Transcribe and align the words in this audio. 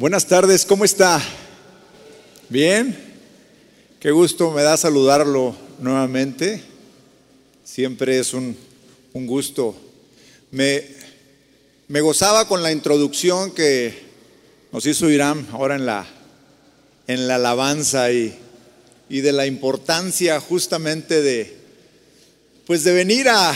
Buenas 0.00 0.26
tardes, 0.26 0.64
¿cómo 0.64 0.86
está? 0.86 1.20
¿Bien? 2.48 2.98
Qué 4.00 4.10
gusto 4.10 4.50
me 4.50 4.62
da 4.62 4.78
saludarlo 4.78 5.54
nuevamente. 5.78 6.64
Siempre 7.62 8.18
es 8.18 8.32
un, 8.32 8.56
un 9.12 9.26
gusto. 9.26 9.76
Me, 10.52 10.86
me 11.88 12.00
gozaba 12.00 12.48
con 12.48 12.62
la 12.62 12.72
introducción 12.72 13.50
que 13.50 14.02
nos 14.72 14.86
hizo 14.86 15.10
Irán 15.10 15.46
ahora 15.52 15.74
en 15.74 15.84
la, 15.84 16.06
en 17.06 17.28
la 17.28 17.34
alabanza 17.34 18.10
y, 18.10 18.34
y 19.10 19.20
de 19.20 19.32
la 19.32 19.44
importancia 19.44 20.40
justamente 20.40 21.20
de, 21.20 21.58
pues 22.66 22.84
de 22.84 22.94
venir 22.94 23.28
a, 23.28 23.50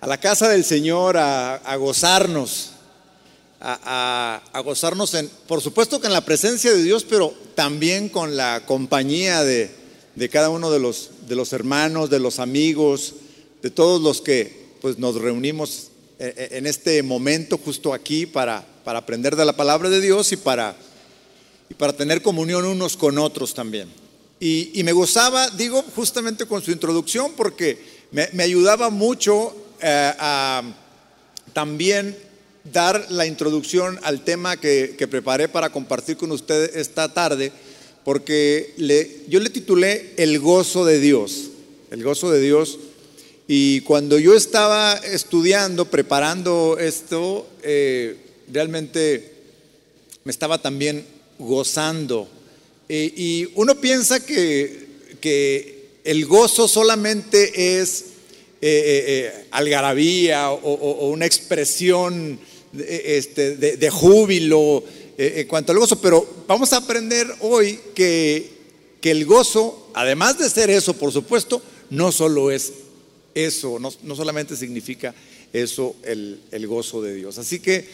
a 0.00 0.06
la 0.08 0.18
casa 0.18 0.48
del 0.48 0.64
Señor 0.64 1.16
a, 1.16 1.54
a 1.54 1.76
gozarnos, 1.76 2.69
a, 3.60 4.42
a, 4.52 4.60
gozarnos 4.60 5.12
en, 5.14 5.30
por 5.46 5.60
supuesto 5.60 6.00
que 6.00 6.06
en 6.06 6.12
la 6.12 6.24
presencia 6.24 6.72
de 6.72 6.82
Dios, 6.82 7.04
pero 7.04 7.34
también 7.54 8.08
con 8.08 8.36
la 8.36 8.64
compañía 8.66 9.44
de, 9.44 9.70
de 10.14 10.28
cada 10.28 10.48
uno 10.48 10.70
de 10.70 10.80
los, 10.80 11.10
de 11.28 11.36
los 11.36 11.52
hermanos, 11.52 12.10
de 12.10 12.20
los 12.20 12.38
amigos, 12.38 13.14
de 13.62 13.70
todos 13.70 14.00
los 14.00 14.20
que 14.20 14.68
pues, 14.80 14.98
nos 14.98 15.16
reunimos 15.16 15.88
en 16.18 16.66
este 16.66 17.02
momento 17.02 17.56
justo 17.56 17.94
aquí 17.94 18.26
para, 18.26 18.66
para 18.84 18.98
aprender 18.98 19.36
de 19.36 19.44
la 19.44 19.56
palabra 19.56 19.88
de 19.88 20.00
Dios 20.00 20.32
y 20.32 20.36
para, 20.36 20.76
y 21.68 21.74
para 21.74 21.94
tener 21.94 22.20
comunión 22.20 22.66
unos 22.66 22.96
con 22.96 23.18
otros 23.18 23.54
también. 23.54 23.88
Y, 24.38 24.78
y, 24.78 24.84
me 24.84 24.92
gozaba, 24.92 25.48
digo, 25.50 25.82
justamente 25.94 26.46
con 26.46 26.62
su 26.62 26.70
introducción, 26.70 27.32
porque 27.36 27.78
me, 28.10 28.28
me 28.32 28.42
ayudaba 28.42 28.90
mucho 28.90 29.54
eh, 29.80 30.12
a 30.18 30.62
también 31.52 32.16
dar 32.64 33.06
la 33.10 33.26
introducción 33.26 33.98
al 34.02 34.24
tema 34.24 34.56
que, 34.56 34.94
que, 34.98 35.08
preparé 35.08 35.48
para 35.48 35.70
compartir 35.70 36.16
con 36.16 36.30
ustedes 36.32 36.72
esta 36.74 37.12
tarde, 37.12 37.52
porque 38.04 38.74
le, 38.76 39.24
yo 39.28 39.40
le 39.40 39.50
titulé 39.50 40.12
El 40.16 40.38
gozo 40.38 40.84
de 40.84 41.00
Dios, 41.00 41.50
el 41.90 42.02
gozo 42.02 42.30
de 42.30 42.40
Dios. 42.40 42.78
Y 43.48 43.80
cuando 43.80 44.18
yo 44.18 44.36
estaba 44.36 44.94
estudiando, 44.94 45.86
preparando 45.86 46.76
esto, 46.78 47.48
eh, 47.62 48.16
realmente 48.52 49.32
me 50.24 50.30
estaba 50.30 50.62
también 50.62 51.04
gozando. 51.38 52.28
Eh, 52.88 53.12
y 53.16 53.48
uno 53.54 53.80
piensa 53.80 54.24
que, 54.24 54.86
que, 55.20 55.80
el 56.02 56.24
gozo 56.24 56.66
solamente 56.66 57.80
es 57.80 58.04
eh, 58.62 58.62
eh, 58.62 59.46
algarabía 59.50 60.50
o, 60.50 60.56
o, 60.56 60.90
o, 60.92 61.10
una 61.10 61.26
expresión 61.26 62.40
de, 62.72 63.18
este, 63.18 63.56
de, 63.56 63.76
de 63.76 63.90
júbilo 63.90 64.84
en 65.16 65.46
cuanto 65.48 65.72
al 65.72 65.78
gozo, 65.78 66.00
pero 66.00 66.26
vamos 66.46 66.72
a 66.72 66.78
aprender 66.78 67.26
hoy 67.40 67.78
que, 67.94 68.50
que 69.00 69.10
el 69.10 69.26
gozo, 69.26 69.90
además 69.94 70.38
de 70.38 70.48
ser 70.48 70.70
eso, 70.70 70.94
por 70.94 71.12
supuesto, 71.12 71.60
no 71.90 72.12
solo 72.12 72.50
es 72.50 72.72
eso, 73.34 73.78
no, 73.78 73.92
no 74.02 74.16
solamente 74.16 74.56
significa 74.56 75.14
eso 75.52 75.96
el, 76.02 76.40
el, 76.50 76.66
gozo 76.66 77.02
de 77.02 77.14
Dios. 77.14 77.38
Así 77.38 77.60
que 77.60 77.88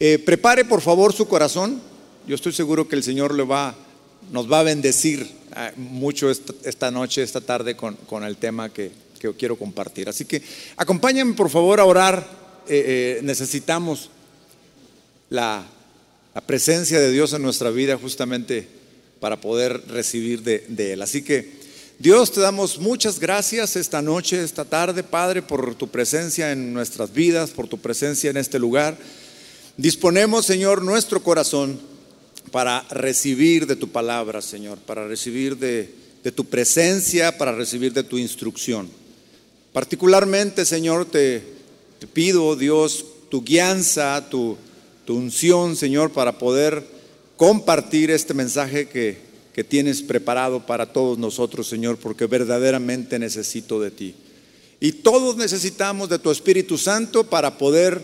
eh, 0.00 0.18
prepare 0.18 0.64
por 0.64 0.80
favor 0.80 1.12
su 1.12 1.26
corazón. 1.26 1.80
Yo 2.26 2.34
estoy 2.34 2.52
seguro 2.52 2.88
que 2.88 2.96
el 2.96 3.02
Señor 3.02 3.34
le 3.34 3.44
va, 3.44 3.74
nos 4.30 4.50
va 4.50 4.60
a 4.60 4.64
bendecir 4.64 5.28
eh, 5.56 5.72
mucho 5.76 6.30
esta, 6.30 6.54
esta, 6.64 6.90
noche, 6.90 7.22
esta 7.22 7.40
tarde 7.40 7.76
con, 7.76 7.96
con 8.06 8.24
el 8.24 8.36
tema 8.36 8.72
que, 8.72 8.90
que, 9.18 9.32
quiero 9.34 9.56
compartir. 9.56 10.08
Así 10.08 10.24
que 10.24 10.42
acompáñenme 10.76 11.34
por 11.34 11.50
favor 11.50 11.80
a 11.80 11.84
orar. 11.84 12.42
Eh, 12.68 13.20
necesitamos 13.24 14.10
la, 15.32 15.66
presencia 16.46 17.00
de 17.00 17.10
Dios 17.10 17.32
en 17.32 17.42
nuestra 17.42 17.70
vida 17.70 17.96
justamente 17.96 18.68
para 19.20 19.40
poder 19.40 19.82
recibir 19.88 20.42
de, 20.42 20.92
Él. 20.92 21.02
Así 21.02 21.22
que 21.22 21.62
Dios, 21.98 22.32
te 22.32 22.40
damos 22.40 22.78
muchas 22.78 23.18
gracias 23.18 23.76
esta 23.76 24.02
noche, 24.02 24.42
esta 24.42 24.64
tarde, 24.64 25.02
Padre, 25.02 25.42
por 25.42 25.74
tu 25.74 25.88
presencia 25.88 26.52
en 26.52 26.72
nuestras 26.72 27.12
vidas, 27.12 27.50
por 27.50 27.68
tu 27.68 27.78
presencia 27.78 28.30
en 28.30 28.36
este 28.36 28.58
lugar. 28.58 28.96
Disponemos, 29.76 30.46
Señor, 30.46 30.82
nuestro 30.82 31.22
corazón 31.22 31.80
para 32.50 32.82
recibir 32.90 33.66
de 33.66 33.76
tu 33.76 33.88
palabra, 33.88 34.42
Señor, 34.42 34.78
para 34.78 35.06
recibir 35.06 35.56
de, 35.56 35.94
tu 36.34 36.44
presencia, 36.44 37.38
para 37.38 37.52
recibir 37.52 37.92
de 37.92 38.02
tu 38.02 38.18
instrucción. 38.18 38.88
Particularmente, 39.72 40.64
Señor, 40.64 41.06
te, 41.06 41.42
te 41.98 42.06
pido, 42.06 42.56
Dios, 42.56 43.04
tu 43.30 43.42
guianza, 43.42 44.28
tu, 44.28 44.58
tu 45.04 45.16
unción, 45.16 45.76
Señor, 45.76 46.10
para 46.12 46.38
poder 46.38 46.84
compartir 47.36 48.10
este 48.10 48.34
mensaje 48.34 48.88
que 48.88 49.32
que 49.52 49.64
tienes 49.64 50.02
preparado 50.02 50.64
para 50.64 50.92
todos 50.92 51.18
nosotros, 51.18 51.66
Señor, 51.66 51.98
porque 51.98 52.26
verdaderamente 52.26 53.18
necesito 53.18 53.80
de 53.80 53.90
ti. 53.90 54.14
Y 54.80 54.92
todos 54.92 55.36
necesitamos 55.36 56.08
de 56.08 56.18
tu 56.18 56.30
Espíritu 56.30 56.78
Santo 56.78 57.24
para 57.24 57.58
poder 57.58 58.02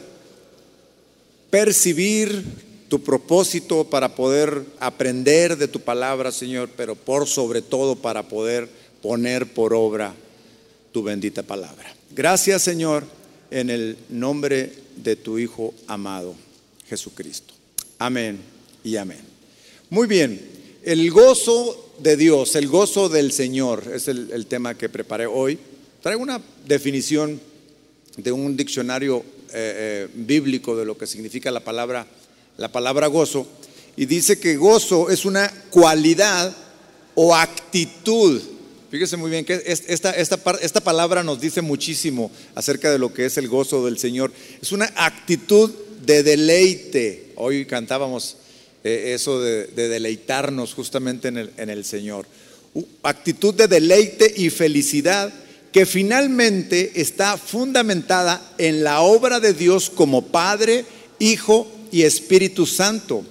percibir 1.50 2.44
tu 2.88 3.02
propósito, 3.02 3.84
para 3.84 4.14
poder 4.14 4.64
aprender 4.78 5.56
de 5.56 5.68
tu 5.68 5.80
palabra, 5.80 6.30
Señor, 6.30 6.70
pero 6.76 6.94
por 6.94 7.26
sobre 7.26 7.62
todo 7.62 7.96
para 7.96 8.28
poder 8.28 8.68
poner 9.02 9.52
por 9.52 9.74
obra 9.74 10.14
tu 10.92 11.02
bendita 11.02 11.42
palabra. 11.42 11.94
Gracias, 12.14 12.62
Señor, 12.62 13.04
en 13.50 13.70
el 13.70 13.96
nombre 14.10 14.72
de 14.96 15.16
tu 15.16 15.38
Hijo 15.38 15.74
amado, 15.86 16.34
Jesucristo. 16.88 17.54
Amén 17.98 18.38
y 18.84 18.96
amén. 18.96 19.20
Muy 19.90 20.06
bien. 20.06 20.40
El 20.82 21.10
gozo 21.10 21.92
de 21.98 22.16
Dios, 22.16 22.54
el 22.56 22.68
gozo 22.68 23.08
del 23.08 23.32
Señor, 23.32 23.84
es 23.92 24.08
el, 24.08 24.46
tema 24.46 24.76
que 24.76 24.88
preparé 24.88 25.26
hoy. 25.26 25.58
Traigo 26.02 26.22
una 26.22 26.40
definición 26.66 27.40
de 28.16 28.32
un 28.32 28.56
diccionario 28.56 29.18
eh, 29.18 29.18
eh, 29.52 30.08
bíblico 30.14 30.76
de 30.76 30.84
lo 30.84 30.96
que 30.96 31.06
significa 31.06 31.50
la 31.50 31.60
palabra, 31.60 32.06
la 32.56 32.70
palabra 32.70 33.08
gozo, 33.08 33.46
y 33.96 34.06
dice 34.06 34.38
que 34.38 34.56
gozo 34.56 35.10
es 35.10 35.24
una 35.24 35.48
cualidad 35.70 36.56
o 37.14 37.34
actitud. 37.34 38.40
Fíjese 38.90 39.16
muy 39.16 39.30
bien 39.30 39.44
que 39.44 39.60
esta, 39.66 40.12
esta, 40.12 40.38
esta 40.62 40.80
palabra 40.80 41.24
nos 41.24 41.40
dice 41.40 41.60
muchísimo 41.60 42.30
acerca 42.54 42.90
de 42.90 42.98
lo 42.98 43.12
que 43.12 43.26
es 43.26 43.36
el 43.36 43.48
gozo 43.48 43.84
del 43.84 43.98
Señor. 43.98 44.32
Es 44.62 44.72
una 44.72 44.90
actitud 44.96 45.70
de 46.04 46.22
deleite. 46.22 47.32
Hoy 47.36 47.64
cantábamos 47.66 48.36
eh, 48.84 49.12
eso 49.14 49.40
de, 49.40 49.66
de, 49.66 49.88
deleitarnos 49.88 50.74
justamente 50.74 51.28
en 51.28 51.38
el, 51.38 51.50
en 51.56 51.70
el 51.70 51.84
Señor. 51.84 52.26
Actitud 53.02 53.54
de 53.54 53.68
deleite 53.68 54.32
y 54.36 54.50
felicidad 54.50 55.32
que 55.72 55.86
finalmente 55.86 57.00
está 57.00 57.36
fundamentada 57.36 58.54
en 58.58 58.84
la 58.84 59.00
obra 59.00 59.40
de 59.40 59.52
Dios 59.52 59.90
como 59.90 60.26
Padre, 60.26 60.84
Hijo 61.18 61.70
y 61.90 62.02
Espíritu 62.02 62.66
Santo. 62.66 63.24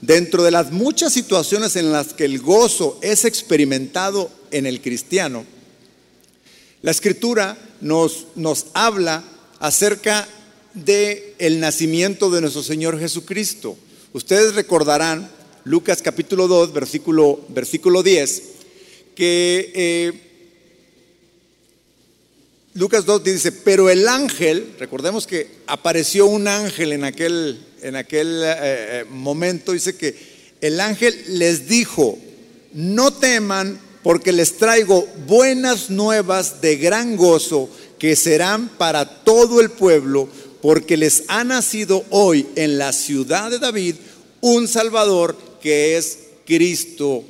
Dentro 0.00 0.42
de 0.42 0.50
las 0.50 0.72
muchas 0.72 1.12
situaciones 1.12 1.76
en 1.76 1.92
las 1.92 2.12
que 2.12 2.24
el 2.24 2.40
gozo 2.40 2.98
es 3.02 3.24
experimentado 3.24 4.30
en 4.50 4.66
el 4.66 4.80
cristiano, 4.80 5.44
la 6.82 6.90
escritura 6.90 7.56
nos, 7.80 8.26
nos 8.36 8.66
habla 8.74 9.24
acerca 9.58 10.28
de 10.84 11.34
el 11.38 11.58
nacimiento 11.58 12.30
de 12.30 12.40
nuestro 12.40 12.62
Señor 12.62 12.98
Jesucristo. 12.98 13.76
Ustedes 14.12 14.54
recordarán 14.54 15.30
Lucas 15.64 16.02
capítulo 16.02 16.46
2, 16.48 16.72
versículo, 16.72 17.40
versículo 17.48 18.02
10, 18.02 18.42
que 19.14 19.72
eh, 19.74 20.12
Lucas 22.74 23.06
2 23.06 23.24
dice, 23.24 23.52
pero 23.52 23.88
el 23.88 24.06
ángel, 24.06 24.74
recordemos 24.78 25.26
que 25.26 25.48
apareció 25.66 26.26
un 26.26 26.46
ángel 26.46 26.92
en 26.92 27.04
aquel, 27.04 27.58
en 27.82 27.96
aquel 27.96 28.42
eh, 28.44 28.54
eh, 28.58 29.04
momento, 29.08 29.72
dice 29.72 29.96
que 29.96 30.14
el 30.60 30.78
ángel 30.80 31.14
les 31.28 31.68
dijo, 31.68 32.18
no 32.74 33.12
teman 33.12 33.80
porque 34.02 34.30
les 34.30 34.58
traigo 34.58 35.08
buenas 35.26 35.90
nuevas 35.90 36.60
de 36.60 36.76
gran 36.76 37.16
gozo 37.16 37.68
que 37.98 38.14
serán 38.14 38.68
para 38.68 39.24
todo 39.24 39.60
el 39.60 39.70
pueblo 39.70 40.28
porque 40.66 40.96
les 40.96 41.22
ha 41.28 41.44
nacido 41.44 42.04
hoy 42.10 42.44
en 42.56 42.76
la 42.76 42.92
ciudad 42.92 43.52
de 43.52 43.60
David 43.60 43.94
un 44.40 44.66
Salvador 44.66 45.36
que 45.62 45.96
es 45.96 46.18
Cristo 46.44 47.22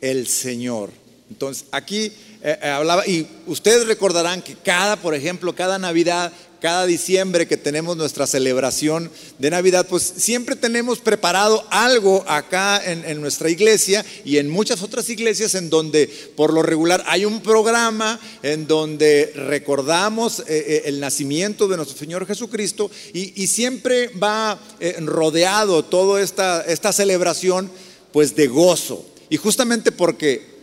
el 0.00 0.28
Señor. 0.28 0.90
Entonces, 1.28 1.64
aquí 1.72 2.12
eh, 2.42 2.56
eh, 2.62 2.68
hablaba, 2.68 3.04
y 3.04 3.26
ustedes 3.48 3.88
recordarán 3.88 4.40
que 4.40 4.54
cada, 4.54 4.94
por 4.94 5.16
ejemplo, 5.16 5.52
cada 5.52 5.80
Navidad, 5.80 6.32
cada 6.60 6.86
diciembre 6.86 7.46
que 7.46 7.56
tenemos 7.56 7.96
nuestra 7.96 8.26
celebración 8.26 9.10
de 9.38 9.50
Navidad, 9.50 9.86
pues 9.88 10.02
siempre 10.16 10.56
tenemos 10.56 10.98
preparado 10.98 11.64
algo 11.70 12.24
acá 12.26 12.82
en, 12.84 13.20
nuestra 13.20 13.50
iglesia 13.50 14.04
y 14.24 14.38
en 14.38 14.48
muchas 14.48 14.82
otras 14.82 15.08
iglesias 15.10 15.54
en 15.54 15.70
donde 15.70 16.08
por 16.34 16.52
lo 16.52 16.62
regular 16.62 17.04
hay 17.06 17.24
un 17.24 17.40
programa 17.40 18.18
en 18.42 18.66
donde 18.66 19.32
recordamos 19.34 20.40
eh, 20.40 20.44
eh, 20.48 20.82
el 20.86 21.00
nacimiento 21.00 21.68
de 21.68 21.76
nuestro 21.76 21.98
Señor 21.98 22.26
Jesucristo 22.26 22.90
y, 23.12 23.46
siempre 23.46 24.08
va 24.08 24.58
eh, 24.80 24.96
rodeado 25.00 25.84
toda 25.84 26.20
esta, 26.20 26.62
esta 26.62 26.92
celebración 26.92 27.70
pues 28.12 28.34
de 28.34 28.48
gozo. 28.48 29.06
Y 29.30 29.36
justamente 29.36 29.92
porque 29.92 30.55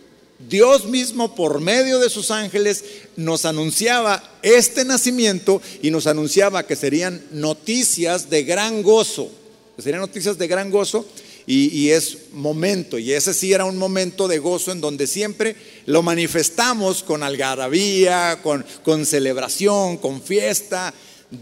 Dios 0.50 0.86
mismo 0.86 1.36
por 1.36 1.62
medio 1.62 2.00
de 2.00 2.10
sus 2.10 2.31
ángeles 2.31 2.84
nos 3.16 3.45
anunciaba 3.45 4.24
este 4.42 4.86
nacimiento 4.86 5.62
y 5.81 5.92
nos 5.92 6.07
anunciaba 6.07 6.66
que 6.66 6.75
serían 6.75 7.22
noticias 7.31 8.30
de 8.30 8.44
gran 8.44 8.84
gozo, 8.84 9.30
serían 9.78 10.01
noticias 10.01 10.38
de 10.38 10.48
gran 10.48 10.72
gozo 10.72 11.06
y, 11.45 11.90
es 11.90 12.31
momento, 12.31 12.98
y 12.98 13.12
ese 13.12 13.34
sí 13.34 13.51
era 13.51 13.66
un 13.66 13.78
momento 13.78 14.30
de 14.30 14.40
gozo 14.40 14.72
en 14.72 14.80
donde 14.80 15.07
siempre 15.07 15.56
lo 15.86 16.01
manifestamos 16.01 17.04
con 17.04 17.22
algarabía, 17.22 18.40
con, 18.42 18.66
con 18.84 19.06
celebración, 19.06 19.98
con 19.98 20.22
fiesta, 20.22 20.94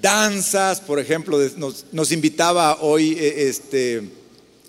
danzas, 0.01 0.81
por 0.81 0.99
ejemplo, 0.99 1.37
nos, 1.57 1.85
nos 1.91 2.11
invitaba 2.11 2.81
hoy 2.81 3.15
eh, 3.19 3.49
este, 3.49 4.01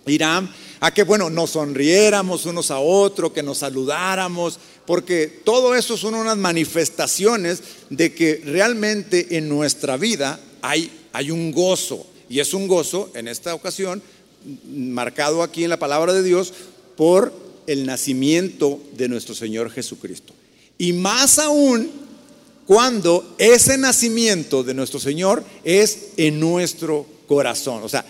Irán 0.07 0.51
a 0.83 0.93
que, 0.93 1.05
bueno, 1.05 1.31
nos 1.31 1.51
sonriéramos 1.51 2.45
unos 2.45 2.73
a 2.73 2.81
otros, 2.81 3.31
que 3.31 3.45
nos 3.45 3.59
saludáramos, 3.59 4.59
porque 4.85 5.29
todo 5.29 5.77
eso 5.77 5.97
son 5.97 6.17
unas 6.17 6.37
manifestaciones 6.37 7.63
de 7.89 8.13
que 8.13 8.43
realmente 8.45 9.39
en 9.39 9.49
nuestra 9.49 9.97
vida 9.97 10.41
hay, 10.61 10.91
hay 11.13 11.31
un 11.31 11.53
gozo, 11.53 12.05
y 12.29 12.41
es 12.41 12.53
un 12.53 12.67
gozo 12.67 13.13
en 13.15 13.29
esta 13.29 13.55
ocasión 13.55 14.03
marcado 14.75 15.45
aquí 15.45 15.63
en 15.63 15.71
la 15.71 15.79
palabra 15.79 16.13
de 16.13 16.25
Dios 16.25 16.53
por 16.97 17.33
el 17.69 17.87
nacimiento 17.87 18.83
de 18.97 19.09
nuestro 19.09 19.37
Señor 19.37 19.71
Jesucristo. 19.71 20.35
Y 20.79 20.95
más 20.95 21.39
aún 21.39 21.93
cuando 22.67 23.37
ese 23.39 23.79
nacimiento 23.79 24.65
de 24.65 24.75
nuestro 24.75 24.99
Señor 24.99 25.45
es 25.63 26.09
en 26.17 26.41
nuestro 26.41 27.07
corazón. 27.29 27.85
O 27.85 27.89
sea, 27.89 28.05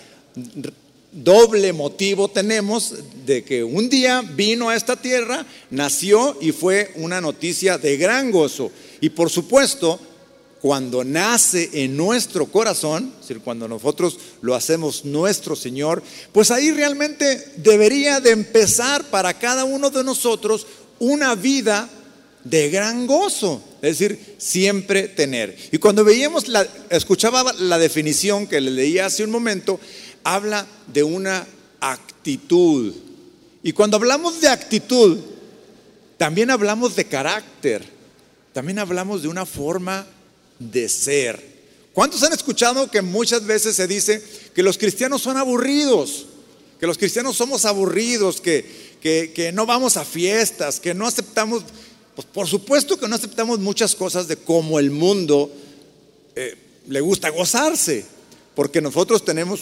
doble 1.13 1.73
motivo 1.73 2.29
tenemos 2.29 2.95
de 3.27 3.45
que 3.45 3.63
un 3.63 3.89
día 3.89 4.23
vino 4.23 4.71
a 4.71 4.77
esta 4.77 4.97
tierra, 4.97 5.47
nació 5.71 6.37
y 6.41 6.53
fue 6.53 6.91
una 6.97 7.21
noticia 7.21 7.79
de 7.79 7.97
gran 7.97 8.31
gozo. 8.31 8.73
Y 9.01 9.11
por 9.11 9.31
supuesto, 9.31 10.01
cuando 10.61 11.05
nace 11.05 11.71
en 11.73 11.97
nuestro 11.97 12.47
corazón, 12.47 13.13
es 13.15 13.29
decir, 13.29 13.43
cuando 13.43 13.69
nosotros 13.69 14.17
lo 14.41 14.55
hacemos 14.55 15.05
nuestro 15.05 15.57
Señor, 15.57 16.03
pues 16.33 16.51
ahí 16.51 16.71
realmente 16.71 17.53
debería 17.57 18.21
de 18.21 18.31
empezar 18.31 19.05
para 19.11 19.39
cada 19.39 19.65
uno 19.65 19.91
de 19.91 20.05
nosotros 20.05 20.67
una 20.99 21.35
vida 21.35 21.91
de 22.45 22.71
gran 22.71 23.07
gozo, 23.07 23.63
es 23.83 23.99
decir, 23.99 24.37
siempre 24.39 25.09
tener. 25.09 25.57
Y 25.71 25.79
cuando 25.79 26.05
veíamos 26.05 26.49
la, 26.49 26.67
escuchaba 26.91 27.53
la 27.59 27.79
definición 27.79 28.47
que 28.47 28.61
le 28.61 28.71
leía 28.71 29.07
hace 29.07 29.25
un 29.25 29.31
momento, 29.31 29.81
habla 30.25 30.67
de 30.93 31.03
una 31.03 31.47
actitud. 31.81 32.95
Y 33.63 33.73
cuando 33.73 33.97
hablamos 33.97 34.41
de 34.41 34.49
actitud, 34.49 35.19
también 36.17 36.51
hablamos 36.51 36.95
de 36.97 37.05
carácter, 37.07 37.85
también 38.53 38.79
hablamos 38.79 39.23
de 39.23 39.29
una 39.29 39.47
forma 39.47 40.07
de 40.59 40.89
ser. 40.89 41.53
¿Cuántos 41.93 42.23
han 42.23 42.33
escuchado 42.33 42.91
que 42.91 43.03
muchas 43.03 43.45
veces 43.45 43.77
se 43.77 43.87
dice 43.87 44.23
que 44.55 44.63
los 44.63 44.79
cristianos 44.79 45.23
son 45.23 45.37
aburridos? 45.37 46.27
Que 46.81 46.87
los 46.87 46.97
cristianos 46.97 47.37
somos 47.37 47.65
aburridos, 47.65 48.41
que, 48.41 48.65
que, 49.01 49.53
no 49.53 49.67
vamos 49.67 49.97
a 49.97 50.05
fiestas, 50.05 50.81
que 50.81 50.95
no 50.95 51.07
aceptamos, 51.07 51.65
pues 52.15 52.27
por 52.27 52.47
supuesto 52.47 52.99
que 52.99 53.09
no 53.09 53.17
aceptamos 53.17 53.59
muchas 53.59 53.95
cosas 53.95 54.27
de 54.27 54.37
cómo 54.37 54.79
el 54.79 54.91
mundo 54.91 55.53
eh, 56.35 56.57
le 56.89 57.01
gusta 57.01 57.31
gozarse, 57.31 58.05
porque 58.55 58.81
nosotros 58.81 59.25
tenemos 59.25 59.61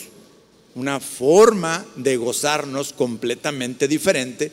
una 0.74 1.00
forma 1.00 1.84
de 1.96 2.16
gozarnos 2.16 2.92
completamente 2.92 3.88
diferente 3.88 4.52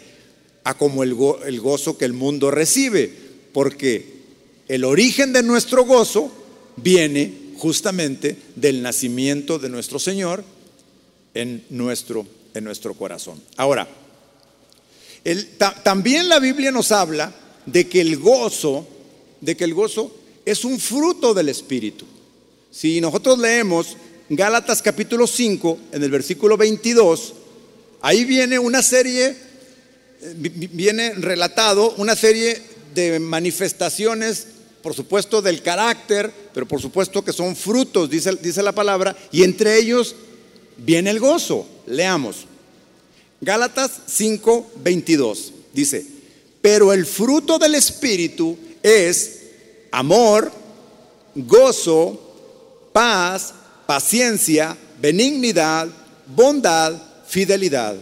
a 0.63 0.77
como 0.77 1.03
el, 1.03 1.13
gozo 1.15 1.97
que 1.97 2.05
el 2.05 2.13
mundo 2.13 2.51
recibe, 2.51 3.11
porque 3.53 4.17
el 4.67 4.83
origen 4.83 5.31
de 5.31 5.43
nuestro 5.43 5.85
gozo 5.85 6.31
viene 6.75 7.53
justamente 7.57 8.35
del 8.55 8.81
nacimiento 8.81 9.59
de 9.59 9.69
nuestro 9.69 9.99
Señor 9.99 10.43
en 11.33 11.63
nuestro, 11.69 12.27
en 12.53 12.63
nuestro 12.63 12.93
corazón. 12.95 13.41
Ahora, 13.55 13.87
también 15.83 16.27
la 16.29 16.39
Biblia 16.39 16.71
nos 16.71 16.91
habla 16.91 17.33
de 17.65 17.87
que 17.87 18.01
el 18.01 18.17
gozo, 18.17 18.87
de 19.41 19.55
que 19.55 19.63
el 19.63 19.73
gozo 19.73 20.15
es 20.45 20.65
un 20.65 20.79
fruto 20.79 21.33
del 21.33 21.49
Espíritu. 21.49 22.05
Si 22.71 23.01
nosotros 23.01 23.39
leemos 23.39 23.97
Gálatas 24.29 24.81
capítulo 24.81 25.25
5, 25.25 25.77
en 25.93 26.03
el 26.03 26.11
versículo 26.11 26.57
22, 26.57 27.33
ahí 28.01 28.25
viene 28.25 28.59
una 28.59 28.83
serie, 28.83 29.27
eh, 30.21 30.33
viene 30.73 31.13
relatado 31.13 31.93
una 31.95 32.13
serie 32.13 32.61
de 32.93 33.21
manifestaciones, 33.21 34.47
por 34.81 34.93
supuesto 34.93 35.41
del 35.41 35.61
carácter, 35.61 36.29
pero 36.53 36.67
por 36.67 36.81
supuesto 36.81 37.23
que 37.23 37.31
son 37.31 37.55
frutos, 37.55 38.09
dice, 38.09 38.35
dice 38.41 38.61
la 38.61 38.73
palabra, 38.73 39.15
y 39.31 39.43
entre 39.43 39.77
ellos 39.77 40.13
viene 40.75 41.11
el 41.11 41.21
gozo. 41.21 41.65
Leamos. 41.85 42.47
Gálatas 43.39 43.91
5, 44.07 44.71
22 44.83 45.53
dice, 45.71 46.05
pero 46.59 46.91
el 46.91 47.05
fruto 47.05 47.57
del 47.57 47.75
Espíritu 47.75 48.57
es 48.83 49.39
amor, 49.91 50.51
gozo, 51.33 52.19
paz, 52.91 53.53
paciencia, 53.87 54.77
benignidad, 55.01 55.87
bondad, 56.35 56.93
fidelidad, 57.25 57.95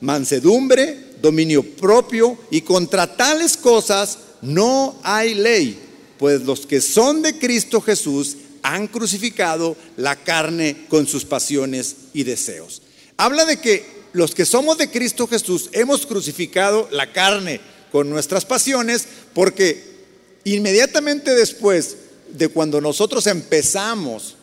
mansedumbre, 0.00 1.14
dominio 1.20 1.62
propio, 1.62 2.38
y 2.50 2.60
contra 2.60 3.16
tales 3.16 3.56
cosas 3.56 4.18
no 4.42 4.98
hay 5.02 5.34
ley, 5.34 5.78
pues 6.18 6.42
los 6.42 6.66
que 6.66 6.80
son 6.80 7.22
de 7.22 7.38
Cristo 7.38 7.80
Jesús 7.80 8.36
han 8.62 8.86
crucificado 8.86 9.76
la 9.96 10.16
carne 10.16 10.84
con 10.88 11.06
sus 11.06 11.24
pasiones 11.24 11.96
y 12.12 12.24
deseos. 12.24 12.82
Habla 13.16 13.44
de 13.44 13.58
que 13.58 14.00
los 14.12 14.34
que 14.34 14.44
somos 14.44 14.78
de 14.78 14.90
Cristo 14.90 15.26
Jesús 15.26 15.70
hemos 15.72 16.06
crucificado 16.06 16.88
la 16.90 17.12
carne 17.12 17.60
con 17.92 18.10
nuestras 18.10 18.44
pasiones 18.44 19.06
porque 19.34 19.82
inmediatamente 20.44 21.34
después 21.34 21.96
de 22.32 22.48
cuando 22.48 22.80
nosotros 22.80 23.26
empezamos 23.26 24.36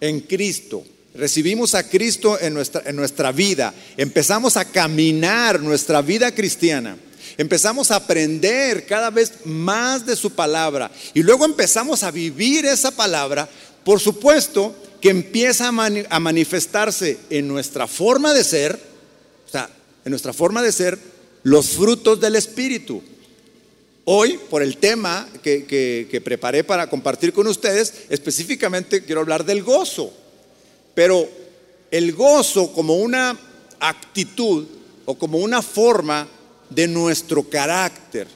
en 0.00 0.20
Cristo, 0.20 0.84
recibimos 1.14 1.74
a 1.74 1.88
Cristo 1.88 2.38
en 2.40 2.54
nuestra, 2.54 2.82
en 2.86 2.96
nuestra 2.96 3.32
vida, 3.32 3.74
empezamos 3.96 4.56
a 4.56 4.64
caminar 4.64 5.60
nuestra 5.60 6.02
vida 6.02 6.34
cristiana, 6.34 6.96
empezamos 7.36 7.90
a 7.90 7.96
aprender 7.96 8.86
cada 8.86 9.10
vez 9.10 9.32
más 9.44 10.06
de 10.06 10.16
su 10.16 10.30
palabra. 10.30 10.90
Y 11.14 11.22
luego 11.22 11.44
empezamos 11.44 12.02
a 12.02 12.10
vivir 12.10 12.66
esa 12.66 12.90
palabra, 12.90 13.48
por 13.84 14.00
supuesto 14.00 14.74
que 15.00 15.10
empieza 15.10 15.68
a, 15.68 16.20
manifestarse 16.20 17.18
en 17.30 17.48
nuestra 17.48 17.86
forma 17.86 18.34
de 18.34 18.44
ser, 18.44 18.78
o 19.46 19.50
sea, 19.50 19.70
en 20.04 20.10
nuestra 20.10 20.32
forma 20.32 20.62
de 20.62 20.72
ser, 20.72 20.98
los 21.42 21.70
frutos 21.70 22.20
del 22.20 22.36
Espíritu. 22.36 23.02
Hoy, 24.04 24.38
por 24.48 24.62
el 24.62 24.78
tema 24.78 25.28
que, 25.42 26.22
preparé 26.24 26.64
para 26.64 26.88
compartir 26.88 27.32
con 27.32 27.46
ustedes, 27.46 27.94
específicamente 28.08 29.04
quiero 29.04 29.20
hablar 29.20 29.44
del 29.44 29.62
gozo. 29.62 30.12
Pero 30.94 31.28
el 31.90 32.12
gozo 32.12 32.72
como 32.72 32.96
una 32.96 33.38
actitud 33.78 34.66
o 35.04 35.16
como 35.16 35.38
una 35.38 35.62
forma 35.62 36.28
de 36.68 36.88
nuestro 36.88 37.48
carácter. 37.48 38.26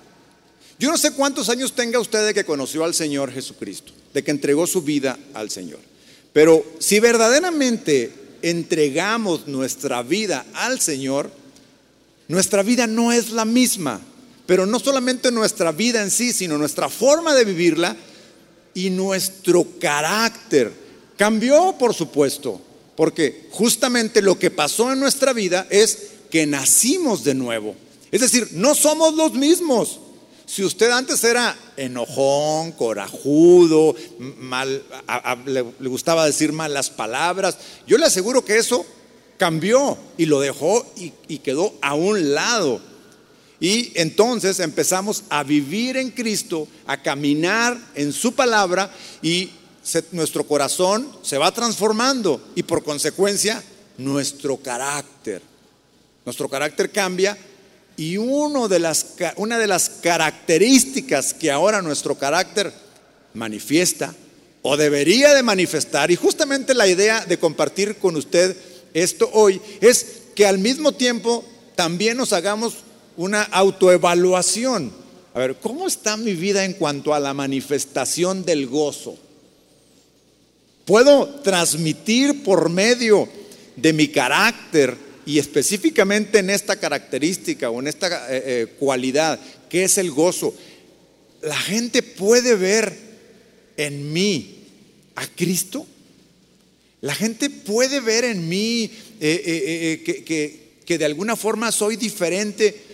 Yo 0.78 0.90
no 0.90 0.99
sé 0.99 1.12
cuántos 1.12 1.49
años 1.49 1.73
tenga 1.73 2.00
usted 2.00 2.26
de 2.26 2.35
que 2.35 2.44
conoció 2.44 2.85
al 2.85 2.94
Señor 2.94 3.33
Jesucristo, 3.33 3.92
de 4.12 4.25
que 4.25 4.33
entregó 4.33 4.66
su 4.66 4.83
vida 4.83 5.18
al 5.33 5.50
Señor. 5.50 5.80
Pero 6.33 6.64
si 6.80 6.99
verdaderamente 6.99 8.12
entregamos 8.42 9.47
nuestra 9.47 10.02
vida 10.02 10.44
al 10.54 10.80
Señor, 10.80 11.30
nuestra 12.28 12.62
vida 12.62 12.87
no 12.87 13.12
es 13.12 13.30
la 13.30 13.44
misma. 13.44 14.00
Pero 14.46 14.66
no 14.66 14.78
solamente 14.78 15.32
nuestra 15.32 15.72
vida 15.72 16.02
en 16.02 16.10
sí, 16.10 16.32
sino 16.32 16.58
nuestra 16.58 16.88
forma 16.88 17.34
de 17.34 17.44
vivirla 17.44 17.96
y 18.74 18.90
nuestro 18.90 19.66
carácter. 19.80 20.72
Cambió, 21.16 21.76
por 21.78 21.94
supuesto, 21.94 22.60
porque 22.96 23.48
justamente 23.50 24.20
lo 24.20 24.38
que 24.38 24.50
pasó 24.50 24.92
en 24.92 25.00
nuestra 25.00 25.32
vida 25.32 25.66
es 25.70 26.10
que 26.30 26.46
nacimos 26.46 27.24
de 27.24 27.34
nuevo. 27.34 27.74
Es 28.10 28.20
decir, 28.20 28.48
no 28.52 28.74
somos 28.74 29.14
los 29.14 29.34
mismos. 29.34 30.00
Si 30.46 30.62
usted 30.62 30.90
antes 30.90 31.24
era 31.24 31.56
enojón, 31.76 32.72
corajudo, 32.72 33.96
mal, 34.18 34.82
le, 35.46 35.62
gustaba 35.88 36.26
decir 36.26 36.52
malas 36.52 36.90
palabras, 36.90 37.56
yo 37.86 37.96
le 37.96 38.04
aseguro 38.04 38.44
que 38.44 38.58
eso 38.58 38.84
cambió 39.38 39.96
y 40.18 40.26
lo 40.26 40.40
dejó 40.40 40.84
y 40.96 41.38
quedó 41.38 41.72
a 41.80 41.94
un 41.94 42.34
lado. 42.34 42.93
Y 43.64 43.92
entonces 43.94 44.61
empezamos 44.61 45.25
a 45.30 45.42
vivir 45.42 45.97
en 45.97 46.11
Cristo, 46.11 46.68
a 46.87 47.00
caminar 47.00 47.80
en 47.94 48.12
su 48.12 48.35
palabra 48.35 48.92
y 49.23 49.52
nuestro 50.12 50.47
corazón 50.47 51.09
se 51.23 51.38
va 51.38 51.50
transformando 51.50 52.47
y 52.54 52.62
por 52.62 52.85
consecuencia 52.85 53.64
nuestro 53.97 54.59
carácter. 54.59 55.40
Nuestro 56.26 56.47
carácter 56.50 56.90
cambia 56.90 57.38
y 57.97 58.18
una 58.18 58.68
de 58.68 58.78
las 59.66 59.90
características 60.02 61.33
que 61.33 61.50
ahora 61.50 61.80
nuestro 61.80 62.18
carácter 62.18 62.71
manifiesta 63.33 64.14
o 64.61 64.76
debería 64.76 65.33
de 65.33 65.42
manifestar, 65.42 66.11
y 66.11 66.16
justamente 66.16 66.75
la 66.75 66.87
idea 66.87 67.25
de 67.25 67.38
compartir 67.38 67.97
con 67.97 68.16
usted 68.16 68.54
esto 68.92 69.30
hoy, 69.33 69.59
es 69.80 70.06
que 70.35 70.47
al 70.47 70.59
mismo 70.59 70.92
tiempo 70.92 71.47
también 71.76 72.18
nos 72.18 72.35
hagamos 72.35 72.75
una 73.16 73.42
autoevaluación. 73.42 74.92
A 75.35 75.38
ver, 75.38 75.56
¿cómo 75.56 75.87
está 75.87 76.16
mi 76.16 76.35
vida 76.35 76.64
en 76.64 76.75
cuanto 76.75 77.14
a 77.14 77.21
la 77.21 77.35
manifestación 77.35 78.44
del 78.44 78.66
gozo? 78.66 79.18
Puedo 80.85 81.26
transmitir 81.40 82.42
por 82.42 82.68
medio 82.68 83.28
de 83.76 83.92
mi 83.92 84.09
carácter 84.09 84.97
y 85.26 85.38
específicamente 85.38 86.38
en 86.38 86.50
esta 86.50 86.78
característica 86.78 87.71
o 87.71 87.80
en 87.80 87.88
esta 87.88 88.09
eh, 88.33 88.42
eh, 88.44 88.66
cualidad 88.78 89.40
que 89.68 89.85
es 89.85 89.99
el 89.99 90.11
gozo. 90.11 90.54
La 91.42 91.56
gente 91.56 92.02
puede 92.02 92.54
ver 92.54 92.97
en 93.76 94.12
mí 94.12 94.59
a 95.16 95.26
Cristo. 95.26 95.87
La 97.00 97.14
gente 97.14 97.50
puede 97.50 98.00
ver 98.00 98.25
en 98.25 98.49
mí 98.49 98.90
eh, 99.21 100.02
que, 100.04 100.64
que 100.85 100.99
de 100.99 101.04
alguna 101.04 101.37
forma 101.37 101.73
soy 101.73 101.97
diferente, 101.97 102.93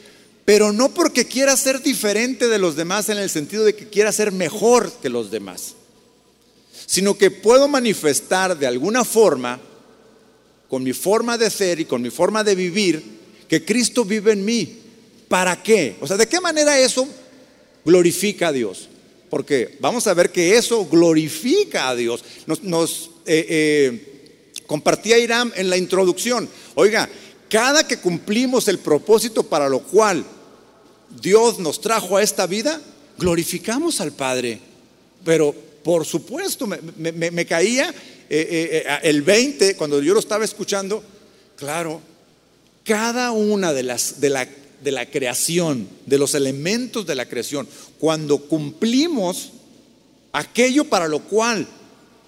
pero 0.50 0.72
no 0.72 0.88
porque 0.88 1.26
quiera 1.26 1.56
ser 1.56 1.80
diferente 1.80 2.48
de 2.48 2.58
los 2.58 2.74
demás 2.74 3.08
en 3.08 3.18
el 3.18 3.30
sentido 3.30 3.62
de 3.62 3.76
que 3.76 3.88
quiera 3.88 4.10
ser 4.10 4.32
mejor 4.32 4.90
que 5.00 5.08
los 5.08 5.30
demás 5.30 5.76
sino 6.86 7.16
que 7.16 7.30
puedo 7.30 7.68
manifestar 7.68 8.58
de 8.58 8.66
alguna 8.66 9.04
forma, 9.04 9.60
con 10.68 10.82
mi 10.82 10.92
forma 10.92 11.38
de 11.38 11.48
ser 11.48 11.78
y 11.78 11.84
con 11.84 12.02
mi 12.02 12.10
forma 12.10 12.42
de 12.42 12.56
vivir, 12.56 13.00
que 13.46 13.64
Cristo 13.64 14.04
vive 14.04 14.32
en 14.32 14.44
mí. 14.44 14.76
¿Para 15.28 15.62
qué? 15.62 15.94
O 16.00 16.08
sea, 16.08 16.16
¿de 16.16 16.26
qué 16.26 16.40
manera 16.40 16.76
eso 16.80 17.06
glorifica 17.84 18.48
a 18.48 18.52
Dios? 18.52 18.88
Porque 19.30 19.76
vamos 19.78 20.08
a 20.08 20.14
ver 20.14 20.32
que 20.32 20.56
eso 20.56 20.84
glorifica 20.84 21.90
a 21.90 21.94
Dios. 21.94 22.24
Nos, 22.62 23.10
eh, 23.24 23.46
eh, 23.48 24.52
compartía 24.66 25.16
Irán 25.16 25.52
en 25.54 25.70
la 25.70 25.76
introducción. 25.76 26.48
Oiga, 26.74 27.08
cada 27.48 27.86
que 27.86 27.98
cumplimos 27.98 28.66
el 28.66 28.80
propósito 28.80 29.44
para 29.44 29.68
lo 29.68 29.78
cual 29.84 30.24
Dios 31.20 31.58
nos 31.58 31.80
trajo 31.80 32.16
a 32.16 32.22
esta 32.22 32.46
vida, 32.46 32.80
glorificamos 33.18 34.00
al 34.00 34.12
Padre. 34.12 34.60
Pero 35.24 35.54
por 35.82 36.04
supuesto, 36.04 36.66
me, 36.66 37.46
caía 37.46 37.88
eh, 37.88 37.94
eh, 38.30 38.84
eh, 38.86 38.98
el 39.02 39.22
20 39.22 39.76
cuando 39.76 40.00
yo 40.02 40.14
lo 40.14 40.20
estaba 40.20 40.44
escuchando. 40.44 41.02
Claro, 41.56 42.00
cada 42.84 43.32
una 43.32 43.72
de 43.72 43.82
las 43.82 44.20
de 44.20 44.30
la, 44.30 44.48
de 44.82 44.90
la 44.90 45.06
creación, 45.06 45.88
de 46.06 46.18
los 46.18 46.34
elementos 46.34 47.06
de 47.06 47.14
la 47.14 47.26
creación, 47.26 47.68
cuando 47.98 48.38
cumplimos 48.38 49.52
aquello 50.32 50.84
para 50.84 51.08
lo 51.08 51.20
cual 51.20 51.66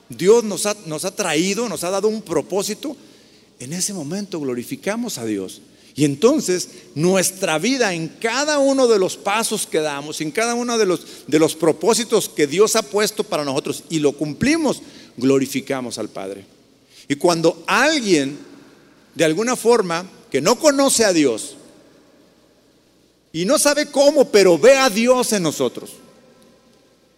Dios 0.09 0.45
nos 0.45 0.67
ha, 0.67 0.77
nos 0.87 1.05
ha 1.05 1.15
traído, 1.15 1.69
nos 1.69 1.85
ha 1.85 1.91
dado 1.91 2.09
un 2.09 2.23
propósito, 2.23 2.97
en 3.59 3.73
ese 3.73 3.95
momento 3.95 4.41
glorificamos 4.41 5.19
a 5.19 5.25
Dios. 5.25 5.61
Y 5.95 6.05
entonces 6.05 6.69
nuestra 6.95 7.59
vida 7.59 7.93
en 7.93 8.09
cada 8.09 8.59
uno 8.59 8.89
de 8.89 8.99
los 8.99 9.17
pasos 9.17 9.67
que 9.67 9.81
damos, 9.81 10.21
en 10.21 10.31
cada 10.31 10.55
uno 10.55 10.79
de 10.79 10.87
los, 10.87 11.27
de 11.27 11.39
los 11.39 11.55
propósitos 11.55 12.29
que 12.29 12.47
Dios 12.47 12.77
ha 12.77 12.83
puesto 12.83 13.25
para 13.25 13.45
nosotros 13.45 13.85
y 13.91 13.99
lo 13.99 14.13
cumplimos, 14.13 14.81
glorificamos 15.17 15.99
al 15.99 16.09
Padre. 16.09 16.47
Y 17.09 17.17
cuando 17.17 17.63
alguien, 17.67 18.39
de 19.15 19.25
alguna 19.25 19.55
forma, 19.55 20.09
que 20.31 20.41
no 20.41 20.59
conoce 20.59 21.05
a 21.05 21.13
Dios 21.13 21.57
y 23.35 23.45
no 23.45 23.59
sabe 23.59 23.87
cómo, 23.87 24.31
pero 24.31 24.59
ve 24.59 24.79
a 24.79 24.89
Dios 24.89 25.33
en 25.35 25.43
nosotros 25.43 25.91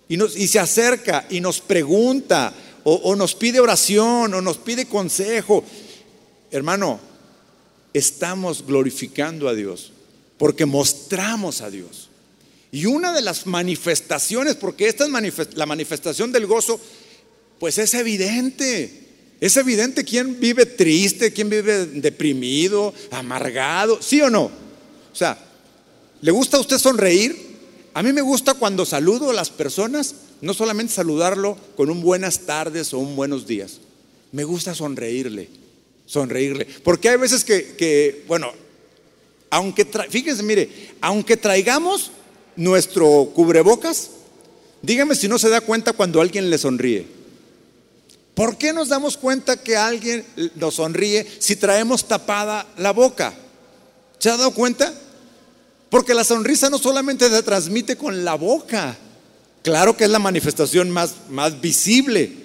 y, 0.08 0.16
nos, 0.16 0.36
y 0.36 0.48
se 0.48 0.58
acerca 0.58 1.26
y 1.30 1.40
nos 1.40 1.60
pregunta 1.60 2.52
o, 2.82 2.94
o 2.94 3.14
nos 3.14 3.36
pide 3.36 3.60
oración 3.60 4.34
o 4.34 4.40
nos 4.40 4.58
pide 4.58 4.86
consejo, 4.86 5.62
hermano, 6.50 7.13
estamos 7.94 8.66
glorificando 8.66 9.48
a 9.48 9.54
Dios, 9.54 9.92
porque 10.36 10.66
mostramos 10.66 11.62
a 11.62 11.70
Dios. 11.70 12.10
Y 12.72 12.86
una 12.86 13.12
de 13.12 13.22
las 13.22 13.46
manifestaciones, 13.46 14.56
porque 14.56 14.88
esta 14.88 15.04
es 15.06 15.54
la 15.54 15.64
manifestación 15.64 16.32
del 16.32 16.46
gozo, 16.46 16.80
pues 17.60 17.78
es 17.78 17.94
evidente. 17.94 19.02
Es 19.40 19.56
evidente 19.56 20.04
quién 20.04 20.40
vive 20.40 20.66
triste, 20.66 21.32
quién 21.32 21.48
vive 21.48 21.86
deprimido, 21.86 22.92
amargado, 23.12 24.02
¿sí 24.02 24.20
o 24.20 24.28
no? 24.28 24.44
O 24.44 25.16
sea, 25.16 25.38
¿le 26.20 26.30
gusta 26.32 26.56
a 26.56 26.60
usted 26.60 26.78
sonreír? 26.78 27.54
A 27.94 28.02
mí 28.02 28.12
me 28.12 28.22
gusta 28.22 28.54
cuando 28.54 28.84
saludo 28.84 29.30
a 29.30 29.34
las 29.34 29.50
personas, 29.50 30.16
no 30.40 30.52
solamente 30.52 30.94
saludarlo 30.94 31.56
con 31.76 31.90
un 31.90 32.02
buenas 32.02 32.40
tardes 32.40 32.92
o 32.92 32.98
un 32.98 33.14
buenos 33.14 33.46
días. 33.46 33.78
Me 34.32 34.42
gusta 34.42 34.74
sonreírle 34.74 35.63
sonreírle. 36.06 36.66
Porque 36.82 37.08
hay 37.08 37.16
veces 37.16 37.44
que, 37.44 38.24
bueno, 38.26 38.52
aunque, 39.50 39.86
fíjense, 40.10 40.42
mire, 40.42 40.68
aunque 41.00 41.36
traigamos 41.36 42.10
nuestro 42.56 43.30
cubrebocas, 43.34 44.10
dígame 44.82 45.14
si 45.14 45.28
no 45.28 45.38
se 45.38 45.48
da 45.48 45.60
cuenta 45.60 45.92
cuando 45.92 46.20
alguien 46.20 46.50
le 46.50 46.58
sonríe. 46.58 47.06
¿Por 48.34 48.58
qué 48.58 48.72
nos 48.72 48.88
damos 48.88 49.16
cuenta 49.16 49.56
que 49.56 49.76
alguien 49.76 50.24
nos 50.56 50.74
sonríe 50.74 51.26
si 51.38 51.54
traemos 51.54 52.08
tapada 52.08 52.66
la 52.78 52.92
boca? 52.92 53.32
¿Se 54.18 54.28
ha 54.28 54.36
dado 54.36 54.50
cuenta? 54.50 54.92
Porque 55.88 56.14
la 56.14 56.24
sonrisa 56.24 56.68
no 56.68 56.78
solamente 56.78 57.30
se 57.30 57.42
transmite 57.44 57.96
con 57.96 58.24
la 58.24 58.34
boca, 58.34 58.96
claro 59.62 59.96
que 59.96 60.04
es 60.04 60.10
la 60.10 60.18
manifestación 60.18 60.90
más, 60.90 61.14
más 61.30 61.60
visible, 61.60 62.43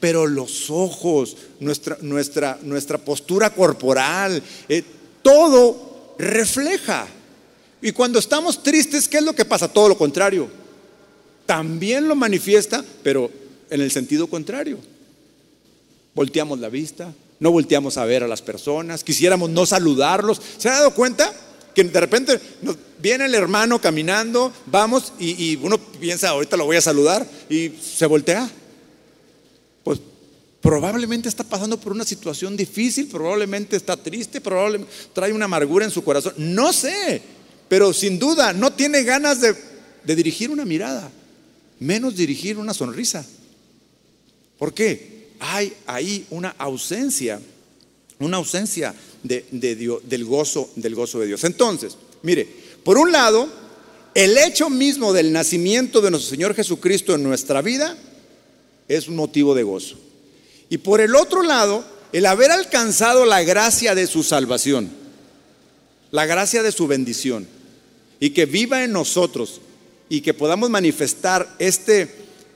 pero 0.00 0.26
los 0.26 0.70
ojos, 0.70 1.36
nuestra, 1.60 1.98
nuestra, 2.00 2.58
nuestra 2.62 2.98
postura 2.98 3.50
corporal, 3.50 4.42
eh, 4.68 4.82
todo 5.22 6.14
refleja. 6.18 7.06
Y 7.80 7.92
cuando 7.92 8.18
estamos 8.18 8.62
tristes, 8.62 9.08
¿qué 9.08 9.18
es 9.18 9.24
lo 9.24 9.34
que 9.34 9.44
pasa? 9.44 9.68
Todo 9.68 9.88
lo 9.88 9.98
contrario. 9.98 10.48
También 11.46 12.08
lo 12.08 12.14
manifiesta, 12.14 12.84
pero 13.02 13.30
en 13.70 13.80
el 13.80 13.90
sentido 13.90 14.26
contrario. 14.26 14.78
Volteamos 16.14 16.58
la 16.58 16.68
vista, 16.68 17.12
no 17.38 17.52
volteamos 17.52 17.96
a 17.96 18.04
ver 18.04 18.24
a 18.24 18.28
las 18.28 18.42
personas, 18.42 19.04
quisiéramos 19.04 19.50
no 19.50 19.64
saludarlos. 19.66 20.40
¿Se 20.58 20.68
ha 20.68 20.72
dado 20.72 20.94
cuenta? 20.94 21.32
Que 21.74 21.84
de 21.84 22.00
repente 22.00 22.40
viene 23.00 23.26
el 23.26 23.34
hermano 23.34 23.80
caminando, 23.80 24.52
vamos 24.66 25.12
y, 25.20 25.52
y 25.52 25.56
uno 25.62 25.78
piensa, 25.78 26.30
ahorita 26.30 26.56
lo 26.56 26.64
voy 26.64 26.76
a 26.76 26.80
saludar 26.80 27.24
y 27.48 27.70
se 27.80 28.06
voltea 28.06 28.50
probablemente 30.60 31.28
está 31.28 31.44
pasando 31.44 31.78
por 31.78 31.92
una 31.92 32.04
situación 32.04 32.56
difícil, 32.56 33.06
probablemente 33.06 33.76
está 33.76 33.96
triste, 33.96 34.40
probablemente 34.40 34.92
trae 35.12 35.32
una 35.32 35.44
amargura 35.44 35.84
en 35.84 35.90
su 35.90 36.02
corazón, 36.02 36.34
no 36.36 36.72
sé, 36.72 37.22
pero 37.68 37.92
sin 37.92 38.18
duda 38.18 38.52
no 38.52 38.72
tiene 38.72 39.02
ganas 39.02 39.40
de, 39.40 39.54
dirigir 40.04 40.50
una 40.50 40.64
mirada, 40.64 41.10
menos 41.78 42.16
dirigir 42.16 42.56
una 42.56 42.72
sonrisa. 42.72 43.24
¿Por 44.58 44.72
qué? 44.72 45.28
Hay 45.38 45.72
ahí 45.86 46.26
una 46.30 46.54
ausencia, 46.58 47.40
una 48.18 48.38
ausencia 48.38 48.94
de, 49.22 49.44
del, 49.50 50.24
gozo, 50.24 50.70
del 50.76 50.94
gozo 50.94 51.20
de 51.20 51.26
Dios. 51.26 51.44
Entonces, 51.44 51.96
mire, 52.22 52.48
por 52.82 52.96
un 52.96 53.12
lado, 53.12 53.48
el 54.14 54.36
hecho 54.38 54.70
mismo 54.70 55.12
del 55.12 55.30
nacimiento 55.30 56.00
de 56.00 56.10
nuestro 56.10 56.30
Señor 56.30 56.54
Jesucristo 56.54 57.14
en 57.14 57.22
nuestra 57.22 57.60
vida 57.62 57.96
es 58.88 59.06
un 59.06 59.16
motivo 59.16 59.54
de 59.54 59.62
gozo. 59.62 60.07
Y 60.70 60.78
por 60.78 61.00
el 61.00 61.16
otro 61.16 61.42
lado, 61.42 61.84
el 62.12 62.26
haber 62.26 62.50
alcanzado 62.50 63.24
la 63.24 63.42
gracia 63.42 63.94
de 63.94 64.06
su 64.06 64.22
salvación, 64.22 64.90
la 66.10 66.26
gracia 66.26 66.62
de 66.62 66.72
su 66.72 66.86
bendición, 66.86 67.46
y 68.20 68.30
que 68.30 68.46
viva 68.46 68.84
en 68.84 68.92
nosotros 68.92 69.60
y 70.08 70.20
que 70.22 70.34
podamos 70.34 70.70
manifestar 70.70 71.54
este, 71.58 72.08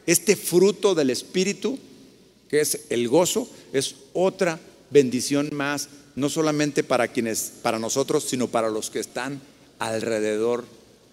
este 0.06 0.36
fruto 0.36 0.94
del 0.94 1.10
Espíritu, 1.10 1.78
que 2.48 2.60
es 2.60 2.80
el 2.90 3.08
gozo, 3.08 3.48
es 3.72 3.94
otra 4.12 4.58
bendición 4.90 5.50
más, 5.52 5.88
no 6.16 6.28
solamente 6.28 6.82
para 6.82 7.08
quienes, 7.08 7.52
para 7.62 7.78
nosotros, 7.78 8.24
sino 8.24 8.48
para 8.48 8.68
los 8.68 8.90
que 8.90 9.00
están 9.00 9.40
alrededor, 9.78 10.64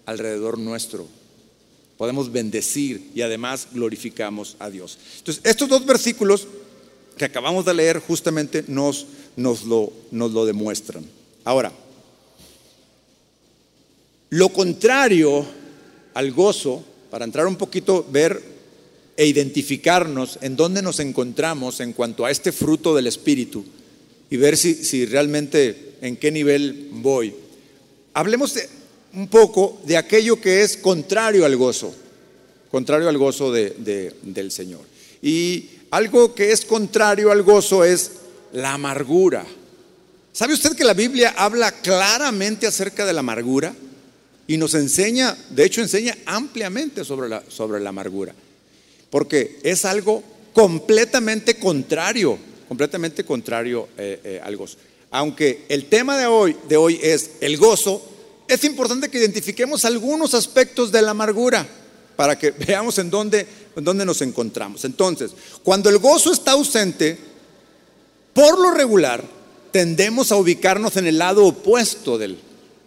alrededor 0.06 0.58
nuestro. 0.58 1.06
podemos 1.96 2.32
bendecir 2.32 3.10
y 3.14 3.20
además 3.20 3.68
glorificamos 3.72 4.56
a 4.58 4.70
Dios. 4.70 4.98
Entonces, 5.18 5.44
estos 5.44 5.68
dos 5.68 5.84
versículos 5.84 6.48
que 7.20 7.26
acabamos 7.26 7.66
de 7.66 7.74
leer 7.74 7.98
justamente 7.98 8.64
nos, 8.66 9.04
nos, 9.36 9.64
lo, 9.64 9.92
nos 10.10 10.32
lo 10.32 10.46
demuestran. 10.46 11.04
Ahora, 11.44 11.70
lo 14.30 14.48
contrario 14.48 15.44
al 16.14 16.32
gozo, 16.32 16.82
para 17.10 17.26
entrar 17.26 17.46
un 17.46 17.56
poquito, 17.56 18.06
ver 18.10 18.42
e 19.18 19.26
identificarnos 19.26 20.38
en 20.40 20.56
dónde 20.56 20.80
nos 20.80 20.98
encontramos 20.98 21.80
en 21.80 21.92
cuanto 21.92 22.24
a 22.24 22.30
este 22.30 22.52
fruto 22.52 22.96
del 22.96 23.06
Espíritu 23.06 23.66
y 24.30 24.38
ver 24.38 24.56
si, 24.56 24.72
si 24.72 25.04
realmente 25.04 25.96
en 26.00 26.16
qué 26.16 26.30
nivel 26.30 26.88
voy. 26.90 27.34
Hablemos 28.14 28.54
un 29.12 29.28
poco 29.28 29.78
de 29.84 29.98
aquello 29.98 30.40
que 30.40 30.62
es 30.62 30.78
contrario 30.78 31.44
al 31.44 31.54
gozo, 31.58 31.94
contrario 32.70 33.10
al 33.10 33.18
gozo 33.18 33.52
del 33.52 34.50
Señor. 34.50 34.80
Y 35.20 35.79
algo 35.90 36.34
que 36.34 36.52
es 36.52 36.64
contrario 36.64 37.30
al 37.30 37.42
gozo 37.42 37.84
es 37.84 38.12
la 38.52 38.74
amargura. 38.74 39.44
¿Sabe 40.32 40.54
usted 40.54 40.76
que 40.76 40.84
la 40.84 40.94
Biblia 40.94 41.34
habla 41.36 41.72
claramente 41.72 42.66
acerca 42.66 43.04
de 43.04 43.12
la 43.12 43.20
amargura? 43.20 43.74
Y 44.46 44.56
nos 44.56 44.74
enseña, 44.74 45.36
de 45.50 45.64
hecho 45.64 45.80
enseña 45.80 46.16
ampliamente 46.26 47.04
sobre 47.04 47.28
la, 47.28 47.42
sobre 47.48 47.80
la 47.80 47.90
amargura. 47.90 48.34
Porque 49.10 49.58
es 49.62 49.84
algo 49.84 50.22
completamente 50.52 51.54
contrario, 51.56 52.38
completamente 52.68 53.24
contrario 53.24 53.88
eh, 53.96 54.20
eh, 54.24 54.40
al 54.42 54.56
gozo. 54.56 54.78
Aunque 55.10 55.64
el 55.68 55.86
tema 55.86 56.16
de 56.16 56.26
hoy, 56.26 56.56
de 56.68 56.76
hoy 56.76 56.98
es 57.02 57.32
el 57.40 57.56
gozo, 57.56 58.02
es 58.46 58.64
importante 58.64 59.08
que 59.08 59.18
identifiquemos 59.18 59.84
algunos 59.84 60.34
aspectos 60.34 60.90
de 60.90 61.02
la 61.02 61.10
amargura 61.12 61.66
para 62.16 62.38
que 62.38 62.50
veamos 62.66 62.98
en 62.98 63.10
dónde, 63.10 63.46
en 63.76 63.84
dónde 63.84 64.04
nos 64.04 64.22
encontramos. 64.22 64.84
Entonces, 64.84 65.32
cuando 65.62 65.90
el 65.90 65.98
gozo 65.98 66.32
está 66.32 66.52
ausente, 66.52 67.18
por 68.32 68.58
lo 68.58 68.72
regular, 68.72 69.24
tendemos 69.70 70.32
a 70.32 70.36
ubicarnos 70.36 70.96
en 70.96 71.06
el 71.06 71.18
lado 71.18 71.46
opuesto 71.46 72.18
del, 72.18 72.38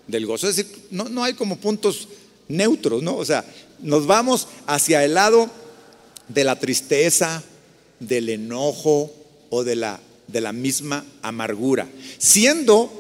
del 0.08 0.26
gozo. 0.26 0.50
Es 0.50 0.56
decir, 0.56 0.88
no, 0.92 1.10
no 1.10 1.24
hay 1.24 1.34
como 1.34 1.58
puntos 1.58 2.08
neutros, 2.48 3.02
¿no? 3.04 3.18
O 3.18 3.26
sea, 3.26 3.46
nos 3.80 4.06
vamos 4.06 4.48
hacia 4.68 5.04
el 5.04 5.14
lado 5.14 5.50
de 6.28 6.44
la 6.44 6.60
tristeza, 6.60 7.44
del 8.00 8.30
enojo 8.30 9.12
o 9.50 9.64
de 9.64 9.76
la, 9.76 10.00
de 10.28 10.42
la 10.42 10.54
misma 10.54 11.06
amargura, 11.22 11.88
siendo 12.18 12.92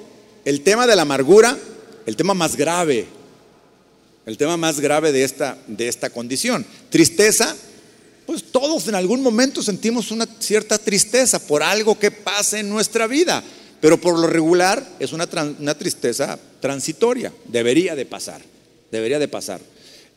el 0.46 0.62
tema 0.62 0.88
de 0.88 0.96
la 0.96 1.02
amargura 1.04 1.58
el 2.06 2.16
tema 2.16 2.34
más 2.34 2.56
grave, 2.56 3.06
el 4.25 4.38
tema 4.38 4.58
más 4.58 4.80
grave 4.80 5.12
de 5.12 5.24
esta, 5.24 5.58
de 5.68 5.88
esta 5.88 6.10
condición. 6.10 6.66
Tristeza, 6.90 7.56
pues 8.25 8.44
todos 8.51 8.88
en 8.88 8.96
algún 8.96 9.22
momento 9.22 9.62
sentimos 9.62 10.12
una 10.12 10.27
cierta 10.39 10.77
tristeza 10.77 11.46
por 11.46 11.63
algo 11.63 11.98
que 11.98 12.12
pasa 12.12 12.60
en 12.60 12.70
nuestra 12.70 13.08
vida, 13.08 13.44
pero 13.82 14.00
por 14.00 14.18
lo 14.18 14.27
regular 14.27 14.86
es 15.00 15.13
una, 15.13 15.27
una 15.60 15.77
tristeza 15.77 16.39
transitoria, 16.60 17.34
debería 17.46 17.96
de 17.96 18.06
pasar, 18.06 18.42
debería 18.92 19.20
de 19.20 19.27
pasar. 19.27 19.60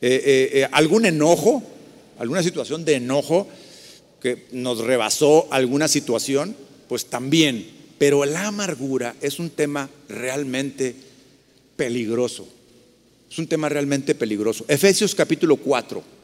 Eh, 0.00 0.22
eh, 0.24 0.50
eh, 0.60 0.68
algún 0.72 1.06
enojo, 1.06 1.62
alguna 2.18 2.42
situación 2.42 2.84
de 2.84 2.96
enojo 2.96 3.48
que 4.20 4.46
nos 4.52 4.78
rebasó 4.78 5.48
alguna 5.50 5.88
situación, 5.88 6.54
pues 6.88 7.06
también. 7.06 7.70
Pero 7.98 8.24
la 8.24 8.48
amargura 8.48 9.16
es 9.22 9.38
un 9.38 9.50
tema 9.50 9.88
realmente 10.08 10.94
peligroso. 11.76 12.46
Es 13.30 13.38
un 13.38 13.46
tema 13.46 13.68
realmente 13.68 14.14
peligroso. 14.14 14.64
Efesios 14.68 15.14
capítulo 15.14 15.56
4. 15.56 16.15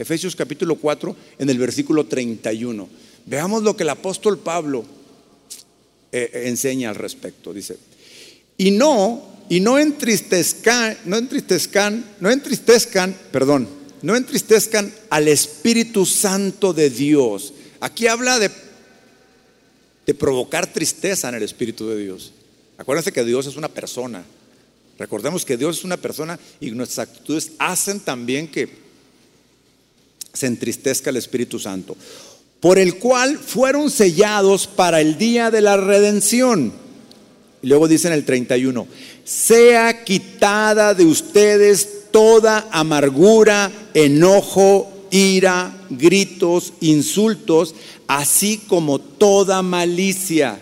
Efesios 0.00 0.34
capítulo 0.34 0.76
4 0.76 1.14
en 1.38 1.50
el 1.50 1.58
versículo 1.58 2.06
31. 2.06 2.88
Veamos 3.26 3.62
lo 3.62 3.76
que 3.76 3.82
el 3.82 3.90
apóstol 3.90 4.38
Pablo 4.38 4.82
enseña 6.10 6.88
al 6.88 6.96
respecto. 6.96 7.52
Dice, 7.52 7.76
y 8.56 8.70
no, 8.70 9.44
y 9.50 9.60
no 9.60 9.78
entristezcan, 9.78 10.96
no 11.04 11.18
entristezcan, 11.18 12.02
no 12.18 12.30
entristezcan, 12.30 13.14
perdón, 13.30 13.68
no 14.00 14.16
entristezcan 14.16 14.90
al 15.10 15.28
Espíritu 15.28 16.06
Santo 16.06 16.72
de 16.72 16.88
Dios. 16.88 17.52
Aquí 17.80 18.06
habla 18.06 18.38
de, 18.38 18.50
de 20.06 20.14
provocar 20.14 20.66
tristeza 20.72 21.28
en 21.28 21.34
el 21.34 21.42
Espíritu 21.42 21.86
de 21.90 21.98
Dios. 21.98 22.32
Acuérdense 22.78 23.12
que 23.12 23.22
Dios 23.22 23.46
es 23.46 23.56
una 23.56 23.68
persona. 23.68 24.24
Recordemos 24.98 25.44
que 25.44 25.58
Dios 25.58 25.76
es 25.80 25.84
una 25.84 25.98
persona 25.98 26.40
y 26.58 26.70
nuestras 26.70 27.10
actitudes 27.10 27.52
hacen 27.58 28.00
también 28.00 28.48
que 28.48 28.89
se 30.32 30.46
entristezca 30.46 31.10
el 31.10 31.16
Espíritu 31.16 31.58
Santo. 31.58 31.96
Por 32.60 32.78
el 32.78 32.96
cual 32.96 33.38
fueron 33.38 33.90
sellados 33.90 34.66
para 34.66 35.00
el 35.00 35.16
día 35.16 35.50
de 35.50 35.60
la 35.62 35.76
redención. 35.76 36.72
Y 37.62 37.66
luego 37.66 37.88
dice 37.88 38.08
en 38.08 38.14
el 38.14 38.24
31, 38.24 38.86
sea 39.24 40.04
quitada 40.04 40.94
de 40.94 41.04
ustedes 41.04 42.10
toda 42.10 42.68
amargura, 42.70 43.70
enojo, 43.94 44.90
ira, 45.10 45.86
gritos, 45.90 46.72
insultos, 46.80 47.74
así 48.06 48.58
como 48.66 48.98
toda 48.98 49.62
malicia. 49.62 50.60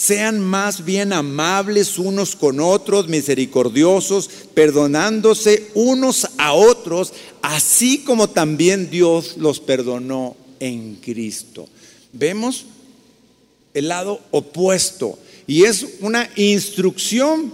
Sean 0.00 0.40
más 0.40 0.86
bien 0.86 1.12
amables 1.12 1.98
unos 1.98 2.34
con 2.34 2.58
otros, 2.58 3.06
misericordiosos, 3.08 4.30
perdonándose 4.54 5.68
unos 5.74 6.26
a 6.38 6.54
otros, 6.54 7.12
así 7.42 7.98
como 7.98 8.30
también 8.30 8.88
Dios 8.88 9.36
los 9.36 9.60
perdonó 9.60 10.36
en 10.58 10.94
Cristo. 11.02 11.68
Vemos 12.14 12.64
el 13.74 13.88
lado 13.88 14.20
opuesto 14.30 15.18
y 15.46 15.64
es 15.64 15.86
una 16.00 16.30
instrucción 16.34 17.52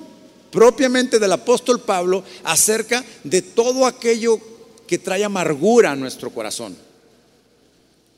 propiamente 0.53 1.19
del 1.19 1.33
apóstol 1.33 1.81
Pablo 1.81 2.23
acerca 2.45 3.05
de 3.25 3.43
todo 3.43 3.87
aquello 3.87 4.39
que 4.87 4.99
trae 4.99 5.25
amargura 5.25 5.91
a 5.91 5.97
nuestro 5.97 6.31
corazón. 6.31 6.77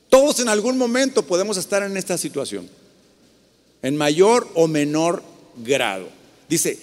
Todos 0.07 0.39
en 0.39 0.49
algún 0.49 0.77
momento 0.77 1.25
podemos 1.25 1.57
estar 1.57 1.81
en 1.81 1.97
esta 1.97 2.15
situación, 2.15 2.69
en 3.81 3.95
mayor 3.97 4.49
o 4.55 4.67
menor 4.67 5.23
grado. 5.57 6.09
Dice, 6.47 6.77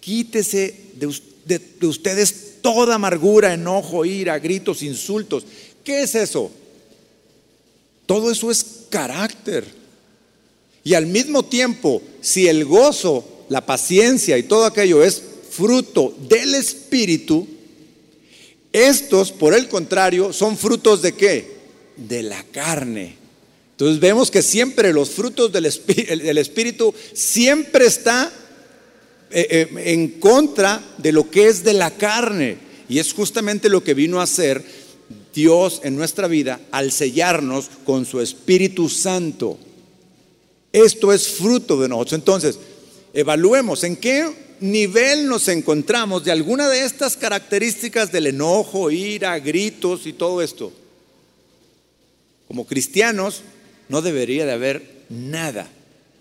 quítese 0.00 0.74
de, 0.96 1.60
de 1.80 1.86
ustedes 1.86 2.54
toda 2.62 2.94
amargura, 2.94 3.54
enojo, 3.54 4.04
ira, 4.04 4.38
gritos, 4.38 4.82
insultos. 4.82 5.44
¿Qué 5.82 6.02
es 6.02 6.14
eso? 6.14 6.50
Todo 8.06 8.30
eso 8.30 8.50
es 8.50 8.64
carácter. 8.90 9.64
Y 10.82 10.94
al 10.94 11.06
mismo 11.06 11.44
tiempo, 11.44 12.02
si 12.20 12.46
el 12.48 12.64
gozo 12.64 13.24
la 13.48 13.64
paciencia 13.64 14.38
y 14.38 14.44
todo 14.44 14.64
aquello 14.64 15.02
es 15.02 15.22
fruto 15.50 16.14
del 16.28 16.54
Espíritu, 16.54 17.46
estos, 18.72 19.30
por 19.30 19.54
el 19.54 19.68
contrario, 19.68 20.32
son 20.32 20.56
frutos 20.56 21.00
de 21.00 21.12
qué? 21.12 21.54
De 21.96 22.22
la 22.22 22.42
carne. 22.44 23.16
Entonces 23.74 23.98
vemos 23.98 24.30
que 24.30 24.40
siempre 24.40 24.92
los 24.92 25.10
frutos 25.10 25.50
del 25.50 25.66
Espíritu, 25.66 26.94
siempre 27.12 27.86
está 27.86 28.32
eh, 29.32 29.46
eh, 29.50 29.92
en 29.92 30.20
contra 30.20 30.80
de 30.98 31.10
lo 31.10 31.28
que 31.28 31.48
es 31.48 31.64
de 31.64 31.72
la 31.72 31.90
carne. 31.90 32.56
Y 32.88 33.00
es 33.00 33.12
justamente 33.12 33.68
lo 33.68 33.82
que 33.82 33.94
vino 33.94 34.20
a 34.20 34.24
hacer 34.24 34.64
Dios 35.34 35.80
en 35.82 35.96
nuestra 35.96 36.28
vida 36.28 36.60
al 36.70 36.92
sellarnos 36.92 37.68
con 37.84 38.06
su 38.06 38.20
Espíritu 38.20 38.88
Santo. 38.88 39.58
Esto 40.72 41.12
es 41.12 41.26
fruto 41.26 41.80
de 41.80 41.88
nosotros. 41.88 42.12
Entonces, 42.12 42.58
evaluemos 43.12 43.82
en 43.82 43.96
qué 43.96 44.30
nivel 44.60 45.26
nos 45.26 45.48
encontramos 45.48 46.22
de 46.22 46.30
alguna 46.30 46.68
de 46.68 46.84
estas 46.84 47.16
características 47.16 48.12
del 48.12 48.28
enojo, 48.28 48.92
ira, 48.92 49.36
gritos 49.40 50.06
y 50.06 50.12
todo 50.12 50.42
esto. 50.42 50.72
Como 52.46 52.66
cristianos 52.66 53.42
no 53.88 54.02
debería 54.02 54.46
de 54.46 54.52
haber 54.52 55.04
nada. 55.08 55.68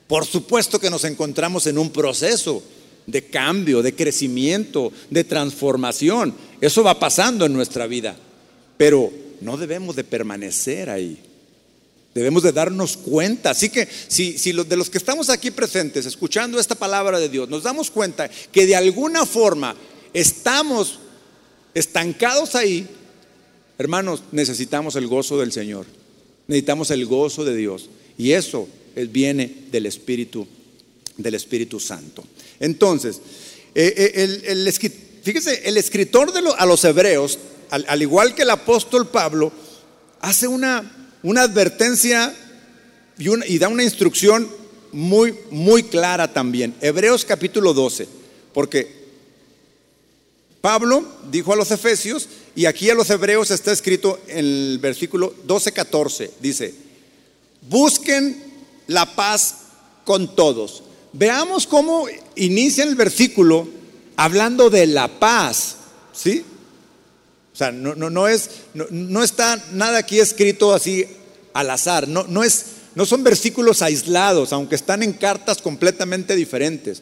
Por 0.07 0.25
supuesto 0.25 0.79
que 0.79 0.89
nos 0.89 1.03
encontramos 1.05 1.67
en 1.67 1.77
un 1.77 1.89
proceso 1.91 2.63
de 3.05 3.25
cambio, 3.25 3.81
de 3.81 3.95
crecimiento, 3.95 4.91
de 5.09 5.23
transformación. 5.23 6.33
Eso 6.61 6.83
va 6.83 6.99
pasando 6.99 7.45
en 7.45 7.53
nuestra 7.53 7.87
vida. 7.87 8.15
Pero 8.77 9.11
no 9.41 9.57
debemos 9.57 9.95
de 9.95 10.03
permanecer 10.03 10.89
ahí. 10.89 11.17
Debemos 12.13 12.43
de 12.43 12.51
darnos 12.51 12.97
cuenta. 12.97 13.51
Así 13.51 13.69
que 13.69 13.87
si, 14.07 14.37
si 14.37 14.51
de 14.51 14.77
los 14.77 14.89
que 14.89 14.97
estamos 14.97 15.29
aquí 15.29 15.51
presentes, 15.51 16.05
escuchando 16.05 16.59
esta 16.59 16.75
palabra 16.75 17.19
de 17.19 17.29
Dios, 17.29 17.49
nos 17.49 17.63
damos 17.63 17.89
cuenta 17.89 18.29
que 18.29 18.65
de 18.65 18.75
alguna 18.75 19.25
forma 19.25 19.75
estamos 20.13 20.99
estancados 21.73 22.55
ahí, 22.55 22.87
hermanos, 23.77 24.21
necesitamos 24.31 24.95
el 24.95 25.07
gozo 25.07 25.39
del 25.39 25.51
Señor. 25.51 25.85
Necesitamos 26.47 26.91
el 26.91 27.05
gozo 27.05 27.43
de 27.45 27.55
Dios. 27.55 27.89
Y 28.17 28.31
eso 28.31 28.67
viene 29.09 29.65
del 29.71 29.85
Espíritu, 29.85 30.47
del 31.17 31.35
Espíritu 31.35 31.79
Santo. 31.79 32.23
Entonces, 32.59 33.19
eh, 33.75 33.93
eh, 34.15 34.41
el, 34.47 34.71
fíjese, 35.23 35.61
el 35.65 35.77
escritor 35.77 36.31
de 36.31 36.41
a 36.57 36.65
los 36.65 36.83
hebreos 36.83 37.39
al, 37.73 38.01
igual 38.01 38.35
que 38.35 38.43
el 38.43 38.51
apóstol 38.51 39.07
Pablo, 39.07 39.51
hace 40.19 40.47
una, 40.47 41.17
una 41.23 41.41
advertencia 41.41 42.35
y, 43.17 43.53
y 43.53 43.57
da 43.57 43.67
una 43.67 43.83
instrucción 43.83 44.47
muy, 44.91 45.33
muy 45.49 45.83
clara 45.83 46.31
también. 46.31 46.75
Hebreos 46.81 47.25
capítulo 47.25 47.73
12, 47.73 48.07
porque 48.53 49.03
Pablo 50.61 51.03
dijo 51.31 51.51
a 51.51 51.55
los 51.55 51.71
efesios, 51.71 52.29
y 52.55 52.65
aquí 52.65 52.89
a 52.89 52.95
los 52.95 53.09
hebreos 53.09 53.49
está 53.51 53.71
escrito 53.71 54.19
en 54.27 54.37
el 54.39 54.79
versículo 54.79 55.33
12-14, 55.47 56.29
dice, 56.39 56.73
busquen 57.67 58.43
la 58.87 59.15
paz 59.15 59.55
con 60.05 60.35
todos. 60.35 60.83
Veamos 61.13 61.65
cómo 61.65 62.07
inicia 62.35 62.83
el 62.83 62.95
versículo 62.95 63.67
hablando 64.15 64.69
de 64.69 64.85
la 64.87 65.07
paz, 65.19 65.77
¿sí? 66.13 66.43
O 67.53 67.55
sea, 67.55 67.71
no, 67.71 67.95
no, 67.95 68.09
no 68.09 68.27
es, 68.27 68.49
no, 68.73 69.23
está 69.23 69.63
nada 69.71 69.99
aquí 69.99 70.19
escrito 70.19 70.73
así 70.73 71.05
al 71.53 71.69
azar, 71.69 72.07
no, 72.07 72.23
no, 72.23 72.43
es, 72.43 72.65
no 72.95 73.05
son 73.05 73.23
versículos 73.23 73.81
aislados, 73.81 74.53
aunque 74.53 74.75
están 74.75 75.03
en 75.03 75.13
cartas 75.13 75.61
completamente 75.61 76.35
diferentes. 76.35 77.01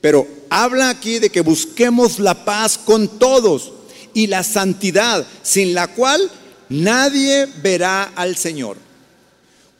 Pero 0.00 0.28
habla 0.50 0.90
aquí 0.90 1.18
de 1.18 1.30
que 1.30 1.40
busquemos 1.40 2.18
la 2.18 2.44
paz 2.44 2.78
con 2.78 3.18
todos 3.18 3.72
y 4.14 4.26
la 4.26 4.42
santidad, 4.42 5.26
sin 5.42 5.74
la 5.74 5.88
cual 5.88 6.30
nadie 6.68 7.46
verá 7.62 8.04
al 8.14 8.36
Señor. 8.36 8.76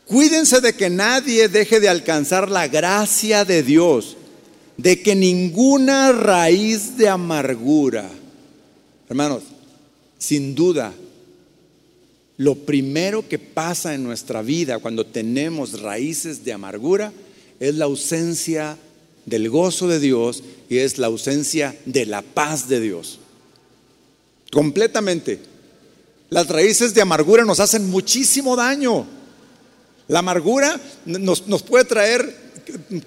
Cuídense 0.06 0.60
de 0.60 0.72
que 0.72 0.90
nadie 0.90 1.48
deje 1.48 1.80
de 1.80 1.88
alcanzar 1.88 2.50
la 2.50 2.68
gracia 2.68 3.44
de 3.44 3.62
Dios, 3.62 4.16
de 4.76 5.02
que 5.02 5.14
ninguna 5.14 6.12
raíz 6.12 6.96
de 6.96 7.08
amargura, 7.08 8.08
hermanos, 9.08 9.42
sin 10.18 10.54
duda, 10.54 10.92
lo 12.36 12.54
primero 12.54 13.28
que 13.28 13.38
pasa 13.38 13.94
en 13.94 14.04
nuestra 14.04 14.42
vida 14.42 14.78
cuando 14.78 15.04
tenemos 15.04 15.80
raíces 15.80 16.44
de 16.44 16.52
amargura 16.52 17.12
es 17.58 17.74
la 17.74 17.86
ausencia 17.86 18.76
de 18.80 18.88
del 19.28 19.50
gozo 19.50 19.88
de 19.88 20.00
Dios 20.00 20.42
y 20.68 20.78
es 20.78 20.98
la 20.98 21.08
ausencia 21.08 21.76
de 21.84 22.06
la 22.06 22.22
paz 22.22 22.68
de 22.68 22.80
Dios. 22.80 23.18
Completamente. 24.50 25.40
Las 26.30 26.48
raíces 26.48 26.94
de 26.94 27.02
amargura 27.02 27.44
nos 27.44 27.60
hacen 27.60 27.88
muchísimo 27.88 28.56
daño. 28.56 29.06
La 30.08 30.20
amargura 30.20 30.80
nos, 31.04 31.40
puede 31.62 31.84
traer 31.84 32.48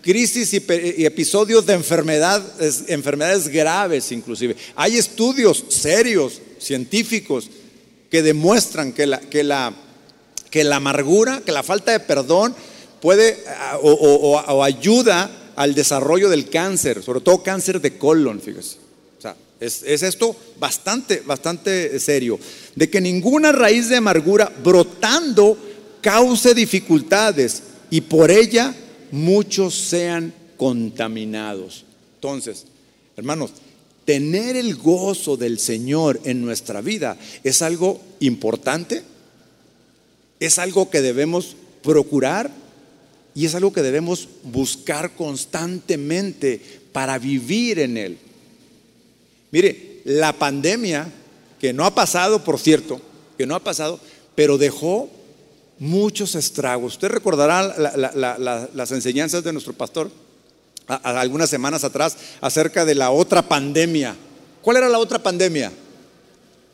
crisis 0.02 0.54
y, 0.54 1.06
episodios 1.06 1.66
de 1.66 1.74
enfermedad, 1.74 2.44
enfermedades 2.88 3.48
graves 3.48 4.12
inclusive. 4.12 4.56
Hay 4.76 4.98
estudios 4.98 5.66
serios, 5.70 6.42
científicos, 6.60 7.50
que 8.10 8.22
demuestran 8.22 8.92
que 8.92 9.08
la, 9.08 9.20
que 9.20 9.44
la, 9.44 9.74
que 10.50 10.64
la 10.64 10.76
amargura, 10.76 11.42
que 11.46 11.52
la 11.52 11.64
falta 11.64 11.92
de 11.92 12.00
perdón 12.02 12.56
puede 13.02 13.44
o 13.82 14.64
ayuda 14.64 15.54
al 15.56 15.74
desarrollo 15.74 16.30
del 16.30 16.50
cáncer, 16.50 17.02
sobre 17.04 17.22
todo 17.22 17.44
cáncer 17.44 17.82
de 17.82 17.98
colon, 17.98 18.42
fíjese. 18.42 18.81
Es, 19.62 19.84
esto 19.84 20.36
bastante, 20.60 21.22
bastante 21.24 22.00
serio. 22.00 22.40
De 22.76 22.90
que 22.90 23.00
ninguna 23.00 23.52
raíz 23.52 23.90
de 23.90 23.98
amargura 23.98 24.52
brotando 24.64 25.56
cause 26.02 26.56
dificultades 26.56 27.62
y 27.92 28.02
por 28.02 28.32
ella 28.32 28.76
muchos 29.12 29.76
sean 29.76 30.34
contaminados. 30.58 31.86
Entonces, 32.16 32.66
hermanos, 33.16 33.52
tener 34.04 34.56
el 34.56 34.76
gozo 34.76 35.38
del 35.38 35.60
Señor 35.60 36.20
en 36.24 36.42
nuestra 36.42 36.82
vida 36.82 37.18
es 37.44 37.62
algo 37.62 38.02
importante, 38.20 39.04
es 40.40 40.58
algo 40.58 40.90
que 40.90 41.02
debemos 41.02 41.56
procurar 41.84 42.50
y 43.36 43.46
es 43.46 43.54
algo 43.54 43.72
que 43.72 43.84
debemos 43.84 44.28
buscar 44.44 45.12
constantemente 45.12 46.60
para 46.92 47.20
vivir 47.20 47.78
en 47.78 47.98
él. 47.98 48.18
Mire, 49.52 50.02
la 50.06 50.34
pandemia, 50.34 51.12
que 51.60 51.74
no 51.74 51.86
ha 51.86 51.94
pasado, 51.94 52.44
por 52.44 52.60
cierto, 52.60 53.02
que 53.38 53.46
no 53.46 53.56
ha 53.56 53.64
pasado, 53.64 54.00
pero 54.36 54.58
dejó 54.58 55.10
muchos 55.80 56.36
estragos. 56.36 56.94
Usted 56.94 57.10
recordará 57.10 57.64
las 58.74 58.92
enseñanzas 58.92 59.44
de 59.44 59.52
nuestro 59.52 59.74
pastor 59.74 60.12
algunas 60.88 61.50
semanas 61.50 61.84
atrás 61.84 62.18
acerca 62.42 62.86
de 62.86 62.96
la 62.96 63.12
otra 63.12 63.48
pandemia. 63.48 64.16
¿Cuál 64.62 64.78
era 64.78 64.90
la 64.90 65.00
otra 65.00 65.20
pandemia? 65.20 65.72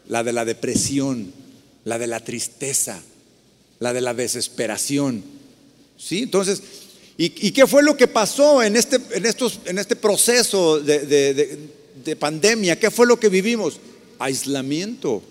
La 0.08 0.24
de 0.24 0.34
la 0.34 0.46
depresión, 0.46 1.32
la 1.84 1.98
de 1.98 2.08
la 2.08 2.20
tristeza, 2.20 3.02
la 3.80 3.94
de 3.94 4.02
la 4.02 4.14
desesperación. 4.14 5.24
¿Sí? 5.98 6.24
Entonces, 6.24 6.62
¿y, 7.18 7.52
qué 7.52 7.66
fue 7.68 7.84
lo 7.84 7.98
que 7.98 8.08
pasó 8.08 8.62
en 8.62 8.76
este, 8.76 9.00
en 9.12 9.26
estos, 9.26 9.60
en 9.66 9.80
este 9.80 9.96
proceso 9.96 10.80
de, 10.80 11.70
pandemia? 12.16 12.80
¿Qué 12.80 12.92
fue 12.92 13.06
lo 13.06 13.20
que 13.20 13.30
vivimos? 13.30 13.80
Aislamiento. 14.20 15.22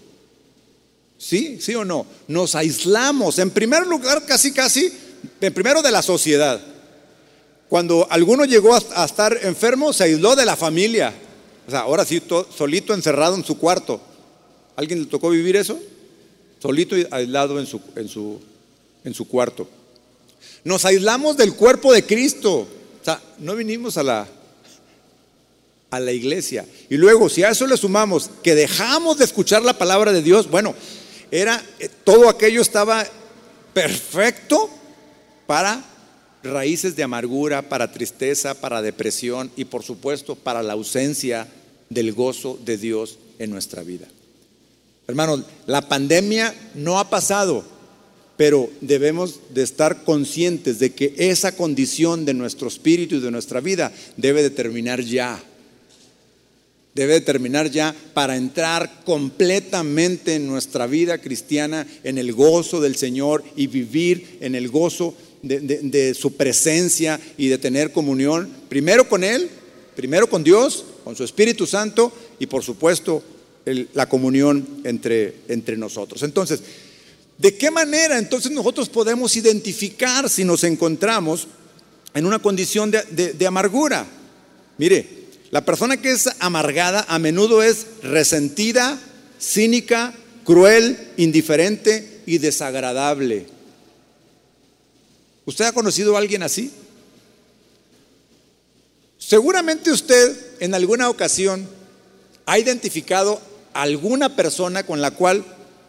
¿Sí? 1.19 1.59
¿Sí 1.61 1.75
o 1.75 1.85
no? 1.85 2.07
Nos 2.29 2.55
aislamos. 2.55 3.39
En 3.39 3.51
primer 3.51 3.87
lugar, 3.87 4.25
casi, 4.27 4.53
casi, 4.53 4.93
en 5.41 5.55
primero 5.55 5.83
de 5.83 5.91
la 5.91 6.03
sociedad. 6.03 6.61
Cuando 7.69 8.07
alguno 8.11 8.45
llegó 8.45 8.75
a, 8.75 9.05
estar 9.05 9.39
enfermo, 9.43 9.93
se 9.93 10.05
aisló 10.05 10.37
de 10.37 10.45
la 10.45 10.57
familia. 10.57 11.13
O 11.67 11.71
sea, 11.71 11.81
ahora 11.81 12.05
sí, 12.05 12.23
solito 12.57 12.95
encerrado 12.95 13.35
en 13.35 13.45
su 13.45 13.59
cuarto. 13.59 14.01
¿Alguien 14.77 15.01
le 15.01 15.07
tocó 15.07 15.31
vivir 15.31 15.57
eso? 15.57 15.79
Solito 16.61 16.97
y 16.97 17.07
aislado 17.11 17.59
en 17.59 17.67
su, 17.67 17.81
en 17.97 18.09
su, 18.09 18.41
en 19.05 19.15
su 19.15 19.27
cuarto. 19.27 19.69
Nos 20.65 20.85
aislamos 20.85 21.37
del 21.37 21.55
cuerpo 21.55 21.93
de 21.93 22.05
Cristo. 22.05 22.59
O 23.01 23.05
sea, 23.05 23.21
no 23.39 23.57
vinimos 23.57 23.97
a 23.97 24.03
la, 24.03 24.29
a 25.97 26.01
la 26.01 26.13
iglesia. 26.13 26.65
Y 26.89 26.97
luego, 26.97 27.29
si 27.29 27.43
a 27.43 27.51
eso 27.51 27.67
le 27.67 27.77
sumamos 27.77 28.31
que 28.43 28.55
dejamos 28.55 29.19
de 29.19 29.25
escuchar 29.25 29.63
la 29.63 29.79
palabra 29.79 30.13
de 30.13 30.23
Dios, 30.23 30.51
bueno, 30.51 30.75
era 31.31 31.63
eh, 31.79 31.89
todo 32.05 32.29
aquello 32.29 32.63
estaba 32.63 33.07
perfecto 33.73 34.71
para 35.47 35.85
raíces 36.43 36.97
de 36.97 37.03
amargura, 37.03 37.69
para 37.69 37.93
tristeza, 37.93 38.55
para 38.55 38.83
depresión 38.83 39.51
y 39.57 39.65
por 39.65 39.83
supuesto 39.83 40.35
para 40.35 40.63
la 40.63 40.75
ausencia 40.75 41.49
del 41.91 42.13
gozo 42.13 42.59
de 42.65 42.79
Dios 42.79 43.19
en 43.39 43.51
nuestra 43.51 43.83
vida. 43.83 44.07
Hermanos, 45.07 45.43
la 45.67 45.89
pandemia 45.89 46.55
no 46.75 46.99
ha 46.99 47.09
pasado, 47.11 47.65
pero 48.37 48.71
debemos 48.81 49.41
de 49.55 49.63
estar 49.63 50.05
conscientes 50.05 50.79
de 50.79 50.93
que 50.93 51.15
esa 51.17 51.55
condición 51.57 52.25
de 52.25 52.35
nuestro 52.35 52.69
espíritu 52.69 53.17
y 53.17 53.21
de 53.21 53.31
nuestra 53.31 53.61
vida 53.61 53.93
debe 54.17 54.43
de 54.43 54.51
terminar 54.51 55.01
ya. 55.01 55.43
Debe 56.97 57.15
de 57.15 57.21
terminar 57.21 57.71
ya 57.71 57.95
para 58.13 58.37
entrar 58.37 59.05
completamente 59.05 60.35
en 60.35 60.49
nuestra 60.49 60.89
vida 60.89 61.19
cristiana, 61.19 61.87
en 62.03 62.19
el 62.19 62.33
gozo 62.33 62.81
del 62.81 62.97
Señor 62.97 63.45
y 63.55 63.69
vivir 63.69 64.39
en 64.41 64.57
el 64.57 64.69
gozo 64.69 65.15
de, 65.43 66.15
su 66.19 66.33
presencia 66.33 67.21
y 67.37 67.47
de 67.47 67.59
tener 67.59 67.93
comunión, 67.93 68.51
primero 68.69 69.09
con 69.09 69.23
Él, 69.23 69.49
primero 69.95 70.29
con 70.29 70.43
Dios, 70.43 70.85
con 71.05 71.15
su 71.15 71.23
Espíritu 71.23 71.67
Santo 71.67 72.13
y 72.41 72.47
por 72.47 72.65
supuesto 72.65 73.23
la 73.95 74.09
comunión 74.09 74.67
entre, 74.85 75.35
entre 75.49 75.77
nosotros. 75.77 76.23
Entonces, 76.23 76.61
¿De 77.39 77.55
qué 77.55 77.71
manera 77.71 78.19
entonces 78.19 78.51
nosotros 78.51 78.89
podemos 78.89 79.37
identificar 79.37 80.31
si 80.31 80.45
nos 80.45 80.65
encontramos 80.65 81.49
en 82.15 82.25
una 82.25 82.39
condición 82.39 82.91
de, 82.91 83.47
amargura? 83.47 84.07
Mire, 84.79 85.16
la 85.51 85.65
persona 85.65 85.97
que 85.97 86.11
es 86.11 86.29
amargada 86.41 87.05
a 87.09 87.19
menudo 87.19 87.63
es 87.63 87.87
resentida, 88.03 88.99
cínica, 89.41 90.15
cruel, 90.45 91.13
indiferente 91.17 92.23
y 92.27 92.39
desagradable. 92.39 93.47
¿Usted 95.45 95.67
ha 95.67 95.73
conocido 95.73 96.17
a 96.17 96.19
alguien 96.19 96.43
así? 96.43 96.73
Seguramente 99.19 99.91
usted 99.91 100.37
en 100.61 100.75
alguna 100.75 101.09
ocasión 101.09 101.69
ha 102.47 102.59
identificado 102.59 103.41
a 103.73 103.83
alguna 103.83 104.37
persona 104.37 104.85
con 104.85 105.01
la 105.01 105.13
cual 105.13 105.45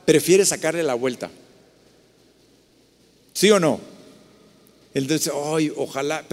prefiere 0.06 0.46
sacarle 0.46 0.84
la 0.84 0.94
vuelta. 0.94 1.30
¿Sí 3.34 3.52
o 3.52 3.60
no? 3.60 3.80
Él 4.94 5.06
dice, 5.06 5.32
ay, 5.54 5.72
ojalá, 5.76 6.26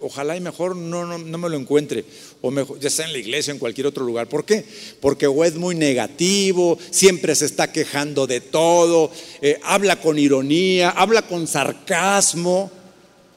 ojalá 0.00 0.36
y 0.36 0.40
mejor 0.40 0.76
no, 0.76 1.18
no, 1.18 1.38
me 1.38 1.48
lo 1.48 1.56
encuentre, 1.56 2.04
o 2.40 2.50
mejor, 2.50 2.78
ya 2.80 2.90
sea 2.90 3.06
en 3.06 3.12
la 3.12 3.18
iglesia 3.18 3.52
o 3.52 3.54
en 3.54 3.58
cualquier 3.58 3.86
otro 3.86 4.04
lugar. 4.04 4.28
¿Por 4.28 4.44
qué? 4.44 4.64
Porque 5.00 5.26
es 5.44 5.54
muy 5.54 5.74
negativo, 5.74 6.78
siempre 6.90 7.34
se 7.34 7.46
está 7.46 7.70
quejando 7.70 8.26
de 8.26 8.40
todo, 8.40 9.10
eh, 9.42 9.58
habla 9.62 10.00
con 10.00 10.18
ironía, 10.18 10.90
habla 10.90 11.22
con 11.22 11.46
sarcasmo. 11.46 12.70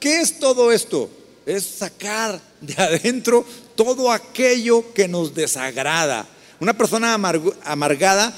¿Qué 0.00 0.20
es 0.20 0.38
todo 0.38 0.72
esto? 0.72 1.10
Es 1.46 1.64
sacar 1.64 2.40
de 2.60 2.74
adentro 2.74 3.44
todo 3.74 4.10
aquello 4.10 4.92
que 4.92 5.08
nos 5.08 5.34
desagrada. 5.34 6.26
Una 6.60 6.76
persona 6.76 7.14
amargada 7.64 8.34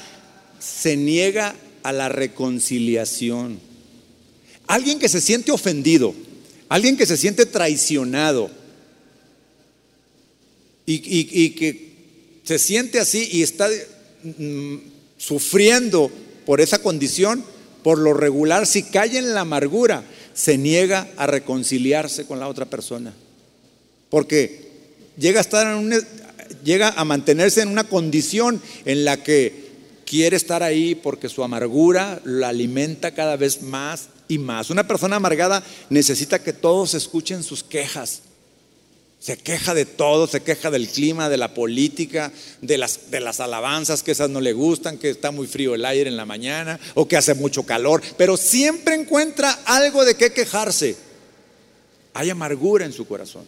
se 0.59 0.97
niega 0.97 1.55
a 1.83 1.93
la 1.93 2.09
reconciliación. 2.09 3.59
Alguien 4.67 4.99
que 4.99 5.07
se 5.07 5.21
siente 5.21 5.51
ofendido, 5.51 6.13
alguien 6.69 6.97
que 6.97 7.05
se 7.05 7.17
siente 7.17 7.45
traicionado 7.45 8.49
y, 10.85 11.49
que 11.51 11.87
se 12.43 12.59
siente 12.59 12.99
así 12.99 13.27
y 13.31 13.43
está 13.43 13.67
mm, 14.23 14.75
sufriendo 15.17 16.09
por 16.45 16.61
esa 16.61 16.81
condición, 16.81 17.43
por 17.83 17.97
lo 17.97 18.13
regular, 18.13 18.65
si 18.65 18.83
cae 18.83 19.17
en 19.17 19.33
la 19.33 19.41
amargura, 19.41 20.03
se 20.33 20.57
niega 20.57 21.09
a 21.17 21.27
reconciliarse 21.27 22.25
con 22.25 22.39
la 22.39 22.47
otra 22.47 22.65
persona. 22.65 23.13
Porque 24.09 24.67
llega 25.17 25.39
a 25.39 25.41
estar 25.41 25.67
en 25.67 25.93
llega 26.63 26.89
a 26.89 27.03
mantenerse 27.03 27.61
en 27.61 27.69
una 27.69 27.83
condición 27.83 28.61
en 28.85 29.03
la 29.03 29.21
que 29.23 29.67
quiere 30.05 30.37
estar 30.37 30.63
ahí 30.63 30.95
porque 30.95 31.27
su 31.27 31.43
amargura 31.43 32.21
la 32.23 32.49
alimenta 32.49 33.13
cada 33.13 33.35
vez 33.35 33.61
más 33.61 34.07
y 34.27 34.37
más. 34.37 34.69
Una 34.69 34.87
persona 34.87 35.17
amargada 35.17 35.63
necesita 35.89 36.43
que 36.43 36.53
todos 36.53 36.93
escuchen 36.93 37.43
sus 37.43 37.63
quejas. 37.63 38.21
Se 39.19 39.35
queja 39.35 39.73
de 39.73 39.85
todo, 39.85 40.27
se 40.27 40.41
queja 40.41 40.69
del 40.69 40.87
clima, 40.87 41.27
de 41.27 41.37
la 41.37 41.53
política, 41.53 42.31
de 42.61 42.77
las, 42.77 43.09
de 43.09 43.19
las 43.19 43.39
alabanzas 43.39 44.03
que 44.03 44.11
esas 44.11 44.29
no 44.29 44.41
le 44.41 44.53
gustan, 44.53 44.97
que 44.97 45.09
está 45.09 45.31
muy 45.31 45.47
frío 45.47 45.73
el 45.73 45.85
aire 45.85 46.09
en 46.09 46.17
la 46.17 46.25
mañana 46.25 46.79
o 46.93 47.07
que 47.07 47.17
hace 47.17 47.33
mucho 47.33 47.63
calor, 47.63 48.01
pero 48.15 48.37
siempre 48.37 48.93
encuentra 48.93 49.51
algo 49.65 50.05
de 50.05 50.15
qué 50.15 50.31
quejarse. 50.31 50.95
Hay 52.13 52.29
amargura 52.29 52.85
en 52.85 52.93
su 52.93 53.07
corazón. 53.07 53.45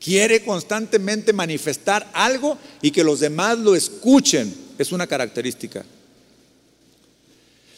Quiere 0.00 0.44
constantemente 0.44 1.32
manifestar 1.32 2.08
algo 2.12 2.58
y 2.82 2.90
que 2.90 3.02
los 3.02 3.20
demás 3.20 3.58
lo 3.58 3.74
escuchen. 3.74 4.54
Es 4.78 4.92
una 4.92 5.06
característica. 5.06 5.84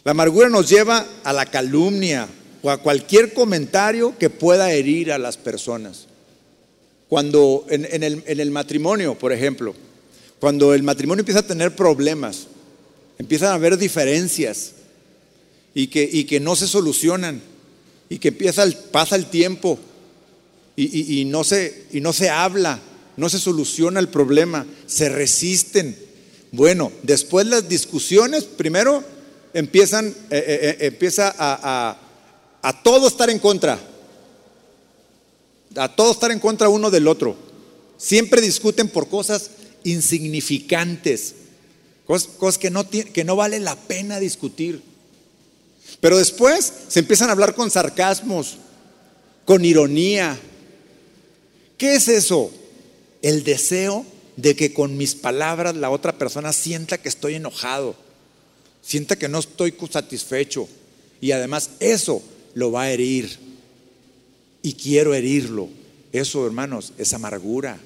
La 0.04 0.12
amargura 0.12 0.48
nos 0.48 0.68
lleva 0.68 1.06
a 1.24 1.32
la 1.32 1.46
calumnia 1.46 2.28
o 2.62 2.70
a 2.70 2.78
cualquier 2.78 3.34
comentario 3.34 4.16
que 4.18 4.30
pueda 4.30 4.72
herir 4.72 5.12
a 5.12 5.18
las 5.18 5.36
personas. 5.36 6.06
Cuando 7.08 7.66
en, 7.68 7.84
el, 8.04 8.50
matrimonio, 8.50 9.18
por 9.18 9.32
ejemplo, 9.32 9.74
cuando 10.38 10.72
el 10.74 10.82
matrimonio 10.82 11.20
empieza 11.20 11.40
a 11.40 11.46
tener 11.46 11.74
problemas, 11.74 12.46
empiezan 13.18 13.48
a 13.48 13.54
haber 13.54 13.76
diferencias 13.76 14.72
y 15.74 15.88
que, 15.88 16.02
y 16.04 16.40
no 16.40 16.54
se 16.54 16.68
solucionan 16.68 17.42
y 18.08 18.18
que 18.18 18.28
empieza 18.28 18.64
pasa 18.90 19.16
el 19.16 19.26
tiempo 19.26 19.78
y, 20.76 21.24
no 21.26 21.44
se, 21.44 21.84
y 21.92 22.00
no 22.00 22.12
se 22.12 22.30
habla, 22.30 22.80
no 23.16 23.28
se 23.28 23.38
soluciona 23.38 24.00
el 24.00 24.08
problema, 24.08 24.66
se 24.86 25.08
resisten. 25.08 25.96
Bueno, 26.52 26.90
después 27.02 27.46
las 27.46 27.68
discusiones, 27.68 28.44
primero 28.44 29.04
empiezan, 29.54 30.08
eh, 30.08 30.14
eh, 30.30 30.58
eh, 30.62 30.76
empieza 30.86 31.34
a, 31.36 31.96
a, 32.62 32.82
todo 32.82 33.08
estar 33.08 33.30
en 33.30 33.38
contra, 33.38 33.78
a 35.76 35.94
todo 35.94 36.12
estar 36.12 36.30
en 36.30 36.40
contra 36.40 36.68
uno 36.68 36.90
del 36.90 37.08
otro. 37.08 37.36
Siempre 37.96 38.40
discuten 38.40 38.88
por 38.88 39.08
cosas 39.08 39.50
insignificantes, 39.84 41.34
cosas, 42.06 42.58
que, 42.58 42.70
no, 42.70 42.88
que 42.88 43.24
no 43.24 43.36
vale 43.36 43.60
la 43.60 43.76
pena 43.76 44.18
discutir. 44.18 44.82
Pero 46.00 46.16
después 46.16 46.72
se 46.88 47.00
empiezan 47.00 47.28
a 47.28 47.32
hablar 47.32 47.54
con 47.54 47.70
sarcasmos, 47.70 48.56
con 49.44 49.64
ironía, 49.64 50.38
¿Qué 51.80 51.94
es 51.94 52.08
eso? 52.08 52.52
El 53.22 53.42
deseo 53.42 54.04
de 54.36 54.54
que 54.54 54.74
con 54.74 54.98
mis 54.98 55.14
palabras 55.14 55.74
la 55.74 55.88
otra 55.88 56.18
persona 56.18 56.52
sienta 56.52 56.98
que 56.98 57.08
estoy 57.08 57.36
enojado, 57.36 57.96
sienta 58.82 59.16
que 59.16 59.28
no 59.28 59.38
estoy 59.38 59.74
satisfecho. 59.90 60.68
Y 61.20 61.32
además 61.32 61.70
eso 61.80 62.22
lo 62.54 62.72
va 62.72 62.82
a 62.82 62.90
herir. 62.90 63.38
Y 64.62 64.74
quiero 64.74 65.14
herirlo. 65.14 65.68
Eso, 66.12 66.44
hermanos, 66.46 66.92
es 66.98 67.12
amargura. 67.12 67.78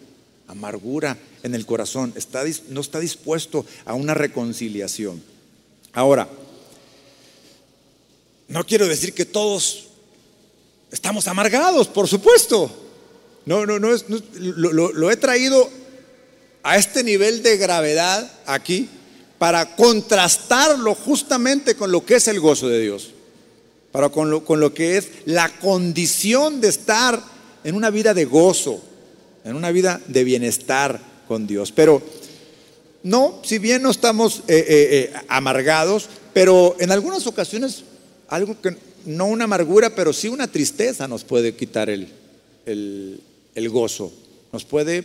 Amargura 0.47 1.19
en 1.43 1.55
el 1.55 1.67
corazón. 1.67 2.13
Está, 2.17 2.45
no 2.69 2.81
está 2.81 3.01
dispuesto 3.01 3.65
a 3.85 3.95
una 3.95 4.15
reconciliación. 4.15 5.23
Ahora, 5.93 6.29
no 8.49 8.65
quiero 8.67 8.87
decir 8.87 9.15
que 9.15 9.25
todos 9.25 9.85
estamos 10.91 11.27
amargados, 11.29 11.89
por 11.89 12.09
supuesto. 12.09 12.71
No, 13.47 13.67
no, 13.67 13.79
no, 13.79 13.95
es, 13.95 14.07
lo, 14.09 15.11
he 15.11 15.17
traído 15.17 15.69
a 16.63 16.79
este 16.79 17.03
nivel 17.05 17.43
de 17.43 17.57
gravedad 17.57 18.31
aquí 18.47 18.89
para 19.45 19.77
contrastarlo 19.77 20.95
justamente 20.95 21.75
con 21.75 21.93
lo 21.93 22.03
que 22.03 22.15
es 22.15 22.29
el 22.29 22.41
gozo 22.41 22.67
de 22.67 22.81
Dios, 22.81 23.11
para 23.93 24.09
con 24.09 24.31
lo, 24.31 24.43
con 24.43 24.59
lo 24.59 24.73
que 24.73 24.97
es 24.97 25.09
la 25.27 25.51
condición 25.59 26.63
de 26.63 26.69
estar 26.69 27.23
en 27.63 27.75
una 27.75 27.91
vida 27.91 28.15
de 28.15 28.25
gozo, 28.25 28.83
en 29.45 29.55
una 29.55 29.71
vida 29.71 30.01
de 30.09 30.25
bienestar 30.25 30.99
con 31.29 31.47
Dios. 31.47 31.73
Pero 31.73 32.01
no, 33.03 33.41
si 33.45 33.59
bien 33.59 33.83
no 33.83 33.91
estamos 33.91 34.39
eh, 34.49 34.65
eh, 34.67 34.67
eh, 35.13 35.13
amargados, 35.29 36.09
pero 36.33 36.75
en 36.81 36.91
algunas 36.91 37.27
ocasiones 37.27 37.85
algo 38.29 38.59
que 38.63 38.75
no 39.05 39.27
una 39.27 39.45
amargura, 39.45 39.95
pero 39.95 40.15
sí 40.15 40.29
una 40.29 40.49
tristeza 40.51 41.07
nos 41.07 41.23
puede 41.23 41.55
quitar 41.55 41.91
el, 41.91 42.09
el 42.65 43.69
gozo. 43.69 44.11
Nos 44.55 44.65
puede, 44.65 45.05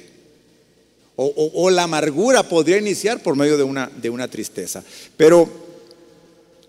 o, 1.22 1.70
la 1.70 1.84
amargura 1.84 2.48
podría 2.48 2.78
iniciar 2.78 3.22
por 3.22 3.36
medio 3.36 3.58
de 3.58 3.64
una, 3.64 3.88
de 3.88 4.10
una 4.10 4.30
tristeza. 4.30 4.84
Pero 5.18 5.50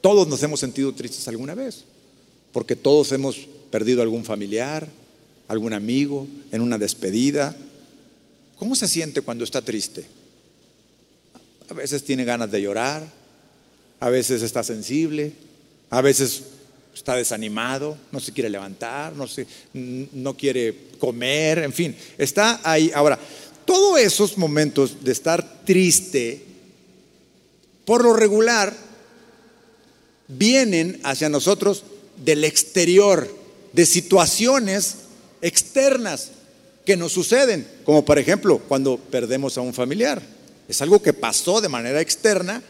todos 0.01 0.27
nos 0.27 0.43
hemos 0.43 0.59
sentido 0.59 0.93
tristes 0.93 1.29
alguna 1.29 1.55
vez, 1.55 1.85
porque 2.53 2.75
todos 2.75 3.13
hemos 3.13 3.37
perdido 3.71 4.03
algún 4.03 4.25
familiar, 4.25 4.89
algún 5.47 5.73
amigo, 5.73 6.27
en 6.51 6.63
una 6.63 6.79
despedida. 6.79 7.55
¿Cómo 8.57 8.75
se 8.75 8.89
siente 8.89 9.21
cuando 9.21 9.45
está 9.45 9.63
triste? 9.63 10.05
A 11.69 11.75
veces 11.75 12.03
tiene 12.03 12.25
ganas 12.25 12.51
de 12.51 12.61
llorar, 12.61 13.07
a 14.01 14.11
veces 14.11 14.43
está 14.43 14.65
sensible, 14.65 15.33
a 15.91 16.01
veces 16.01 16.43
está 16.93 17.15
desanimado, 17.15 17.97
no 18.11 18.19
se 18.19 18.33
quiere 18.33 18.51
levantar, 18.51 19.13
no, 19.15 19.29
se, 19.29 19.47
no 19.75 20.37
quiere 20.37 20.89
comer, 20.99 21.59
en 21.61 21.73
fin, 21.73 21.95
está 22.19 22.61
ahí. 22.65 22.91
Ahora, 22.93 23.17
todos 23.71 24.01
esos 24.01 24.37
momentos 24.37 25.05
de 25.05 25.13
estar 25.13 25.63
triste, 25.65 26.43
por 27.85 28.03
lo 28.03 28.13
regular, 28.13 28.77
vienen 30.27 30.99
hacia 31.05 31.29
nosotros 31.29 31.85
del 32.17 32.43
exterior, 32.43 33.33
de 33.73 33.87
situaciones 33.87 34.97
externas 35.41 36.33
que 36.85 36.97
nos 36.97 37.13
suceden, 37.13 37.65
como 37.85 38.05
por 38.05 38.19
ejemplo 38.19 38.59
cuando 38.59 38.97
perdemos 38.99 39.57
a 39.57 39.61
un 39.61 39.73
familiar. 39.73 40.21
Es 40.69 40.83
algo 40.83 41.01
que 41.01 41.13
pasó 41.13 41.61
de 41.61 41.69
manera 41.69 42.01
externa, 42.01 42.61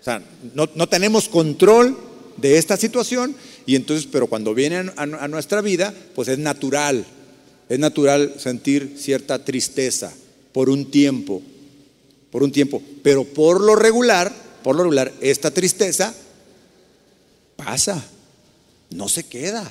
o 0.00 0.04
sea, 0.04 0.20
no, 0.52 0.68
no 0.74 0.88
tenemos 0.88 1.28
control 1.28 1.96
de 2.38 2.58
esta 2.58 2.76
situación 2.76 3.36
y 3.66 3.76
entonces, 3.76 4.08
pero 4.10 4.26
cuando 4.26 4.52
viene 4.52 4.90
a, 4.96 5.28
nuestra 5.28 5.60
vida, 5.60 5.94
pues 6.16 6.26
es 6.26 6.38
natural, 6.38 7.06
es 7.68 7.78
natural 7.78 8.34
sentir 8.36 8.96
cierta 8.98 9.44
tristeza 9.44 10.12
por 10.52 10.70
un 10.70 10.90
tiempo, 10.90 11.42
por 12.30 12.42
un 12.42 12.52
tiempo, 12.52 12.82
pero 13.02 13.24
por 13.24 13.60
lo 13.60 13.76
regular, 13.76 14.32
por 14.62 14.76
lo 14.76 14.82
regular, 14.82 15.12
esta 15.20 15.50
tristeza 15.50 16.14
pasa, 17.56 18.02
no 18.90 19.08
se 19.08 19.24
queda. 19.24 19.70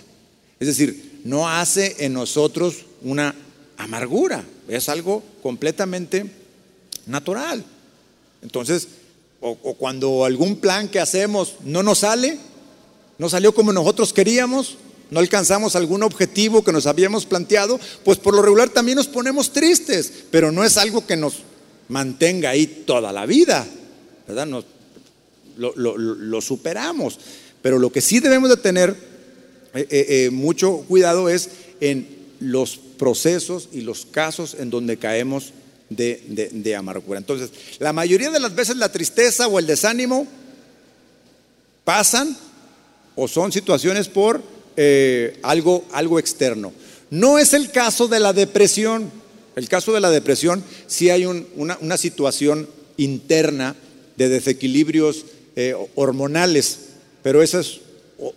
Es 0.60 0.68
decir, 0.68 1.22
no 1.24 1.50
hace 1.50 1.96
en 2.00 2.14
nosotros 2.14 2.86
una 3.02 3.36
amargura, 3.78 4.44
es 4.68 4.90
algo 4.90 5.24
completamente 5.42 6.26
natural. 7.06 7.64
Entonces, 8.42 8.88
o, 9.42 9.56
cuando 9.56 10.26
algún 10.26 10.58
plan 10.58 10.90
que 10.90 11.00
hacemos 11.00 11.56
no 11.64 11.82
nos 11.84 12.00
sale, 12.00 12.38
no 13.18 13.30
salió 13.30 13.54
como 13.54 13.72
nosotros 13.72 14.14
queríamos, 14.14 14.78
no 15.12 15.20
alcanzamos 15.20 15.76
algún 15.76 16.04
objetivo 16.04 16.64
que 16.64 16.72
nos 16.72 16.86
habíamos 16.86 17.26
planteado, 17.26 17.80
pues 18.04 18.18
por 18.18 18.36
lo 18.36 18.42
regular 18.42 18.70
también 18.70 18.96
nos 18.96 19.08
ponemos 19.08 19.52
tristes, 19.52 20.12
pero 20.30 20.52
no 20.52 20.64
es 20.64 20.78
algo 20.78 21.06
que 21.06 21.18
nos 21.18 21.40
mantenga 21.88 22.52
ahí 22.52 22.84
toda 22.86 23.12
la 23.12 23.26
vida, 23.26 23.68
¿verdad? 24.28 24.48
lo, 25.58 26.42
superamos. 26.42 27.20
Pero 27.62 27.80
lo 27.80 27.92
que 27.92 28.02
sí 28.02 28.20
debemos 28.20 28.50
de 28.50 28.58
tener 28.58 28.96
eh, 29.74 29.88
eh, 29.90 30.06
eh, 30.10 30.30
mucho 30.30 30.86
cuidado 30.88 31.28
es 31.28 31.50
en 31.82 32.08
los 32.40 32.78
procesos 32.78 33.70
y 33.74 33.82
los 33.82 34.06
casos 34.06 34.56
en 34.60 34.70
donde 34.70 34.98
caemos 34.98 35.54
de, 35.90 36.52
de 36.54 36.76
amargura. 36.76 37.18
Entonces, 37.18 37.50
la 37.80 37.94
mayoría 37.94 38.30
de 38.30 38.40
las 38.40 38.54
veces 38.54 38.78
la 38.78 38.92
tristeza 38.92 39.48
o 39.48 39.58
el 39.58 39.66
desánimo 39.66 40.28
pasan 41.84 42.38
o 43.16 43.28
son 43.28 43.52
situaciones 43.52 44.08
por 44.08 44.42
eh, 44.82 45.38
algo, 45.44 45.84
algo 45.92 46.20
externo. 46.20 46.72
No 47.10 47.38
es 47.38 47.54
el 47.54 47.70
caso 47.70 48.08
de 48.08 48.22
la 48.22 48.32
depresión. 48.32 49.12
El 49.58 49.68
caso 49.68 49.92
de 49.92 50.00
la 50.00 50.10
depresión, 50.10 50.64
sí 50.88 51.10
hay 51.10 51.26
una, 51.26 51.98
situación 51.98 52.70
interna 52.96 53.76
de 54.16 54.30
desequilibrios 54.30 55.26
eh, 55.58 55.76
hormonales, 55.96 56.80
pero 57.24 57.44
esa 57.44 57.60
es 57.60 57.82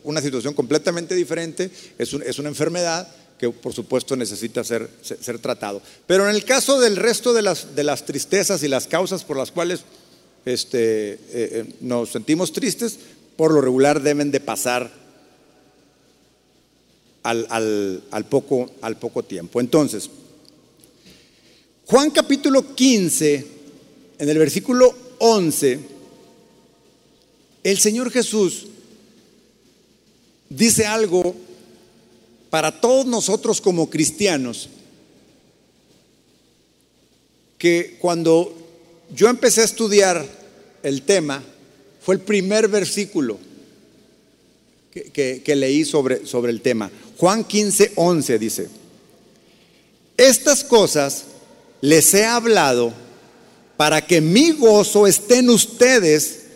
una 0.02 0.20
situación 0.20 0.52
completamente 0.54 1.14
diferente, 1.14 1.70
es, 1.96 2.12
es 2.12 2.38
una 2.40 2.48
enfermedad 2.48 3.06
que 3.38 3.50
por 3.50 3.72
supuesto 3.72 4.16
necesita 4.16 4.64
ser, 4.64 4.90
ser, 5.02 5.38
tratado. 5.38 5.80
Pero 6.08 6.28
en 6.28 6.34
el 6.34 6.44
caso 6.44 6.80
del 6.80 6.96
resto 6.96 7.32
de 7.32 7.42
las, 7.42 7.76
de 7.76 7.84
las 7.84 8.04
tristezas 8.04 8.64
y 8.64 8.68
las 8.68 8.88
causas 8.88 9.22
por 9.22 9.36
las 9.36 9.52
cuales 9.52 9.82
este, 10.44 11.20
eh, 11.30 11.74
nos 11.80 12.10
sentimos 12.10 12.52
tristes, 12.52 12.98
por 13.36 13.52
lo 13.52 13.60
regular 13.60 14.02
deben 14.02 14.32
de 14.32 14.40
pasar 14.40 15.01
al, 17.22 18.02
al, 18.10 18.24
poco, 18.26 18.70
al 18.80 18.98
poco 18.98 19.22
tiempo. 19.22 19.60
Entonces, 19.60 20.10
Juan 21.86 22.10
capítulo 22.10 22.74
15, 22.74 23.46
en 24.18 24.28
el 24.28 24.38
versículo 24.38 24.94
11, 25.18 25.80
el 27.64 27.78
Señor 27.78 28.10
Jesús 28.10 28.66
dice 30.48 30.86
algo 30.86 31.34
para 32.50 32.80
todos 32.80 33.06
nosotros 33.06 33.60
como 33.60 33.88
cristianos, 33.88 34.68
que 37.58 37.96
cuando 38.00 38.52
yo 39.14 39.28
empecé 39.28 39.60
a 39.60 39.64
estudiar 39.64 40.26
el 40.82 41.02
tema, 41.02 41.42
fue 42.00 42.16
el 42.16 42.20
primer 42.20 42.68
versículo 42.68 43.38
que, 44.90 45.54
leí 45.56 45.84
sobre, 45.84 46.26
sobre 46.26 46.50
el 46.52 46.60
tema. 46.60 46.90
Juan 47.22 47.44
15, 47.44 47.92
11 47.94 48.38
dice, 48.40 48.68
estas 50.16 50.64
cosas 50.64 51.22
les 51.80 52.12
he 52.14 52.24
hablado 52.24 52.92
para 53.76 54.04
que 54.04 54.20
mi 54.20 54.50
gozo 54.50 55.06
esté 55.06 55.38
en 55.38 55.50
ustedes 55.50 56.46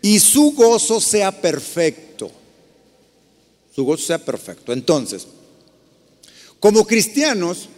y 0.00 0.20
su 0.20 0.52
gozo 0.52 1.00
sea 1.00 1.32
perfecto. 1.32 2.30
Su 3.74 3.84
gozo 3.84 4.06
sea 4.06 4.24
perfecto. 4.24 4.72
Entonces, 4.72 5.26
como 6.60 6.86
cristianos, 6.86 7.68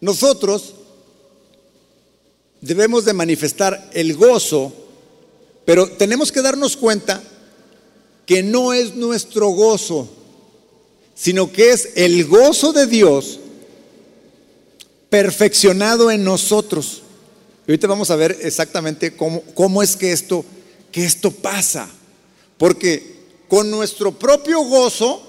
nosotros 0.00 0.72
debemos 2.62 3.04
de 3.04 3.12
manifestar 3.12 3.90
el 3.92 4.16
gozo, 4.16 4.72
pero 5.66 5.86
tenemos 5.86 6.32
que 6.32 6.40
darnos 6.40 6.78
cuenta 6.78 7.22
que 8.24 8.42
no 8.42 8.72
es 8.72 8.94
nuestro 8.94 9.48
gozo, 9.50 10.08
sino 11.16 11.50
que 11.50 11.70
es 11.70 11.88
el 11.96 12.26
gozo 12.26 12.72
de 12.72 12.86
Dios 12.86 13.40
perfeccionado 15.08 16.10
en 16.10 16.22
nosotros. 16.22 17.02
Y 17.66 17.72
ahorita 17.72 17.88
vamos 17.88 18.10
a 18.10 18.16
ver 18.16 18.38
exactamente 18.42 19.16
cómo, 19.16 19.40
cómo 19.54 19.82
es 19.82 19.96
que 19.96 20.12
esto, 20.12 20.44
que 20.92 21.06
esto 21.06 21.30
pasa. 21.30 21.88
Porque 22.58 23.16
con 23.48 23.70
nuestro 23.70 24.12
propio 24.12 24.60
gozo, 24.62 25.22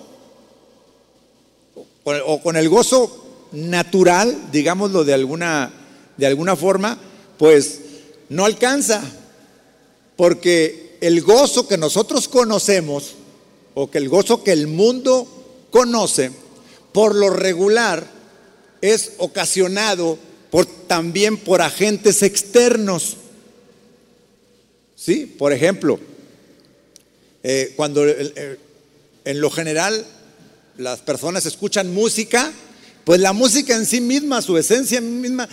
o 2.03 2.41
con 2.41 2.57
el 2.57 2.69
gozo 2.69 3.47
natural, 3.53 4.49
digámoslo 4.51 5.05
de 5.05 5.13
alguna, 5.13 5.71
de 6.17 6.27
alguna 6.27 6.55
forma, 6.55 6.97
pues 7.37 7.79
no 8.29 8.45
alcanza, 8.45 9.01
porque 10.17 10.97
el 10.99 11.21
gozo 11.21 11.67
que 11.67 11.77
nosotros 11.77 12.27
conocemos, 12.27 13.15
o 13.73 13.89
que 13.89 13.99
el 13.99 14.09
gozo 14.09 14.43
que 14.43 14.51
el 14.51 14.67
mundo 14.67 15.36
conoce, 15.71 16.31
por 16.93 17.15
lo 17.15 17.29
regular 17.29 18.05
es 18.81 19.13
ocasionado 19.17 20.17
por, 20.49 20.65
también 20.65 21.37
por 21.37 21.61
agentes 21.61 22.23
externos. 22.23 23.17
¿Sí? 24.95 25.25
Por 25.25 25.53
ejemplo, 25.53 25.99
eh, 27.43 27.73
cuando 27.75 28.05
en 28.07 29.41
lo 29.41 29.51
general 29.51 30.05
las 30.77 30.99
personas 30.99 31.45
escuchan 31.45 31.93
música, 31.93 32.51
pues 33.03 33.19
la 33.19 33.33
música 33.33 33.75
en 33.75 33.85
sí 33.85 34.01
misma, 34.01 34.41
su 34.41 34.57
esencia 34.57 35.01
misma, 35.01 35.47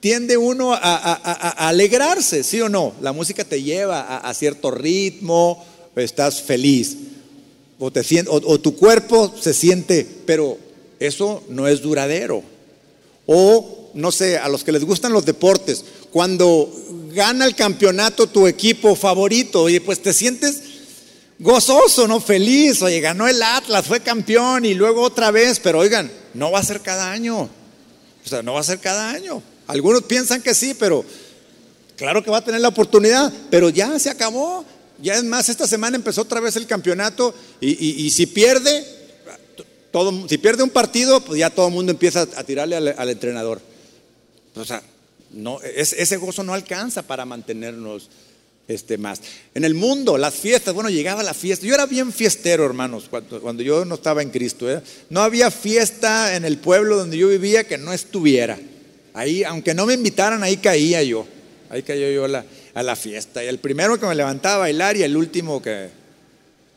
tiende 0.00 0.36
uno 0.36 0.72
a, 0.72 1.68
alegrarse, 1.68 2.42
¿sí 2.42 2.60
o 2.60 2.68
no? 2.68 2.94
La 3.00 3.12
música 3.12 3.44
te 3.44 3.62
lleva 3.62 4.18
a, 4.18 4.34
cierto 4.34 4.70
ritmo, 4.70 5.64
estás 5.96 6.40
feliz, 6.40 6.96
o, 7.80 7.90
te, 7.90 8.04
o, 8.28 8.60
tu 8.60 8.76
cuerpo 8.76 9.34
se 9.40 9.54
siente, 9.54 10.06
pero 10.26 10.58
eso 11.00 11.42
no 11.48 11.66
es 11.66 11.80
duradero. 11.80 12.42
O, 13.26 13.90
no 13.94 14.12
sé, 14.12 14.36
a 14.36 14.48
los 14.48 14.62
que 14.62 14.72
les 14.72 14.84
gustan 14.84 15.14
los 15.14 15.24
deportes, 15.24 15.84
cuando 16.10 16.70
gana 17.14 17.46
el 17.46 17.56
campeonato 17.56 18.26
tu 18.26 18.46
equipo 18.46 18.94
favorito, 18.94 19.62
oye, 19.62 19.80
pues 19.80 20.02
te 20.02 20.12
sientes 20.12 20.60
gozoso, 21.38 22.06
¿no? 22.06 22.20
Feliz, 22.20 22.82
oye, 22.82 23.00
ganó 23.00 23.26
el 23.26 23.42
Atlas, 23.42 23.86
fue 23.86 24.00
campeón 24.00 24.66
y 24.66 24.74
luego 24.74 25.00
otra 25.00 25.30
vez, 25.30 25.58
pero 25.58 25.78
oigan, 25.78 26.12
no 26.34 26.52
va 26.52 26.58
a 26.58 26.64
ser 26.64 26.82
cada 26.82 27.10
año. 27.10 27.48
O 28.24 28.28
sea, 28.28 28.42
no 28.42 28.52
va 28.52 28.60
a 28.60 28.64
ser 28.64 28.78
cada 28.78 29.10
año. 29.10 29.42
Algunos 29.66 30.02
piensan 30.02 30.42
que 30.42 30.54
sí, 30.54 30.74
pero 30.78 31.02
claro 31.96 32.22
que 32.22 32.30
va 32.30 32.38
a 32.38 32.44
tener 32.44 32.60
la 32.60 32.68
oportunidad, 32.68 33.32
pero 33.48 33.70
ya 33.70 33.98
se 33.98 34.10
acabó. 34.10 34.66
Ya 35.02 35.14
es 35.14 35.24
más, 35.24 35.48
esta 35.48 35.66
semana 35.66 35.96
empezó 35.96 36.22
otra 36.22 36.40
vez 36.40 36.56
el 36.56 36.66
campeonato 36.66 37.34
y, 37.60 38.10
si 38.10 38.26
pierde, 38.26 38.84
todo, 39.90 40.28
si 40.28 40.38
pierde 40.38 40.62
un 40.62 40.70
partido, 40.70 41.20
pues 41.20 41.38
ya 41.38 41.50
todo 41.50 41.68
el 41.68 41.74
mundo 41.74 41.92
empieza 41.92 42.22
a 42.22 42.44
tirarle 42.44 42.76
al, 42.76 43.08
entrenador. 43.08 43.60
O 44.54 44.64
sea, 44.64 44.82
no, 45.32 45.60
ese 45.62 46.16
gozo 46.16 46.42
no 46.42 46.54
alcanza 46.54 47.02
para 47.02 47.24
mantenernos 47.24 48.10
este, 48.70 48.98
más. 48.98 49.20
En 49.54 49.64
el 49.64 49.74
mundo, 49.74 50.16
las 50.16 50.34
fiestas, 50.34 50.74
bueno, 50.74 50.90
llegaba 50.90 51.22
la 51.22 51.34
fiesta. 51.34 51.66
Yo 51.66 51.74
era 51.74 51.86
bien 51.86 52.12
fiestero, 52.12 52.64
hermanos, 52.64 53.06
cuando, 53.10 53.40
cuando 53.40 53.62
yo 53.62 53.84
no 53.84 53.96
estaba 53.96 54.22
en 54.22 54.30
Cristo. 54.30 54.70
¿eh? 54.70 54.80
No 55.08 55.20
había 55.22 55.50
fiesta 55.50 56.36
en 56.36 56.44
el 56.44 56.58
pueblo 56.58 56.96
donde 56.96 57.16
yo 57.16 57.28
vivía 57.28 57.64
que 57.64 57.78
no 57.78 57.92
estuviera. 57.92 58.58
Ahí, 59.12 59.42
aunque 59.44 59.74
no 59.74 59.86
me 59.86 59.94
invitaran, 59.94 60.42
ahí 60.42 60.56
caía 60.56 61.02
yo. 61.02 61.26
Ahí 61.68 61.82
caía 61.82 62.10
yo 62.12 62.26
a 62.74 62.82
la, 62.82 62.96
fiesta. 62.96 63.42
Y 63.44 63.48
el 63.48 63.58
primero 63.58 63.98
que 63.98 64.06
me 64.06 64.14
levantaba 64.14 64.56
a 64.56 64.58
bailar 64.58 64.96
y 64.96 65.02
el 65.02 65.16
último 65.16 65.60
que... 65.62 65.88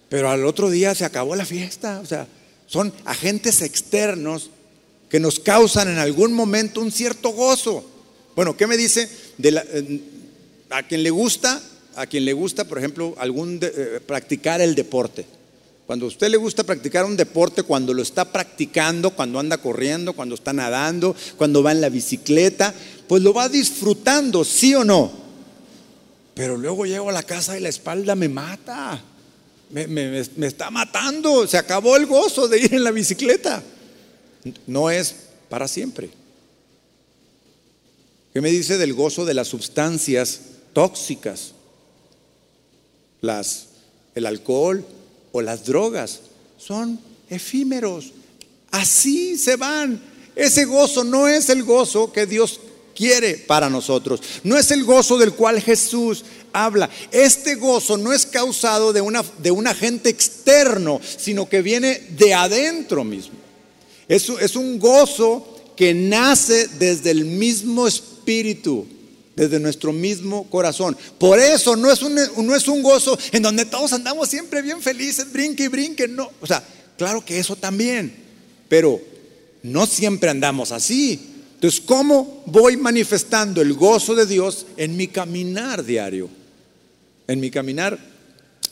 Pero 0.10 0.30
al 0.30 0.46
otro 0.46 0.70
día 0.70 0.94
se 0.94 1.06
acabó 1.06 1.36
la 1.36 1.46
fiesta. 1.46 2.00
O 2.00 2.06
sea, 2.06 2.28
son 2.68 2.94
agentes 3.06 3.62
externos 3.62 4.50
que 5.10 5.20
nos 5.20 5.40
causan 5.40 5.90
en 5.90 5.98
algún 5.98 6.34
momento 6.34 6.82
un 6.82 6.92
cierto 6.92 7.30
gozo. 7.30 7.84
Bueno, 8.36 8.58
¿qué 8.58 8.68
me 8.68 8.78
dice? 8.78 9.10
A 10.70 10.84
quien 10.84 11.04
le 11.04 11.10
gusta, 11.10 11.62
a 11.96 12.08
quien 12.08 12.26
le 12.26 12.34
gusta, 12.34 12.66
por 12.66 12.80
ejemplo, 12.80 13.16
algún 13.18 13.60
eh, 13.62 14.00
practicar 14.06 14.62
el 14.62 14.76
deporte. 14.76 15.26
Cuando 15.86 16.06
a 16.06 16.10
usted 16.10 16.30
le 16.30 16.38
gusta 16.38 16.64
practicar 16.64 17.06
un 17.06 17.18
deporte, 17.18 17.64
cuando 17.64 17.94
lo 17.94 18.02
está 18.02 18.32
practicando, 18.32 19.12
cuando 19.12 19.40
anda 19.40 19.58
corriendo, 19.58 20.14
cuando 20.14 20.36
está 20.36 20.54
nadando, 20.54 21.16
cuando 21.38 21.62
va 21.62 21.74
en 21.74 21.82
la 21.82 21.90
bicicleta, 21.90 22.74
pues 23.08 23.22
lo 23.22 23.34
va 23.34 23.50
disfrutando, 23.50 24.46
sí 24.46 24.74
o 24.74 24.84
no. 24.84 25.23
Pero 26.34 26.58
luego 26.58 26.86
llego 26.86 27.10
a 27.10 27.14
la 27.14 27.24
casa 27.24 27.58
y 27.58 27.62
la 27.62 27.70
espalda 27.70 28.16
me 28.16 28.30
mata. 28.30 29.02
Me, 29.70 30.20
está 30.20 30.70
matando. 30.72 31.48
Se 31.48 31.58
acabó 31.58 31.96
el 31.96 32.06
gozo 32.06 32.48
de 32.48 32.60
ir 32.60 32.74
en 32.74 32.84
la 32.84 32.92
bicicleta. 32.92 33.62
No 34.68 34.90
es 34.90 35.16
para 35.50 35.68
siempre. 35.68 36.10
¿Qué 38.34 38.42
me 38.42 38.50
dice 38.50 38.78
del 38.78 38.94
gozo 38.94 39.26
de 39.26 39.36
las 39.36 39.48
sustancias 39.48 40.42
tóxicas? 40.74 41.54
El 44.16 44.26
alcohol, 44.26 44.86
o 45.32 45.42
las 45.42 45.66
drogas 45.66 46.22
son 46.58 47.00
efímeros. 47.30 48.12
Así 48.72 49.38
se 49.38 49.56
van. 49.56 50.02
Ese 50.36 50.66
gozo 50.66 51.04
no 51.04 51.28
es 51.28 51.50
el 51.50 51.64
gozo 51.64 52.12
que 52.12 52.26
Dios 52.26 52.60
quiere 52.96 53.36
para 53.36 53.70
nosotros. 53.70 54.22
No 54.44 54.58
es 54.58 54.72
el 54.72 54.84
gozo 54.84 55.18
del 55.18 55.34
cual 55.34 55.62
Jesús 55.62 56.24
habla. 56.52 56.90
Este 57.12 57.56
gozo 57.56 57.98
no 57.98 58.14
es 58.14 58.26
causado 58.26 58.94
de, 58.94 59.02
una, 59.02 59.24
de 59.40 59.52
un 59.52 59.68
agente 59.68 60.10
externo, 60.10 61.00
sino 61.04 61.50
que 61.50 61.62
viene 61.62 62.02
de 62.18 62.34
adentro 62.34 63.04
mismo. 63.04 63.36
Es, 64.08 64.30
es 64.30 64.56
un 64.56 64.80
gozo 64.80 65.74
que 65.76 65.94
nace 65.94 66.68
desde 66.68 67.12
el 67.12 67.26
mismo 67.26 67.88
espíritu 67.88 68.88
desde 69.36 69.60
nuestro 69.60 69.92
mismo 69.92 70.50
corazón. 70.50 70.96
Por 71.18 71.40
eso 71.40 71.76
no 71.76 71.92
es, 71.92 72.02
un, 72.02 72.16
no 72.16 72.56
es 72.56 72.68
un 72.68 72.84
gozo 72.84 73.18
en 73.32 73.42
donde 73.42 73.66
todos 73.66 73.94
andamos 73.94 74.30
siempre 74.30 74.62
bien 74.62 74.82
felices, 74.82 75.32
brinque 75.32 75.64
y 75.64 75.68
brinque, 75.68 76.08
no. 76.08 76.32
O 76.42 76.48
sea, 76.48 76.64
claro 76.98 77.24
que 77.26 77.40
eso 77.40 77.56
también, 77.56 78.14
pero 78.70 79.02
no 79.64 79.86
siempre 79.86 80.30
andamos 80.30 80.72
así. 80.72 81.33
Entonces, 81.64 81.82
¿cómo 81.86 82.44
voy 82.46 82.76
manifestando 82.76 83.62
el 83.62 83.74
gozo 83.74 84.16
de 84.16 84.26
Dios 84.26 84.66
en 84.76 84.98
mi 84.98 85.08
caminar 85.08 85.86
diario? 85.86 86.30
En 87.26 87.40
mi 87.40 87.50
caminar 87.50 87.98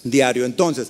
diario. 0.04 0.44
Entonces, 0.44 0.90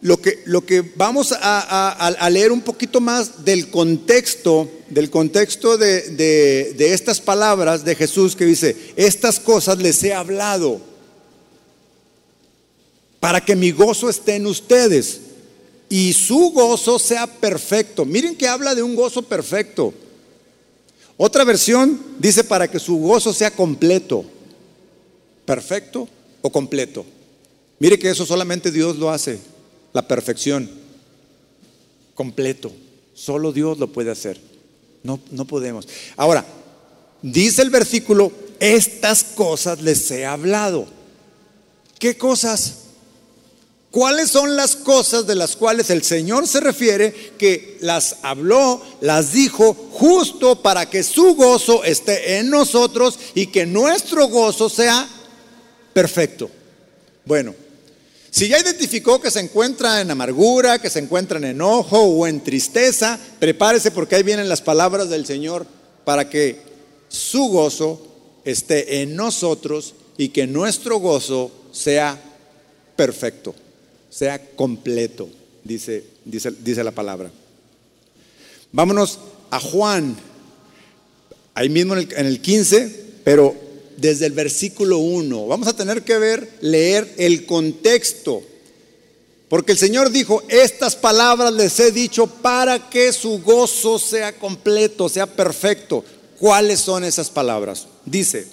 lo 0.00 0.22
que, 0.22 0.44
lo 0.44 0.64
que 0.64 0.80
vamos 0.94 1.34
a, 1.36 2.28
leer 2.30 2.52
un 2.52 2.60
poquito 2.60 3.00
más 3.00 3.44
del 3.44 3.68
contexto, 3.68 4.70
del 4.90 5.10
contexto 5.10 5.76
de, 5.76 6.76
estas 6.78 7.20
palabras 7.20 7.84
de 7.84 7.96
Jesús 7.96 8.36
que 8.36 8.44
dice, 8.44 8.76
estas 8.94 9.40
cosas 9.40 9.78
les 9.78 10.00
he 10.04 10.14
hablado. 10.14 10.80
para 13.18 13.44
que 13.44 13.56
mi 13.56 13.72
gozo 13.72 14.08
esté 14.08 14.36
en 14.36 14.46
ustedes 14.46 15.18
y 15.88 16.12
su 16.12 16.52
gozo 16.52 17.00
sea 17.00 17.26
perfecto. 17.26 18.04
Miren 18.04 18.36
que 18.36 18.46
habla 18.46 18.76
de 18.76 18.84
un 18.84 18.94
gozo 18.94 19.22
perfecto. 19.22 19.92
Otra 21.18 21.44
versión 21.44 22.00
dice 22.18 22.44
para 22.44 22.70
que 22.70 22.78
su 22.78 22.96
gozo 22.96 23.34
sea 23.34 23.50
completo. 23.50 24.24
Perfecto 25.44 26.08
o 26.40 26.50
completo. 26.50 27.04
Mire 27.80 27.98
que 27.98 28.08
eso 28.08 28.24
solamente 28.24 28.70
Dios 28.70 28.96
lo 28.96 29.10
hace, 29.10 29.40
la 29.92 30.06
perfección. 30.06 30.70
Completo. 32.14 32.72
Solo 33.14 33.52
Dios 33.52 33.78
lo 33.78 33.92
puede 33.92 34.12
hacer. 34.12 34.40
No, 35.02 35.20
no 35.32 35.44
podemos. 35.44 35.88
Ahora, 36.16 36.44
dice 37.20 37.62
el 37.62 37.70
versículo, 37.70 38.30
estas 38.60 39.24
cosas 39.24 39.82
les 39.82 40.08
he 40.12 40.24
hablado. 40.24 40.86
¿Qué 41.98 42.16
cosas? 42.16 42.87
¿Cuáles 43.90 44.30
son 44.30 44.54
las 44.54 44.76
cosas 44.76 45.26
de 45.26 45.34
las 45.34 45.56
cuales 45.56 45.88
el 45.88 46.02
Señor 46.02 46.46
se 46.46 46.60
refiere 46.60 47.32
que 47.38 47.78
las 47.80 48.16
habló, 48.22 48.82
las 49.00 49.32
dijo 49.32 49.72
justo 49.92 50.60
para 50.60 50.90
que 50.90 51.02
su 51.02 51.34
gozo 51.34 51.82
esté 51.84 52.38
en 52.38 52.50
nosotros 52.50 53.18
y 53.34 53.46
que 53.46 53.64
nuestro 53.64 54.28
gozo 54.28 54.68
sea 54.68 55.08
perfecto? 55.94 56.50
Bueno, 57.24 57.54
si 58.30 58.48
ya 58.48 58.58
identificó 58.58 59.22
que 59.22 59.30
se 59.30 59.40
encuentra 59.40 60.02
en 60.02 60.10
amargura, 60.10 60.78
que 60.78 60.90
se 60.90 60.98
encuentra 60.98 61.38
en 61.38 61.44
enojo 61.44 61.98
o 61.98 62.26
en 62.26 62.44
tristeza, 62.44 63.18
prepárese 63.38 63.90
porque 63.90 64.16
ahí 64.16 64.22
vienen 64.22 64.50
las 64.50 64.60
palabras 64.60 65.08
del 65.08 65.24
Señor 65.24 65.66
para 66.04 66.28
que 66.28 66.60
su 67.08 67.48
gozo 67.48 68.06
esté 68.44 69.00
en 69.00 69.16
nosotros 69.16 69.94
y 70.18 70.28
que 70.28 70.46
nuestro 70.46 70.98
gozo 70.98 71.50
sea 71.72 72.20
perfecto 72.94 73.54
sea 74.10 74.50
completo, 74.56 75.28
dice, 75.64 76.04
dice, 76.24 76.52
dice 76.62 76.84
la 76.84 76.92
palabra. 76.92 77.30
Vámonos 78.72 79.18
a 79.50 79.60
Juan, 79.60 80.16
ahí 81.54 81.68
mismo 81.68 81.94
en 81.94 82.00
el, 82.00 82.12
en 82.16 82.26
el 82.26 82.40
15, 82.40 83.06
pero 83.24 83.54
desde 83.96 84.26
el 84.26 84.32
versículo 84.32 84.98
1. 84.98 85.46
Vamos 85.46 85.68
a 85.68 85.76
tener 85.76 86.02
que 86.02 86.18
ver, 86.18 86.48
leer 86.60 87.12
el 87.18 87.46
contexto. 87.46 88.42
Porque 89.48 89.72
el 89.72 89.78
Señor 89.78 90.10
dijo, 90.10 90.42
estas 90.48 90.94
palabras 90.94 91.52
les 91.52 91.80
he 91.80 91.90
dicho 91.90 92.26
para 92.26 92.90
que 92.90 93.12
su 93.12 93.42
gozo 93.42 93.98
sea 93.98 94.38
completo, 94.38 95.08
sea 95.08 95.26
perfecto. 95.26 96.04
¿Cuáles 96.38 96.80
son 96.80 97.02
esas 97.02 97.30
palabras? 97.30 97.86
Dice, 98.04 98.46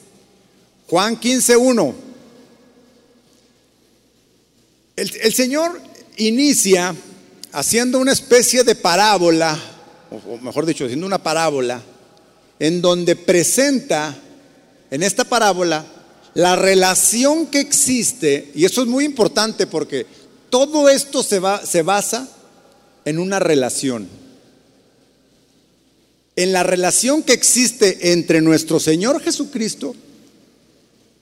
Juan 0.88 1.20
15, 1.20 1.56
1. 4.98 5.10
El, 5.22 5.34
Señor 5.34 5.82
inicia 6.18 6.96
haciendo 7.52 8.00
una 8.00 8.14
especie 8.14 8.64
de 8.64 8.76
parábola, 8.76 9.60
o 10.10 10.38
mejor 10.38 10.66
dicho, 10.66 10.86
haciendo 10.86 11.06
una 11.06 11.22
parábola, 11.22 11.82
en 12.60 12.82
donde 12.82 13.16
presenta 13.16 14.18
en 14.90 15.04
esta 15.04 15.26
parábola 15.26 15.86
la 16.34 16.56
relación 16.56 17.48
que 17.48 17.60
existe, 17.60 18.52
y 18.56 18.66
eso 18.66 18.82
es 18.82 18.88
muy 18.88 19.06
importante 19.06 19.68
porque 19.68 20.06
todo 20.50 20.90
esto 20.90 21.24
se, 21.24 21.40
va, 21.40 21.66
se 21.66 21.82
basa 21.82 22.30
en 23.04 23.20
una 23.20 23.40
relación, 23.40 24.08
en 26.36 26.54
la 26.54 26.64
relación 26.64 27.24
que 27.24 27.34
existe 27.34 28.12
entre 28.12 28.42
nuestro 28.42 28.80
Señor 28.80 29.22
Jesucristo, 29.22 29.96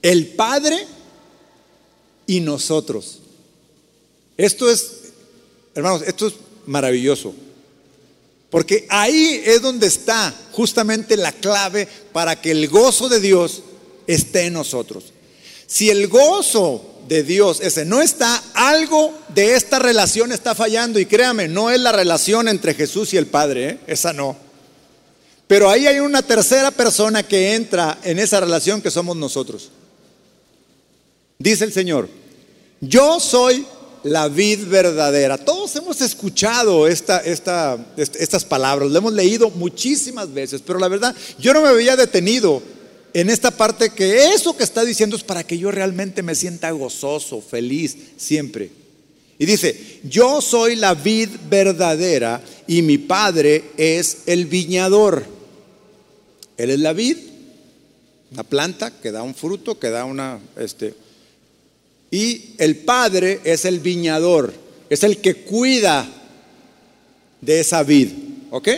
el 0.01 0.27
Padre 0.27 0.85
y 2.25 2.39
nosotros. 2.39 3.22
Esto 4.37 4.69
es, 4.69 5.13
hermanos, 5.75 6.03
esto 6.05 6.27
es 6.27 6.33
maravilloso. 6.65 7.33
Porque 8.49 8.85
ahí 8.89 9.41
es 9.45 9.61
donde 9.61 9.87
está 9.87 10.33
justamente 10.51 11.17
la 11.17 11.31
clave 11.31 11.87
para 12.11 12.39
que 12.39 12.51
el 12.51 12.67
gozo 12.67 13.09
de 13.09 13.19
Dios 13.19 13.63
esté 14.05 14.45
en 14.45 14.53
nosotros. 14.53 15.05
Si 15.65 15.89
el 15.89 16.07
gozo 16.07 16.93
de 17.07 17.23
Dios 17.23 17.59
ese 17.61 17.85
no 17.85 18.01
está, 18.01 18.41
algo 18.53 19.13
de 19.29 19.55
esta 19.55 19.79
relación 19.79 20.31
está 20.31 20.55
fallando. 20.55 20.99
Y 20.99 21.05
créame, 21.05 21.47
no 21.47 21.71
es 21.71 21.79
la 21.79 21.91
relación 21.91 22.47
entre 22.47 22.73
Jesús 22.73 23.13
y 23.13 23.17
el 23.17 23.27
Padre, 23.27 23.69
¿eh? 23.69 23.79
esa 23.87 24.13
no. 24.13 24.37
Pero 25.47 25.69
ahí 25.69 25.87
hay 25.87 25.99
una 25.99 26.21
tercera 26.21 26.71
persona 26.71 27.23
que 27.23 27.55
entra 27.55 27.99
en 28.03 28.19
esa 28.19 28.39
relación 28.39 28.81
que 28.81 28.91
somos 28.91 29.17
nosotros. 29.17 29.71
Dice 31.37 31.65
el 31.65 31.73
Señor, 31.73 32.07
yo 32.79 33.19
soy 33.19 33.65
la 34.03 34.27
vid 34.27 34.67
verdadera. 34.67 35.37
Todos 35.37 35.75
hemos 35.75 36.01
escuchado 36.01 36.87
esta, 36.87 37.19
estas 37.19 38.45
palabras, 38.45 38.91
lo 38.91 38.97
hemos 38.97 39.13
leído 39.13 39.49
muchísimas 39.49 40.33
veces, 40.33 40.61
pero 40.65 40.79
la 40.79 40.87
verdad, 40.87 41.15
yo 41.39 41.53
no 41.53 41.61
me 41.61 41.69
había 41.69 41.95
detenido 41.95 42.61
en 43.13 43.29
esta 43.29 43.51
parte 43.51 43.91
que 43.91 44.33
eso 44.33 44.57
que 44.57 44.63
está 44.63 44.83
diciendo 44.83 45.15
es 45.15 45.23
para 45.23 45.43
que 45.43 45.57
yo 45.57 45.71
realmente 45.71 46.23
me 46.23 46.35
sienta 46.35 46.71
gozoso, 46.71 47.41
feliz, 47.41 47.95
siempre. 48.17 48.71
Y 49.39 49.45
dice, 49.45 49.99
yo 50.03 50.41
soy 50.41 50.75
la 50.75 50.93
vid 50.93 51.29
verdadera 51.49 52.41
y 52.67 52.81
mi 52.81 52.97
padre 52.97 53.63
es 53.77 54.19
el 54.25 54.45
viñador. 54.45 55.25
Él 56.57 56.69
es 56.69 56.79
la 56.79 56.93
vid, 56.93 57.17
una 58.31 58.43
planta 58.43 58.91
que 58.99 59.11
da 59.11 59.21
un 59.21 59.35
fruto, 59.35 59.79
que 59.79 59.89
da 59.89 60.05
una, 60.05 60.39
este, 60.57 60.93
y 62.13 62.53
el 62.59 62.75
padre 62.75 63.39
es 63.43 63.65
el 63.65 63.79
viñador, 63.79 64.53
es 64.87 65.03
el 65.03 65.17
que 65.17 65.33
cuida 65.33 66.07
de 67.41 67.59
esa 67.59 67.81
vid. 67.81 68.09
¿Ok? 68.51 68.69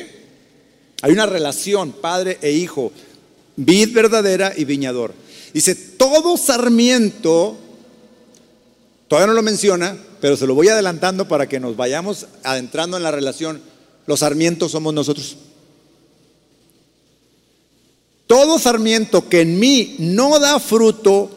Hay 1.02 1.12
una 1.12 1.26
relación, 1.26 1.92
padre 1.92 2.38
e 2.42 2.52
hijo, 2.52 2.94
vid 3.58 3.94
verdadera 3.94 4.54
y 4.56 4.64
viñador. 4.64 5.14
Dice, 5.54 5.76
todo 5.76 6.38
sarmiento, 6.38 7.58
todavía 9.10 9.28
no 9.28 9.34
lo 9.34 9.42
menciona, 9.42 9.98
pero 10.22 10.38
se 10.38 10.48
lo 10.48 10.56
voy 10.56 10.70
adelantando 10.70 11.28
para 11.28 11.50
que 11.50 11.60
nos 11.60 11.76
vayamos 11.76 12.28
adentrando 12.42 12.96
en 12.96 13.04
la 13.04 13.12
relación. 13.12 13.62
Los 14.08 14.22
sarmientos 14.22 14.72
somos 14.72 14.94
nosotros. 14.94 15.36
Todo 18.28 18.60
sarmiento 18.60 19.28
que 19.28 19.42
en 19.42 19.60
mí 19.60 19.98
no 20.00 20.40
da 20.40 20.58
fruto, 20.58 21.30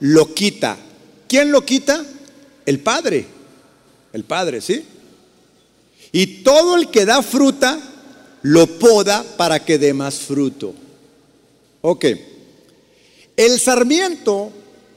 lo 0.00 0.34
quita. 0.34 0.76
¿Quién 1.30 1.52
lo 1.52 1.64
quita? 1.64 2.04
El 2.66 2.80
Padre. 2.80 3.24
El 4.12 4.24
Padre, 4.24 4.60
¿sí? 4.60 4.84
Y 6.10 6.42
todo 6.42 6.74
el 6.74 6.90
que 6.90 7.06
da 7.06 7.22
fruta, 7.22 7.78
lo 8.42 8.66
poda 8.80 9.24
para 9.36 9.64
que 9.64 9.78
dé 9.78 9.94
más 9.94 10.16
fruto. 10.16 10.74
Ok. 11.82 12.04
El 13.36 13.60
sarmiento 13.60 14.50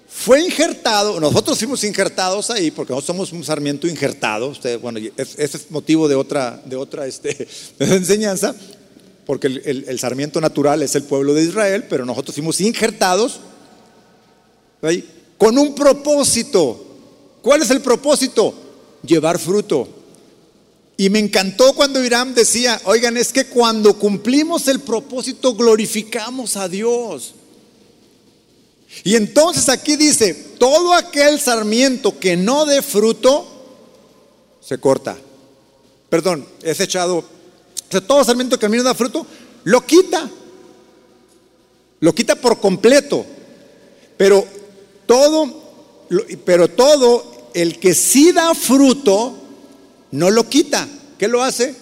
fue 0.09 0.41
injertado, 0.41 1.19
nosotros 1.19 1.55
fuimos 1.59 1.84
injertados 1.84 2.49
ahí, 2.49 2.71
porque 2.71 2.93
nosotros 2.93 3.15
somos 3.15 3.31
un 3.31 3.43
sarmiento 3.43 3.88
injertado. 3.88 4.47
Usted, 4.47 4.79
bueno, 4.79 4.99
ese 5.15 5.43
es 5.43 5.69
motivo 5.69 6.07
de 6.07 6.15
otra, 6.15 6.59
de 6.65 6.75
otra 6.75 7.05
este, 7.05 7.47
enseñanza, 7.77 8.55
porque 9.27 9.45
el, 9.45 9.86
el 9.88 9.99
sarmiento 9.99 10.41
natural 10.41 10.81
es 10.81 10.95
el 10.95 11.03
pueblo 11.03 11.36
de 11.36 11.43
Israel, 11.43 11.86
pero 11.88 12.07
nosotros 12.07 12.34
fuimos 12.34 12.59
injertados 12.59 13.39
ahí 14.81 15.07
con 15.44 15.58
un 15.58 15.76
propósito. 15.76 16.82
¿Cuál 17.41 17.64
es 17.64 17.70
el 17.70 17.82
propósito? 17.82 18.54
Llevar 19.06 19.38
fruto. 19.38 19.89
Y 20.96 21.10
me 21.10 21.20
encantó 21.20 21.74
cuando 21.74 22.02
Irán 22.02 22.34
decía, 22.34 22.80
oigan, 22.86 23.18
es 23.18 23.34
que 23.34 23.48
cuando 23.48 24.00
cumplimos 24.00 24.70
el 24.70 24.80
propósito 24.80 25.54
glorificamos 25.54 26.56
a 26.56 26.70
Dios. 26.70 27.34
Y 29.04 29.18
entonces 29.18 29.68
aquí 29.68 29.98
dice, 29.98 30.34
todo 30.34 30.94
aquel 30.94 31.38
sarmiento 31.41 32.18
que 32.18 32.38
no 32.38 32.66
dé 32.66 32.82
fruto, 32.82 33.46
se 34.62 34.78
corta. 34.78 35.18
Perdón, 36.10 36.48
es 36.62 36.80
echado. 36.80 37.26
todo 38.08 38.24
sarmiento 38.24 38.58
que 38.58 38.70
no 38.70 38.82
da 38.82 38.94
fruto, 38.94 39.28
lo 39.66 39.86
quita. 39.86 40.30
Lo 42.00 42.16
quita 42.16 42.36
por 42.36 42.62
completo. 42.62 43.26
Pero 44.16 44.48
todo, 45.06 45.62
pero 46.45 46.68
todo 46.68 47.49
el 47.54 47.80
que 47.80 47.93
sí 47.93 48.32
da 48.32 48.54
fruto, 48.54 49.36
no 50.12 50.30
lo 50.32 50.47
quita. 50.49 50.88
¿Qué 51.18 51.28
lo 51.28 51.43
hace? 51.43 51.76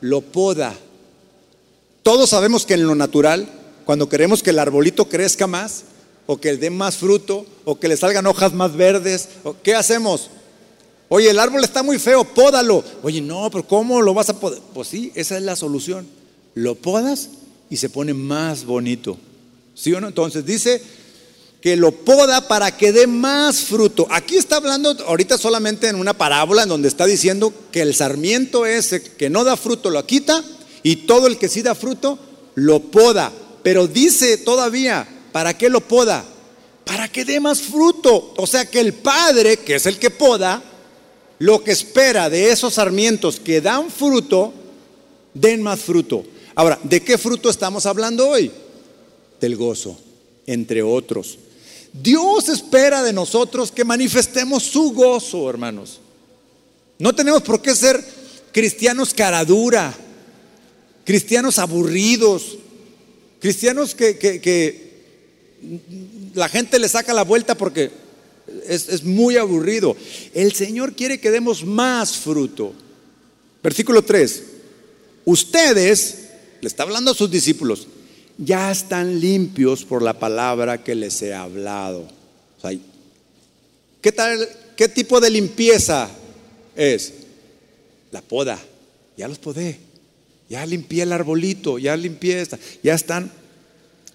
Lo 0.00 0.20
poda. 0.20 0.74
Todos 2.02 2.30
sabemos 2.30 2.66
que 2.66 2.74
en 2.74 2.86
lo 2.86 2.94
natural, 2.94 3.48
cuando 3.84 4.08
queremos 4.08 4.42
que 4.42 4.50
el 4.50 4.58
arbolito 4.58 5.08
crezca 5.08 5.46
más, 5.46 5.84
o 6.26 6.40
que 6.40 6.56
dé 6.56 6.70
más 6.70 6.96
fruto, 6.96 7.44
o 7.64 7.78
que 7.78 7.88
le 7.88 7.96
salgan 7.96 8.26
hojas 8.26 8.52
más 8.52 8.76
verdes, 8.76 9.28
¿qué 9.62 9.74
hacemos? 9.74 10.30
Oye, 11.08 11.28
el 11.30 11.40
árbol 11.40 11.64
está 11.64 11.82
muy 11.82 11.98
feo, 11.98 12.22
pódalo. 12.22 12.84
Oye, 13.02 13.20
no, 13.20 13.50
pero 13.50 13.66
¿cómo 13.66 14.00
lo 14.00 14.14
vas 14.14 14.30
a 14.30 14.38
podar? 14.38 14.60
Pues 14.72 14.88
sí, 14.88 15.10
esa 15.16 15.36
es 15.36 15.42
la 15.42 15.56
solución. 15.56 16.06
Lo 16.54 16.76
podas 16.76 17.30
y 17.68 17.76
se 17.76 17.90
pone 17.90 18.14
más 18.14 18.64
bonito. 18.64 19.18
¿Sí 19.74 19.92
o 19.92 20.00
no? 20.00 20.08
Entonces 20.08 20.46
dice 20.46 20.80
que 21.60 21.76
lo 21.76 21.92
poda 21.92 22.48
para 22.48 22.76
que 22.76 22.92
dé 22.92 23.06
más 23.06 23.60
fruto. 23.60 24.06
Aquí 24.10 24.36
está 24.36 24.56
hablando 24.56 24.96
ahorita 25.06 25.36
solamente 25.36 25.88
en 25.88 25.96
una 25.96 26.16
parábola 26.16 26.62
en 26.62 26.70
donde 26.70 26.88
está 26.88 27.04
diciendo 27.06 27.52
que 27.70 27.82
el 27.82 27.94
sarmiento 27.94 28.64
ese 28.64 29.02
que 29.02 29.28
no 29.28 29.44
da 29.44 29.56
fruto 29.56 29.90
lo 29.90 30.04
quita 30.06 30.42
y 30.82 30.96
todo 30.96 31.26
el 31.26 31.36
que 31.36 31.48
sí 31.48 31.60
da 31.60 31.74
fruto 31.74 32.18
lo 32.54 32.80
poda. 32.80 33.30
Pero 33.62 33.86
dice 33.86 34.38
todavía, 34.38 35.06
¿para 35.32 35.56
qué 35.56 35.68
lo 35.68 35.82
poda? 35.82 36.24
Para 36.84 37.08
que 37.08 37.26
dé 37.26 37.40
más 37.40 37.60
fruto. 37.60 38.32
O 38.38 38.46
sea 38.46 38.64
que 38.64 38.80
el 38.80 38.94
Padre, 38.94 39.58
que 39.58 39.74
es 39.74 39.84
el 39.84 39.98
que 39.98 40.10
poda, 40.10 40.62
lo 41.38 41.62
que 41.62 41.72
espera 41.72 42.30
de 42.30 42.50
esos 42.50 42.74
sarmientos 42.74 43.38
que 43.38 43.60
dan 43.60 43.90
fruto, 43.90 44.54
den 45.34 45.62
más 45.62 45.80
fruto. 45.80 46.24
Ahora, 46.54 46.78
¿de 46.82 47.02
qué 47.02 47.18
fruto 47.18 47.50
estamos 47.50 47.84
hablando 47.84 48.28
hoy? 48.28 48.50
Del 49.40 49.56
gozo, 49.56 49.98
entre 50.46 50.82
otros. 50.82 51.38
Dios 51.92 52.48
espera 52.48 53.02
de 53.02 53.12
nosotros 53.12 53.72
que 53.72 53.84
manifestemos 53.84 54.62
su 54.62 54.92
gozo, 54.92 55.48
hermanos. 55.50 56.00
No 56.98 57.14
tenemos 57.14 57.42
por 57.42 57.60
qué 57.60 57.74
ser 57.74 58.04
cristianos 58.52 59.14
caradura, 59.14 59.94
cristianos 61.04 61.58
aburridos, 61.58 62.58
cristianos 63.40 63.94
que, 63.94 64.90
la 66.34 66.48
gente 66.48 66.78
le 66.78 66.88
saca 66.88 67.12
la 67.12 67.24
vuelta 67.24 67.56
porque 67.56 67.90
es, 68.68 68.88
es 68.88 69.02
muy 69.02 69.36
aburrido. 69.36 69.96
El 70.32 70.52
Señor 70.52 70.94
quiere 70.94 71.20
que 71.20 71.30
demos 71.30 71.64
más 71.64 72.16
fruto. 72.16 72.72
Versículo 73.62 74.02
3. 74.02 74.42
Ustedes, 75.24 76.28
le 76.60 76.68
está 76.68 76.84
hablando 76.84 77.10
a 77.10 77.14
sus 77.14 77.30
discípulos, 77.30 77.88
ya 78.40 78.70
están 78.70 79.20
limpios 79.20 79.84
por 79.84 80.02
la 80.02 80.18
palabra 80.18 80.82
que 80.82 80.94
les 80.94 81.20
he 81.20 81.34
hablado. 81.34 82.08
¿qué, 84.00 84.12
tal, 84.12 84.48
¿Qué 84.76 84.88
tipo 84.88 85.20
de 85.20 85.30
limpieza 85.30 86.08
es? 86.74 87.12
La 88.10 88.22
poda. 88.22 88.58
Ya 89.16 89.28
los 89.28 89.38
podé. 89.38 89.78
Ya 90.48 90.64
limpié 90.64 91.02
el 91.02 91.12
arbolito, 91.12 91.78
ya 91.78 91.94
limpié 91.96 92.40
esta. 92.40 92.58
Ya 92.82 92.94
están, 92.94 93.30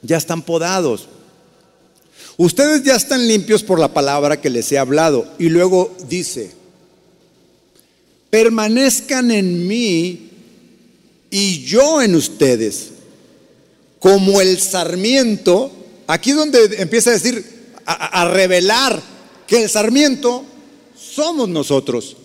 ya 0.01 0.17
están 0.17 0.41
podados. 0.41 1.07
Ustedes 2.37 2.83
ya 2.83 2.95
están 2.95 3.27
limpios 3.27 3.63
por 3.63 3.79
la 3.79 3.93
palabra 3.93 4.41
que 4.41 4.49
les 4.49 4.71
he 4.71 4.79
hablado. 4.79 5.31
Y 5.37 5.49
luego 5.49 5.95
dice, 6.09 6.51
permanezcan 8.31 9.29
en 9.29 9.67
mí 9.67 10.31
y 11.29 11.63
yo 11.63 12.01
en 12.01 12.15
ustedes 12.15 12.94
como 13.99 14.41
el 14.41 14.59
sarmiento, 14.59 15.71
aquí 16.07 16.31
donde 16.31 16.75
empieza 16.77 17.11
a 17.11 17.13
decir, 17.13 17.55
a, 17.85 18.27
revelar 18.29 19.01
que 19.47 19.63
el 19.63 19.69
sarmiento 19.69 20.43
somos 20.95 21.47
nosotros. 21.49 22.17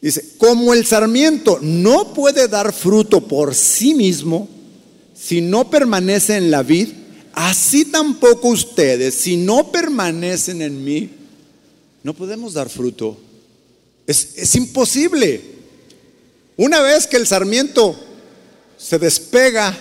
Dice, 0.00 0.36
como 0.38 0.74
el 0.74 0.84
sarmiento 0.84 1.58
no 1.62 2.12
puede 2.12 2.46
dar 2.48 2.72
fruto 2.72 3.26
por 3.26 3.54
sí 3.54 3.94
mismo 3.94 4.48
si 5.14 5.40
no 5.40 5.70
permanece 5.70 6.36
en 6.36 6.50
la 6.50 6.62
vid, 6.62 6.88
así 7.32 7.86
tampoco 7.86 8.48
ustedes, 8.48 9.14
si 9.14 9.36
no 9.36 9.72
permanecen 9.72 10.60
en 10.60 10.84
mí, 10.84 11.10
no 12.02 12.12
podemos 12.12 12.52
dar 12.52 12.68
fruto. 12.68 13.16
Es, 14.06 14.34
es 14.36 14.54
imposible. 14.56 15.40
Una 16.56 16.82
vez 16.82 17.06
que 17.06 17.16
el 17.16 17.26
sarmiento 17.26 17.96
se 18.84 18.98
despega 18.98 19.74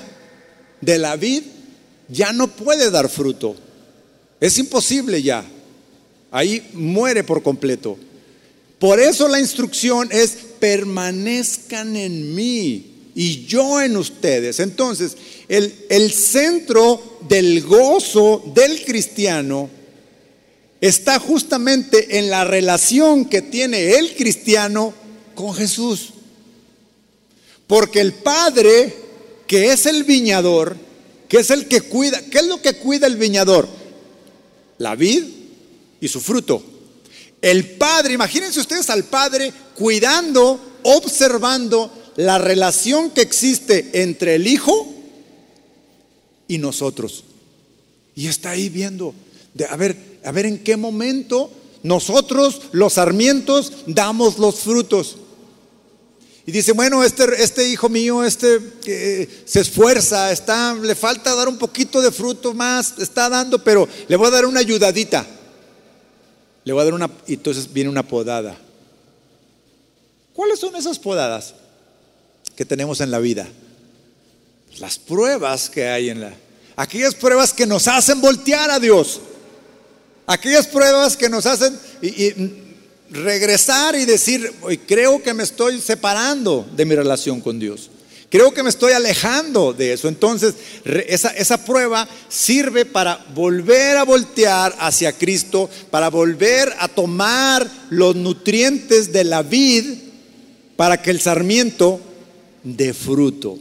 de 0.79 0.97
la 0.97 1.17
vid, 1.17 1.43
ya 2.07 2.31
no 2.31 2.47
puede 2.47 2.89
dar 2.89 3.09
fruto. 3.09 3.53
Es 4.39 4.57
imposible 4.57 5.21
ya. 5.21 5.43
Ahí 6.31 6.69
muere 6.73 7.23
por 7.25 7.43
completo. 7.43 7.97
Por 8.79 9.01
eso 9.01 9.27
la 9.27 9.41
instrucción 9.41 10.07
es 10.09 10.37
permanezcan 10.57 11.97
en 11.97 12.33
mí 12.33 13.11
y 13.13 13.45
yo 13.45 13.81
en 13.81 13.97
ustedes. 13.97 14.61
Entonces, 14.61 15.17
el, 15.49 15.73
el 15.89 16.11
centro 16.11 17.19
del 17.27 17.61
gozo 17.61 18.41
del 18.55 18.85
cristiano 18.85 19.69
está 20.79 21.19
justamente 21.19 22.19
en 22.19 22.29
la 22.29 22.45
relación 22.45 23.25
que 23.25 23.41
tiene 23.41 23.95
el 23.97 24.15
cristiano 24.15 24.93
con 25.35 25.53
Jesús. 25.53 26.13
Porque 27.67 28.01
el 28.01 28.13
Padre, 28.13 28.93
que 29.47 29.71
es 29.71 29.85
el 29.85 30.03
viñador, 30.03 30.75
que 31.27 31.37
es 31.37 31.49
el 31.49 31.67
que 31.67 31.81
cuida, 31.81 32.21
¿qué 32.29 32.39
es 32.39 32.47
lo 32.47 32.61
que 32.61 32.73
cuida 32.73 33.07
el 33.07 33.17
viñador? 33.17 33.67
La 34.77 34.95
vid 34.95 35.23
y 35.99 36.07
su 36.07 36.19
fruto. 36.19 36.63
El 37.41 37.71
Padre, 37.71 38.13
imagínense 38.13 38.59
ustedes 38.59 38.89
al 38.89 39.05
Padre 39.05 39.51
cuidando, 39.75 40.59
observando 40.83 41.91
la 42.17 42.37
relación 42.37 43.11
que 43.11 43.21
existe 43.21 43.89
entre 43.93 44.35
el 44.35 44.47
Hijo 44.47 44.93
y 46.47 46.57
nosotros. 46.57 47.23
Y 48.15 48.27
está 48.27 48.51
ahí 48.51 48.69
viendo, 48.69 49.13
de, 49.53 49.65
a 49.65 49.75
ver, 49.75 50.19
a 50.23 50.31
ver 50.31 50.45
en 50.45 50.63
qué 50.63 50.77
momento 50.77 51.49
nosotros, 51.83 52.61
los 52.71 52.93
sarmientos, 52.93 53.73
damos 53.87 54.37
los 54.37 54.55
frutos. 54.59 55.17
Y 56.45 56.51
dice, 56.51 56.73
bueno, 56.73 57.03
este, 57.03 57.41
este 57.41 57.67
hijo 57.67 57.87
mío, 57.87 58.23
este 58.23 58.59
se 59.45 59.61
esfuerza, 59.61 60.31
está, 60.31 60.73
le 60.73 60.93
falta 60.93 61.35
dar 61.35 61.47
un 61.47 61.57
poquito 61.57 62.01
de 62.01 62.11
fruto 62.11 62.53
más, 62.53 62.95
está 62.97 63.29
dando, 63.29 63.63
pero 63.63 63.87
le 64.09 64.15
voy 64.17 64.27
a 64.27 64.31
dar 64.31 64.45
una 64.45 64.59
ayudadita. 64.59 65.25
Le 66.65 66.73
voy 66.73 66.81
a 66.81 66.85
dar 66.85 66.93
una, 66.93 67.09
y 67.27 67.35
entonces 67.35 67.71
viene 67.71 67.89
una 67.89 68.03
podada. 68.03 68.57
¿Cuáles 70.33 70.59
son 70.59 70.75
esas 70.75 70.99
podadas 70.99 71.53
que 72.55 72.65
tenemos 72.65 72.99
en 72.99 73.11
la 73.11 73.19
vida? 73.19 73.47
Las 74.79 74.97
pruebas 74.97 75.69
que 75.69 75.87
hay 75.87 76.09
en 76.09 76.21
la... 76.21 76.33
Aquellas 76.75 77.15
pruebas 77.15 77.53
que 77.53 77.65
nos 77.65 77.87
hacen 77.87 78.19
voltear 78.19 78.69
a 78.69 78.79
Dios. 78.79 79.21
Aquellas 80.25 80.67
pruebas 80.67 81.15
que 81.15 81.29
nos 81.29 81.45
hacen... 81.45 81.79
regresar 83.13 83.95
y 83.95 84.05
decir, 84.05 84.51
creo 84.87 85.21
que 85.21 85.33
me 85.33 85.43
estoy 85.43 85.79
separando 85.79 86.67
de 86.75 86.85
mi 86.85 86.95
relación 86.95 87.39
con 87.39 87.59
Dios. 87.59 87.89
Creo 88.29 88.51
que 88.51 88.63
me 88.63 88.69
estoy 88.69 88.93
alejando 88.93 89.73
de 89.73 89.93
eso. 89.93 90.07
Entonces, 90.07 90.55
esa, 91.07 91.29
esa, 91.29 91.63
prueba 91.63 92.09
sirve 92.29 92.83
para 92.83 93.23
volver 93.35 93.95
a 93.95 94.03
voltear 94.03 94.75
hacia 94.79 95.13
Cristo, 95.13 95.69
para 95.91 96.09
volver 96.09 96.73
a 96.79 96.87
tomar 96.87 97.69
los 97.91 98.15
nutrientes 98.15 99.13
de 99.13 99.23
la 99.23 99.43
vid 99.43 99.85
para 100.75 100.99
que 100.99 101.11
el 101.11 101.21
sarmiento 101.21 102.01
dé 102.63 102.95
fruto. 102.95 103.59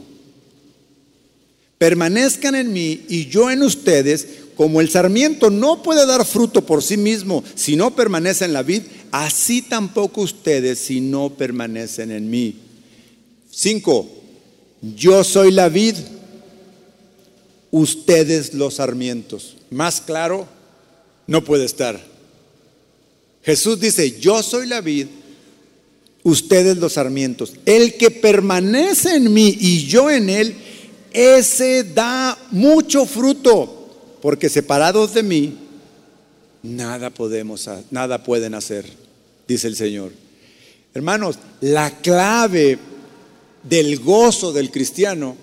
Permanezcan 1.77 2.55
en 2.55 2.73
mí 2.73 3.05
y 3.09 3.27
yo 3.27 3.51
en 3.51 3.61
ustedes, 3.61 4.27
como 4.55 4.81
el 4.81 4.89
sarmiento 4.89 5.49
no 5.49 5.81
puede 5.83 6.05
dar 6.05 6.25
fruto 6.25 6.65
por 6.65 6.83
sí 6.83 6.97
mismo 6.97 7.43
si 7.55 7.75
no 7.75 7.95
permanece 7.95 8.45
en 8.45 8.53
la 8.53 8.63
vid, 8.63 8.83
así 9.11 9.61
tampoco 9.61 10.21
ustedes 10.21 10.79
si 10.79 11.01
no 11.01 11.31
permanecen 11.31 12.11
en 12.11 12.29
mí. 12.29 12.55
Cinco, 13.51 14.07
yo 14.81 15.23
soy 15.23 15.51
la 15.51 15.69
vid, 15.69 15.95
ustedes 17.71 18.53
los 18.53 18.75
sarmientos. 18.75 19.55
Más 19.69 20.01
claro, 20.01 20.47
no 21.27 21.43
puede 21.43 21.65
estar. 21.65 21.99
Jesús 23.43 23.79
dice, 23.79 24.19
yo 24.19 24.41
soy 24.41 24.67
la 24.67 24.81
vid, 24.81 25.07
ustedes 26.23 26.77
los 26.77 26.93
sarmientos. 26.93 27.53
El 27.65 27.95
que 27.95 28.09
permanece 28.11 29.15
en 29.15 29.33
mí 29.33 29.57
y 29.59 29.85
yo 29.85 30.09
en 30.09 30.29
él, 30.29 30.55
ese 31.11 31.83
da 31.83 32.37
mucho 32.51 33.05
fruto, 33.05 33.82
porque 34.23 34.47
separados 34.47 35.13
de 35.13 35.21
mí, 35.21 35.57
nada 36.63 37.09
podemos, 37.09 37.69
nada 37.91 38.23
pueden 38.23 38.53
hacer 38.53 38.85
dice 39.45 39.67
el 39.67 39.75
Señor. 39.75 40.13
Hermanos, 40.93 41.39
la 41.59 41.91
clave 41.99 42.79
del 43.63 43.99
gozo 43.99 44.53
del 44.53 44.71
cristiano, 44.71 45.35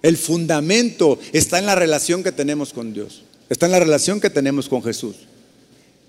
el 0.00 0.16
fundamento 0.16 1.18
está 1.34 1.58
en 1.58 1.66
la 1.66 1.74
relación 1.74 2.22
que 2.22 2.32
tenemos 2.32 2.72
con 2.72 2.94
Dios, 2.94 3.24
está 3.50 3.66
en 3.66 3.72
la 3.72 3.80
relación 3.80 4.22
que 4.22 4.30
tenemos 4.30 4.70
con 4.70 4.82
Jesús, 4.82 5.16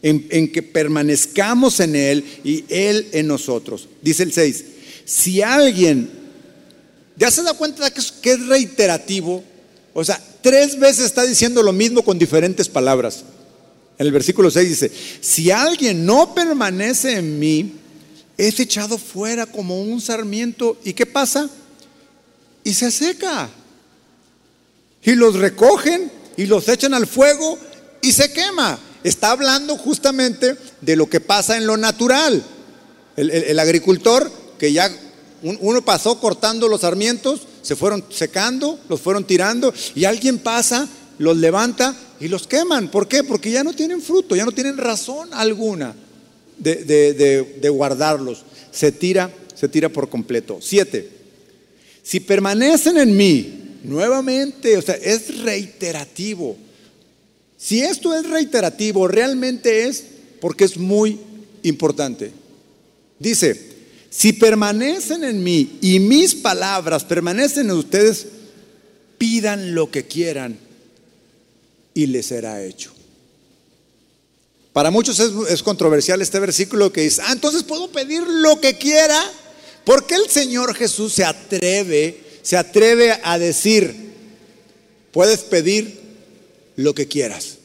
en, 0.01 0.53
que 0.53 0.63
permanezcamos 0.63 1.81
en 1.81 1.97
Él 1.97 2.23
y 2.45 2.63
Él 2.69 3.09
en 3.11 3.27
nosotros. 3.27 3.89
Dice 4.01 4.23
el 4.23 4.31
6, 4.31 4.65
si 5.03 5.41
alguien, 5.41 6.09
¿ya 7.17 7.29
se 7.29 7.43
da 7.43 7.53
cuenta 7.55 7.91
que 7.91 7.99
es, 7.99 8.09
que 8.09 8.31
es 8.31 8.47
reiterativo? 8.47 9.43
O 9.93 10.05
sea, 10.05 10.23
tres 10.41 10.79
veces 10.79 11.05
está 11.05 11.23
diciendo 11.23 11.63
lo 11.63 11.73
mismo 11.73 12.03
con 12.03 12.19
diferentes 12.19 12.67
palabras. 12.67 13.23
En 13.97 14.05
el 14.05 14.11
versículo 14.13 14.49
6 14.49 14.69
dice, 14.69 14.91
si 15.19 15.51
alguien 15.51 16.05
no 16.05 16.33
permanece 16.33 17.17
en 17.17 17.37
mí, 17.37 17.73
es 18.37 18.57
echado 18.59 18.97
fuera 18.97 19.45
como 19.45 19.81
un 19.81 19.99
sarmiento. 19.99 20.77
¿Y 20.85 20.93
qué 20.93 21.05
pasa? 21.05 21.49
Y 22.63 22.73
se 22.73 22.89
seca. 22.89 23.49
Y 25.03 25.15
los 25.15 25.35
recogen 25.35 26.09
y 26.37 26.45
los 26.45 26.69
echan 26.69 26.93
al 26.93 27.05
fuego 27.05 27.59
y 28.01 28.13
se 28.13 28.31
quema. 28.31 28.79
Está 29.03 29.31
hablando 29.31 29.77
justamente 29.77 30.55
de 30.79 30.95
lo 30.95 31.09
que 31.09 31.19
pasa 31.19 31.57
en 31.57 31.67
lo 31.67 31.75
natural. 31.75 32.41
El, 33.17 33.59
agricultor 33.59 34.31
que 34.57 34.71
ya 34.71 34.89
uno 35.41 35.83
pasó 35.83 36.19
cortando 36.19 36.67
los 36.67 36.81
sarmientos, 36.81 37.41
se 37.61 37.75
fueron 37.75 38.03
secando, 38.09 38.79
los 38.89 39.01
fueron 39.01 39.25
tirando 39.25 39.73
y 39.95 40.05
alguien 40.05 40.39
pasa, 40.39 40.87
los 41.17 41.37
levanta 41.37 41.95
y 42.19 42.27
los 42.27 42.47
queman. 42.47 42.89
¿Por 42.89 43.07
qué? 43.07 43.23
Porque 43.23 43.51
ya 43.51 43.63
no 43.63 43.73
tienen 43.73 44.01
fruto, 44.01 44.35
ya 44.35 44.45
no 44.45 44.51
tienen 44.51 44.77
razón 44.77 45.29
alguna 45.33 45.95
de, 46.57 47.69
guardarlos. 47.71 48.43
Se 48.71 48.91
tira, 48.91 49.31
se 49.55 49.67
tira 49.67 49.89
por 49.89 50.09
completo. 50.09 50.59
Siete, 50.61 51.09
si 52.03 52.19
permanecen 52.19 52.97
en 52.97 53.15
mí, 53.15 53.77
nuevamente, 53.83 54.77
o 54.77 54.81
sea, 54.81 54.95
es 54.95 55.41
reiterativo. 55.43 56.57
Si 57.57 57.81
esto 57.81 58.15
es 58.15 58.27
reiterativo, 58.29 59.07
realmente 59.07 59.87
es 59.87 60.03
porque 60.39 60.65
es 60.65 60.77
muy 60.77 61.19
importante. 61.63 62.31
Dice, 63.19 63.68
si 64.09 64.33
permanecen 64.33 65.23
en 65.23 65.43
mí 65.43 65.77
y 65.81 65.99
mis 65.99 66.35
palabras 66.35 67.03
permanecen 67.03 67.69
en 67.69 67.77
ustedes, 67.77 68.25
pidan 69.17 69.75
lo 69.75 69.91
que 69.91 70.05
quieran 70.05 70.57
y 71.93 72.07
les 72.07 72.27
será 72.27 72.63
hecho. 72.63 72.91
Para 74.73 74.91
muchos 74.91 75.19
es, 75.19 75.63
controversial 75.63 76.21
este 76.21 76.39
versículo 76.39 76.91
que 76.91 77.01
dice, 77.01 77.21
ah, 77.25 77.33
entonces 77.33 77.63
puedo 77.63 77.91
pedir 77.91 78.23
lo 78.25 78.59
que 78.59 78.77
quiera. 78.77 79.21
porque 79.83 80.15
el 80.15 80.29
Señor 80.29 80.75
Jesús 80.75 81.13
se 81.13 81.25
atreve, 81.25 82.23
se 82.43 82.57
atreve 82.57 83.19
a 83.23 83.39
decir, 83.39 83.95
puedes 85.11 85.41
pedir 85.41 85.99
lo 86.75 86.93
que 86.93 87.07
quieras, 87.07 87.57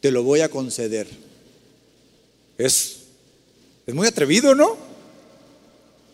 te 0.00 0.10
lo 0.10 0.22
voy 0.22 0.40
a 0.40 0.50
conceder? 0.50 1.08
Es, 2.58 2.96
es 3.86 3.94
muy 3.94 4.06
atrevido, 4.06 4.54
¿no? 4.54 4.85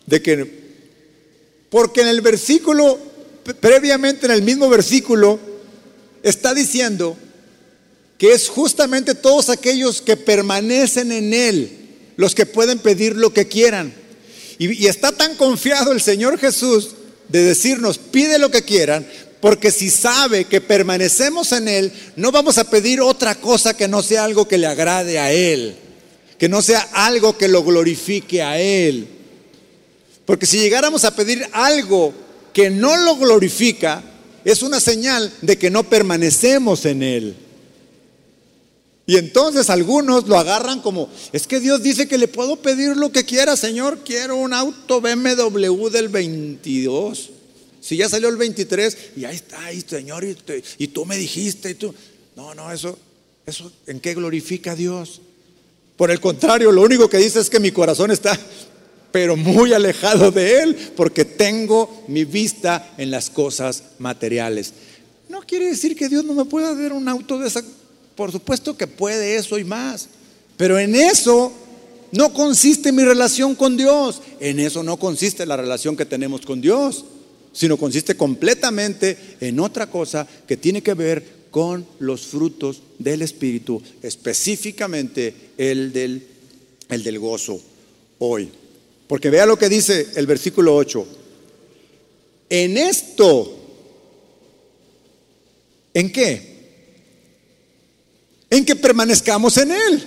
De 0.05 0.21
que, 0.21 0.47
porque 1.69 2.01
en 2.01 2.07
el 2.07 2.21
versículo, 2.21 2.99
previamente 3.59 4.25
en 4.25 4.31
el 4.31 4.41
mismo 4.41 4.69
versículo, 4.69 5.39
está 6.23 6.53
diciendo 6.53 7.17
que 8.17 8.31
es 8.33 8.47
justamente 8.47 9.15
todos 9.15 9.49
aquellos 9.49 10.01
que 10.01 10.15
permanecen 10.15 11.11
en 11.11 11.33
Él 11.33 11.79
los 12.15 12.35
que 12.35 12.45
pueden 12.45 12.79
pedir 12.79 13.15
lo 13.15 13.33
que 13.33 13.47
quieran. 13.47 13.93
Y, 14.57 14.87
está 14.87 15.11
tan 15.11 15.35
confiado 15.35 15.91
el 15.91 16.01
Señor 16.01 16.37
Jesús 16.39 16.91
de 17.27 17.43
decirnos, 17.43 17.97
pide 17.97 18.37
lo 18.37 18.51
que 18.51 18.63
quieran, 18.63 19.05
porque 19.41 19.71
si 19.71 19.89
sabe 19.89 20.45
que 20.45 20.61
permanecemos 20.61 21.51
en 21.51 21.67
Él, 21.67 21.91
no 22.15 22.31
vamos 22.31 22.57
a 22.57 22.69
pedir 22.69 23.01
otra 23.01 23.35
cosa 23.35 23.75
que 23.75 23.87
no 23.87 24.01
sea 24.01 24.23
algo 24.23 24.47
que 24.47 24.57
le 24.57 24.67
agrade 24.67 25.19
a 25.19 25.31
Él, 25.31 25.75
que 26.37 26.47
no 26.47 26.61
sea 26.61 26.87
algo 26.93 27.37
que 27.37 27.47
lo 27.47 27.63
glorifique 27.63 28.41
a 28.41 28.59
Él. 28.59 29.07
Porque 30.25 30.45
si 30.45 30.59
llegáramos 30.59 31.03
a 31.03 31.15
pedir 31.15 31.45
algo 31.51 32.13
que 32.53 32.69
no 32.69 32.95
lo 32.97 33.17
glorifica, 33.17 34.03
es 34.45 34.61
una 34.61 34.79
señal 34.79 35.33
de 35.41 35.57
que 35.57 35.69
no 35.69 35.83
permanecemos 35.83 36.85
en 36.85 37.03
Él. 37.03 37.35
Y 39.05 39.17
entonces 39.17 39.69
algunos 39.69 40.27
lo 40.27 40.37
agarran 40.37 40.79
como, 40.79 41.09
es 41.33 41.45
que 41.45 41.59
Dios 41.59 41.83
dice 41.83 42.07
que 42.07 42.17
le 42.17 42.29
puedo 42.29 42.55
pedir 42.57 42.95
lo 42.95 43.11
que 43.11 43.25
quiera, 43.25 43.57
Señor, 43.57 43.99
quiero 44.05 44.37
un 44.37 44.53
auto 44.53 45.01
BMW 45.01 45.89
del 45.89 46.07
22. 46.07 47.29
Si 47.81 47.97
ya 47.97 48.07
salió 48.07 48.29
el 48.29 48.37
23 48.37 48.97
y 49.17 49.25
ahí 49.25 49.35
está, 49.35 49.59
Señor, 49.85 50.25
y, 50.77 50.87
tú 50.87 51.05
me 51.05 51.17
dijiste, 51.17 51.71
y 51.71 51.73
tú, 51.73 51.93
no, 52.37 52.55
no, 52.55 52.71
eso, 52.71 52.97
eso, 53.45 53.69
¿en 53.87 53.99
qué 53.99 54.13
glorifica 54.13 54.71
a 54.71 54.75
Dios? 54.75 55.19
Por 55.97 56.09
el 56.09 56.21
contrario, 56.21 56.71
lo 56.71 56.81
único 56.81 57.09
que 57.09 57.17
dice 57.17 57.41
es 57.41 57.49
que 57.49 57.59
mi 57.59 57.71
corazón 57.71 58.09
está, 58.09 58.39
pero 59.13 59.37
muy 59.37 59.71
alejado 59.71 60.31
de 60.31 60.63
Él, 60.63 60.75
porque 60.97 61.23
tengo 61.23 62.03
mi 62.09 62.25
vista 62.25 62.93
en 62.97 63.11
las 63.11 63.29
cosas 63.29 63.83
materiales. 63.99 64.73
No 65.29 65.41
quiere 65.43 65.67
decir 65.67 65.95
que 65.95 66.09
Dios 66.09 66.25
no 66.25 66.33
me 66.33 66.43
pueda 66.43 66.75
dar 66.75 66.91
un 66.91 67.07
auto 67.07 67.39
de 67.39 67.47
esa 67.47 67.63
por 68.15 68.31
supuesto 68.31 68.77
que 68.77 68.87
puede 68.87 69.35
eso 69.35 69.57
y 69.57 69.63
más. 69.63 70.09
Pero 70.57 70.77
en 70.79 70.95
eso 70.95 71.51
no 72.11 72.33
consiste 72.33 72.91
mi 72.91 73.03
relación 73.03 73.55
con 73.55 73.77
Dios. 73.77 74.21
En 74.39 74.59
eso 74.59 74.83
no 74.83 74.97
consiste 74.97 75.45
la 75.45 75.57
relación 75.57 75.95
que 75.95 76.05
tenemos 76.05 76.41
con 76.41 76.61
Dios. 76.61 77.05
Sino 77.53 77.77
consiste 77.77 78.15
completamente 78.15 79.17
en 79.39 79.59
otra 79.59 79.87
cosa 79.87 80.27
que 80.47 80.57
tiene 80.57 80.81
que 80.81 80.93
ver 80.95 81.43
con 81.51 81.85
los 81.99 82.25
frutos 82.25 82.81
del 82.97 83.21
Espíritu, 83.21 83.79
específicamente 84.01 85.35
el 85.55 85.93
del, 85.93 86.25
el 86.89 87.03
del 87.03 87.19
gozo 87.19 87.61
hoy. 88.17 88.49
Porque 89.07 89.29
vea 89.29 89.45
lo 89.45 89.57
que 89.57 89.69
dice 89.69 90.07
el 90.15 90.27
versículo 90.27 90.75
8. 90.75 91.05
En 92.49 92.77
esto, 92.77 93.59
¿en 95.93 96.11
qué? 96.11 96.53
en 98.53 98.65
que 98.65 98.75
permanezcamos 98.75 99.57
en 99.57 99.71
Él, 99.71 100.03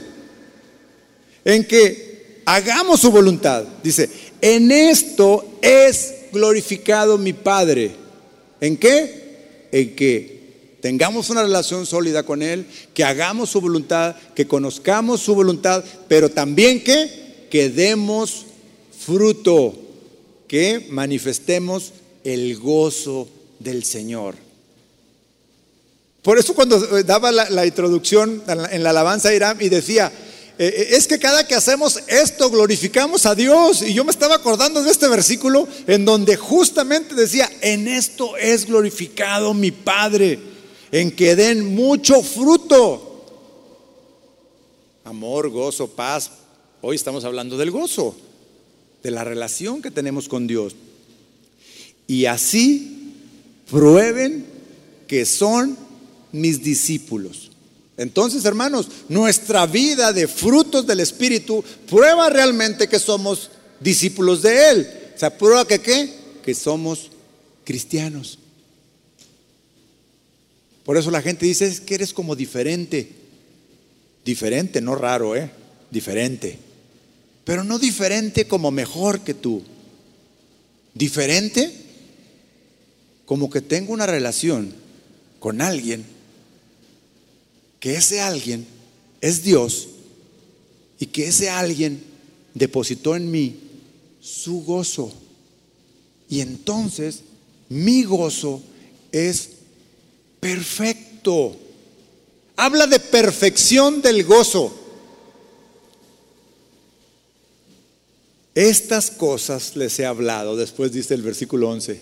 en 1.45 1.65
que 1.65 2.43
hagamos 2.45 3.01
su 3.01 3.11
voluntad. 3.11 3.65
Dice, 3.83 4.09
en 4.41 4.71
esto 4.71 5.59
es 5.61 6.15
glorificado 6.33 7.19
mi 7.19 7.33
Padre. 7.33 7.91
¿En 8.61 8.77
qué? 8.77 9.67
En 9.73 9.97
que 9.97 10.77
tengamos 10.81 11.29
una 11.29 11.43
relación 11.43 11.87
sólida 11.87 12.23
con 12.23 12.41
Él, 12.41 12.67
que 12.95 13.03
hagamos 13.03 13.51
su 13.51 13.61
voluntad, 13.61 14.15
que 14.37 14.47
conozcamos 14.47 15.23
su 15.23 15.35
voluntad, 15.35 15.83
pero 16.07 16.31
también 16.31 16.85
que, 16.85 17.49
que 17.51 17.69
demos 17.69 18.46
fruto, 19.07 19.73
que 20.49 20.89
manifestemos 20.91 21.93
el 22.25 22.59
gozo 22.59 23.29
del 23.61 23.85
Señor. 23.85 24.35
Por 26.23 26.41
eso 26.41 26.55
cuando 26.55 26.99
eh, 26.99 27.05
daba 27.05 27.31
la, 27.31 27.65
introducción 27.65 28.43
en 28.49 28.83
la, 28.83 28.91
alabanza 28.91 29.29
a 29.29 29.35
Irán 29.35 29.59
y 29.61 29.69
decía, 29.69 30.11
eh, 30.59 30.67
eh, 30.67 30.89
es 30.97 31.07
que 31.07 31.21
cada 31.21 31.47
que 31.47 31.55
hacemos 31.55 32.01
esto 32.09 32.51
glorificamos 32.51 33.27
a 33.27 33.37
Dios. 33.37 33.83
Y 33.83 33.95
yo 33.95 34.05
me 34.05 34.11
estaba 34.11 34.35
acordando 34.35 34.83
de 34.83 34.91
este 34.91 35.07
versículo 35.07 35.69
en 35.87 36.05
donde 36.05 36.35
justamente 36.35 37.15
decía, 37.15 37.49
en 37.61 37.87
esto 37.87 38.37
es 38.37 38.67
glorificado 38.67 39.55
mi 39.55 39.71
Padre, 39.71 40.41
en 40.91 41.13
que 41.13 41.37
den 41.37 41.77
mucho 41.77 42.23
fruto. 42.23 43.25
Amor, 45.05 45.49
gozo, 45.51 45.87
paz. 45.87 46.33
Hoy 46.83 46.97
estamos 46.97 47.25
hablando 47.25 47.57
del 47.57 47.71
gozo, 47.71 48.17
de 49.03 49.11
la 49.11 49.25
relación 49.25 49.83
que 49.83 49.91
tenemos 49.91 50.29
con 50.29 50.47
Dios. 50.47 50.75
Y 52.07 52.27
así 52.27 53.15
prueben 53.71 54.47
que 55.07 55.25
son 55.25 55.77
mis 56.33 56.63
discípulos. 56.63 57.51
Entonces, 57.97 58.45
hermanos, 58.45 58.89
nuestra 59.09 59.67
vida 59.67 60.13
de 60.13 60.29
frutos 60.29 60.87
del 60.87 61.01
Espíritu 61.01 61.65
prueba 61.89 62.29
realmente 62.29 62.89
que 62.89 62.99
somos 62.99 63.51
discípulos 63.81 64.43
de 64.43 64.71
Él. 64.71 64.89
O 65.15 65.19
sea, 65.19 65.37
prueba 65.37 65.67
que 65.67 65.79
qué? 65.81 66.13
Que 66.45 66.55
somos 66.55 67.11
cristianos. 67.65 68.39
Por 70.85 70.97
eso 70.97 71.11
la 71.11 71.23
gente 71.23 71.47
dice 71.47 71.67
es 71.67 71.81
que 71.81 71.95
eres 71.95 72.13
como 72.13 72.37
diferente. 72.37 73.11
Diferente, 74.25 74.81
no 74.81 74.95
raro, 74.95 75.35
¿eh? 75.35 75.51
Diferente. 75.91 76.59
Pero 77.47 77.63
no 77.63 77.79
diferente 77.79 78.49
como 78.49 78.73
mejor 78.73 79.21
que 79.21 79.33
tú. 79.33 79.63
Diferente 80.95 81.73
como 83.25 83.49
que 83.49 83.61
tengo 83.61 83.93
una 83.93 84.05
relación 84.05 84.75
con 85.39 85.61
alguien 85.63 86.05
que 87.79 87.95
ese 87.95 88.21
alguien 88.21 88.67
es 89.21 89.45
Dios 89.45 89.87
y 90.99 91.07
que 91.07 91.29
ese 91.29 91.49
alguien 91.49 92.03
depositó 92.53 93.15
en 93.15 93.31
mí 93.31 93.55
su 94.21 94.65
gozo. 94.65 95.13
Y 96.29 96.41
entonces 96.41 97.21
mi 97.69 98.03
gozo 98.03 98.61
es 99.13 99.51
perfecto. 100.41 101.57
Habla 102.57 102.89
de 102.89 102.99
perfección 102.99 104.03
del 104.03 104.25
gozo. 104.25 104.86
Estas 108.57 109.11
cosas 109.11 109.77
les 109.77 109.99
he 109.99 110.07
hablado, 110.07 110.57
después 110.57 110.91
dice 110.91 111.13
el 111.13 111.21
versículo 111.21 111.69
11, 111.69 112.01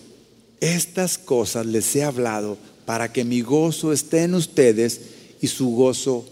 estas 0.61 1.17
cosas 1.17 1.65
les 1.65 1.93
he 1.97 2.03
hablado 2.05 2.57
para 2.85 3.11
que 3.11 3.25
mi 3.25 3.41
gozo 3.41 3.91
esté 3.91 4.23
en 4.23 4.35
ustedes 4.35 5.01
y 5.41 5.47
su 5.47 5.71
gozo 5.71 6.25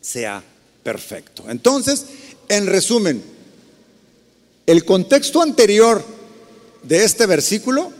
sea 0.00 0.44
perfecto. 0.84 1.42
Entonces, 1.48 2.06
en 2.48 2.68
resumen, 2.68 3.20
el 4.64 4.84
contexto 4.84 5.42
anterior 5.42 6.04
de 6.84 7.02
este 7.02 7.26
versículo 7.26 7.90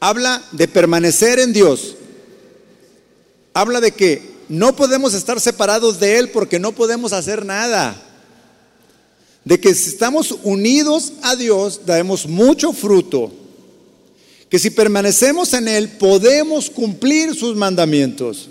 habla 0.00 0.42
de 0.50 0.66
permanecer 0.66 1.38
en 1.38 1.52
Dios, 1.52 1.94
habla 3.52 3.80
de 3.80 3.92
que 3.92 4.34
no 4.48 4.74
podemos 4.74 5.14
estar 5.14 5.40
separados 5.40 6.00
de 6.00 6.18
Él 6.18 6.30
porque 6.30 6.58
no 6.58 6.72
podemos 6.72 7.12
hacer 7.12 7.46
nada. 7.46 8.03
De 9.44 9.60
que 9.60 9.74
si 9.74 9.90
estamos 9.90 10.38
unidos 10.42 11.12
a 11.22 11.36
Dios, 11.36 11.82
daremos 11.84 12.26
mucho 12.26 12.72
fruto. 12.72 13.32
Que 14.48 14.58
si 14.58 14.70
permanecemos 14.70 15.52
en 15.52 15.68
Él, 15.68 15.90
podemos 15.90 16.70
cumplir 16.70 17.34
sus 17.34 17.54
mandamientos. 17.54 18.48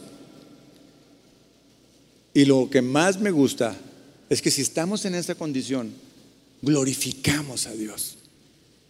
Y 2.34 2.46
lo 2.46 2.70
que 2.70 2.82
más 2.82 3.20
me 3.20 3.32
gusta 3.32 3.76
es 4.30 4.42
que 4.42 4.52
si 4.52 4.62
estamos 4.62 5.06
en 5.06 5.16
esa 5.16 5.36
condición, 5.36 5.94
glorificamos 6.62 7.68
a 7.68 7.74
Dios. 7.74 8.16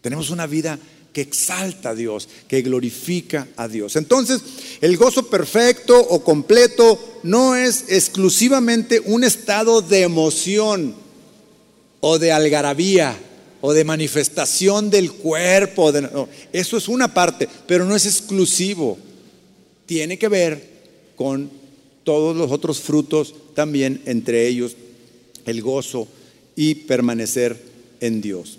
Tenemos 0.02 0.30
una 0.30 0.48
vida 0.48 0.80
que 1.14 1.22
exalta 1.22 1.90
a 1.90 1.96
Dios, 1.96 2.28
que 2.48 2.62
glorifica 2.62 3.48
a 3.56 3.68
Dios. 3.68 3.96
Entonces, 3.96 4.42
el 4.82 4.98
gozo 4.98 5.28
perfecto 5.28 5.98
o 5.98 6.24
completo 6.24 7.20
no 7.24 7.56
es 7.56 7.86
exclusivamente 7.90 9.00
un 9.00 9.24
estado 9.24 9.82
de 9.82 10.02
emoción 10.02 11.03
o 12.06 12.20
de 12.20 12.34
algarabía 12.34 13.18
o 13.62 13.72
de 13.72 13.86
manifestación 13.86 14.90
del 14.90 15.14
cuerpo. 15.14 15.94
eso 16.52 16.76
es 16.76 16.90
una 16.90 17.14
parte, 17.14 17.48
pero 17.66 17.86
no 17.86 17.96
es 17.96 18.06
exclusivo. 18.06 18.98
Tiene 19.86 20.20
que 20.20 20.28
ver 20.28 20.68
con 21.16 21.50
todos 22.04 22.36
los 22.36 22.52
otros 22.52 22.82
frutos 22.82 23.34
también, 23.56 24.02
entre 24.06 24.48
ellos 24.48 24.76
el 25.46 25.62
gozo 25.62 26.10
y 26.58 26.76
permanecer 26.76 27.58
en 28.02 28.20
Dios. 28.20 28.58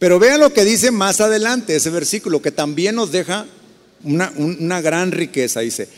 Pero 0.00 0.18
vean 0.18 0.40
lo 0.40 0.52
que 0.52 0.64
dice 0.64 0.90
más 0.90 1.20
adelante 1.20 1.76
ese 1.76 1.90
versículo, 1.90 2.42
que 2.42 2.50
también 2.50 2.96
nos 2.96 3.12
deja 3.12 3.46
una, 4.02 4.32
una 4.36 4.80
gran 4.80 5.12
riqueza. 5.12 5.60
Dice, 5.60 5.88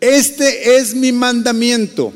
este 0.00 0.76
es 0.76 0.94
mi 0.94 1.12
mandamiento, 1.12 2.14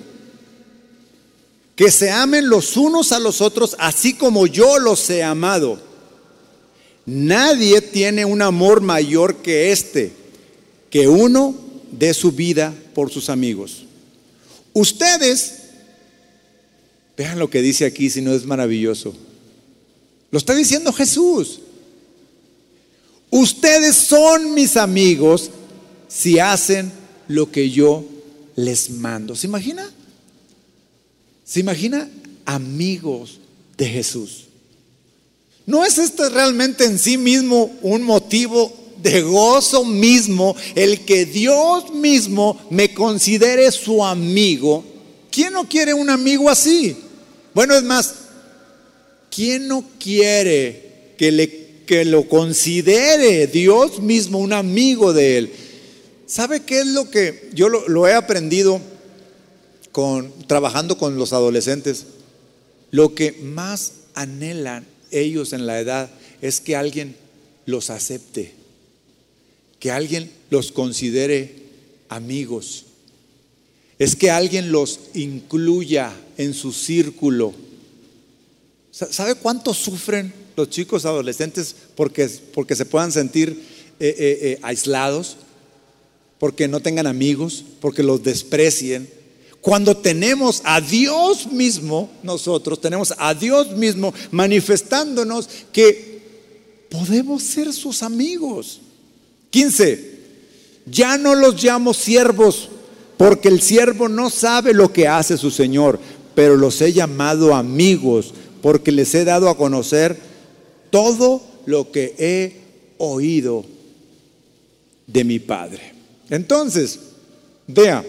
que 1.77 1.91
se 1.91 2.11
amen 2.11 2.49
los 2.49 2.77
unos 2.77 3.13
a 3.13 3.19
los 3.19 3.41
otros, 3.41 3.77
así 3.79 4.15
como 4.15 4.47
yo 4.47 4.79
los 4.79 5.09
he 5.11 5.23
amado. 5.23 5.81
Nadie 7.07 7.81
tiene 7.81 8.25
un 8.25 8.43
amor 8.43 8.81
mayor 8.81 9.37
que 9.37 9.73
este, 9.73 10.13
que 10.91 11.09
uno 11.09 11.55
dé 11.91 12.15
su 12.15 12.33
vida 12.33 12.73
por 12.95 13.11
sus 13.11 13.29
amigos. 13.29 13.85
Ustedes, 14.73 15.55
vean 17.17 17.39
lo 17.39 17.51
que 17.51 17.61
dice 17.61 17.85
aquí, 17.85 18.09
si 18.09 18.23
no 18.23 18.33
es 18.33 18.47
maravilloso. 18.47 19.15
Lo 20.31 20.39
está 20.39 20.55
diciendo 20.55 20.93
Jesús. 20.93 21.61
Ustedes 23.31 23.97
son 23.97 24.55
mis 24.55 24.77
amigos 24.77 25.51
si 26.09 26.39
hacen 26.39 26.93
lo 27.29 27.51
que 27.51 27.71
yo 27.71 28.05
les 28.57 28.91
mando. 28.91 29.35
¿Se 29.35 29.47
imagina? 29.47 29.94
¿Se 31.55 31.61
imagina 31.61 32.11
amigos 32.47 33.39
de 33.79 33.87
Jesús? 33.87 34.47
¿No 35.67 35.85
es 35.85 35.99
este 35.99 36.29
realmente 36.29 36.85
en 36.85 36.99
sí 36.99 37.17
mismo 37.17 37.71
un 37.81 38.03
motivo 38.03 38.75
de 39.01 39.23
gozo 39.23 39.85
mismo 39.85 40.57
el 40.75 41.05
que 41.05 41.27
Dios 41.27 41.95
mismo 41.95 42.61
me 42.71 42.93
considere 42.93 43.71
su 43.71 44.05
amigo? 44.05 44.85
¿Quién 45.31 45.53
no 45.53 45.69
quiere 45.69 45.95
un 45.95 46.11
amigo 46.11 46.51
así? 46.51 46.97
Bueno, 47.55 47.77
es 47.77 47.85
más, 47.85 48.15
¿Quién 49.31 49.69
no 49.69 49.85
quiere 50.01 51.13
que, 51.17 51.31
le, 51.31 51.49
que 51.87 52.05
lo 52.05 52.29
considere 52.29 53.47
Dios 53.47 54.01
mismo 54.01 54.39
un 54.39 54.55
amigo 54.55 55.13
de 55.13 55.39
él? 55.39 55.53
¿Sabe 56.27 56.65
qué 56.65 56.81
es 56.81 56.87
lo 56.89 57.09
que 57.09 57.49
yo 57.55 57.69
lo, 57.69 58.09
he 58.09 58.13
aprendido 58.13 58.81
con, 59.95 60.31
trabajando 60.47 60.99
con 60.99 61.17
los 61.17 61.33
adolescentes? 61.33 62.05
Lo 62.91 63.15
que 63.15 63.33
más 63.33 63.93
anhelan 64.13 64.85
ellos 65.11 65.55
en 65.55 65.65
la 65.67 65.81
edad 65.81 66.11
es 66.43 66.61
que 66.61 66.77
alguien 66.77 67.17
los 67.65 67.89
acepte, 67.89 68.53
que 69.81 69.91
alguien 69.91 70.31
los 70.51 70.71
considere 70.71 71.55
amigos, 72.11 72.85
es 73.99 74.17
que 74.17 74.31
alguien 74.31 74.73
los 74.73 75.01
incluya 75.15 76.13
en 76.37 76.53
su 76.53 76.73
círculo 76.73 77.55
¿Sabe 78.95 79.35
cuánto 79.35 79.75
sufren 79.75 80.33
los 80.57 80.71
chicos 80.71 81.05
adolescentes 81.05 81.75
porque, 81.97 82.29
porque 82.55 82.77
se 82.77 82.87
puedan 82.87 83.11
sentir 83.11 83.51
eh, 83.99 84.15
eh, 84.17 84.39
eh, 84.41 84.59
aislados, 84.63 85.37
porque 86.39 86.69
no 86.69 86.79
tengan 86.79 87.09
amigos, 87.09 87.65
porque 87.81 88.05
los 88.05 88.23
desprecien? 88.23 89.11
Cuando 89.65 89.97
tenemos 89.97 90.61
a 90.63 90.79
Dios 90.79 91.51
mismo, 91.51 92.11
nosotros 92.23 92.79
tenemos 92.83 93.15
a 93.17 93.33
Dios 93.33 93.71
mismo 93.71 94.13
manifestándonos 94.31 95.49
que 95.73 96.21
podemos 96.91 97.43
ser 97.43 97.73
sus 97.73 98.03
amigos. 98.03 98.83
15. 99.49 100.19
Ya 100.85 101.17
no 101.17 101.35
los 101.35 101.65
llamo 101.65 101.95
siervos, 101.95 102.69
porque 103.17 103.49
el 103.49 103.63
siervo 103.63 104.07
no 104.07 104.29
sabe 104.29 104.75
lo 104.75 104.93
que 104.93 105.09
hace 105.09 105.39
su 105.39 105.51
Señor, 105.51 105.99
pero 106.35 106.59
los 106.59 106.83
he 106.83 106.93
llamado 106.93 107.55
amigos 107.55 108.35
porque 108.61 108.93
les 108.93 109.15
he 109.15 109.25
dado 109.25 109.49
a 109.49 109.57
conocer 109.57 110.19
todo 110.91 111.41
lo 111.65 111.91
que 111.91 112.15
he 112.19 112.61
oído 112.99 113.65
de 115.07 115.25
mi 115.25 115.39
Padre. 115.39 115.95
Entonces, 116.29 117.01
vea, 117.67 118.05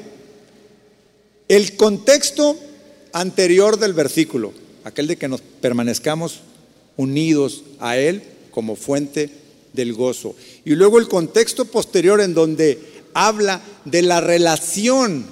el 1.48 1.76
contexto 1.76 2.58
anterior 3.14 3.78
del 3.80 3.94
versículo, 3.94 4.54
aquel 4.84 5.08
de 5.08 5.18
que 5.18 5.28
nos 5.28 5.42
permanezcamos 5.42 6.42
unidos 6.98 7.64
a 7.80 7.98
Él 7.98 8.24
como 8.52 8.76
fuente 8.76 9.30
del 9.74 9.94
gozo. 9.94 10.36
Y 10.64 10.76
luego 10.76 11.00
el 11.00 11.08
contexto 11.08 11.66
posterior 11.66 12.22
en 12.22 12.34
donde 12.34 12.80
habla 13.14 13.62
de 13.86 14.02
la 14.02 14.22
relación 14.22 15.26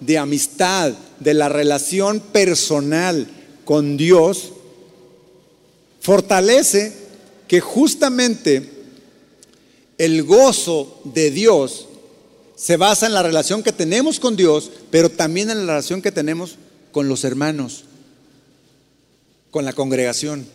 de 0.00 0.18
amistad, 0.18 0.92
de 1.20 1.34
la 1.34 1.48
relación 1.48 2.20
personal 2.20 3.28
con 3.64 3.96
Dios, 3.96 4.52
fortalece 6.00 6.92
que 7.46 7.60
justamente 7.60 8.68
el 9.98 10.24
gozo 10.24 11.00
de 11.04 11.30
Dios 11.30 11.86
se 12.62 12.76
basa 12.76 13.06
en 13.06 13.12
la 13.12 13.24
relación 13.24 13.64
que 13.64 13.72
tenemos 13.72 14.20
con 14.20 14.36
Dios, 14.36 14.70
pero 14.92 15.10
también 15.10 15.50
en 15.50 15.66
la 15.66 15.72
relación 15.72 16.00
que 16.00 16.12
tenemos 16.12 16.58
con 16.92 17.08
los 17.08 17.24
hermanos, 17.24 17.86
con 19.50 19.64
la 19.64 19.72
congregación. 19.72 20.46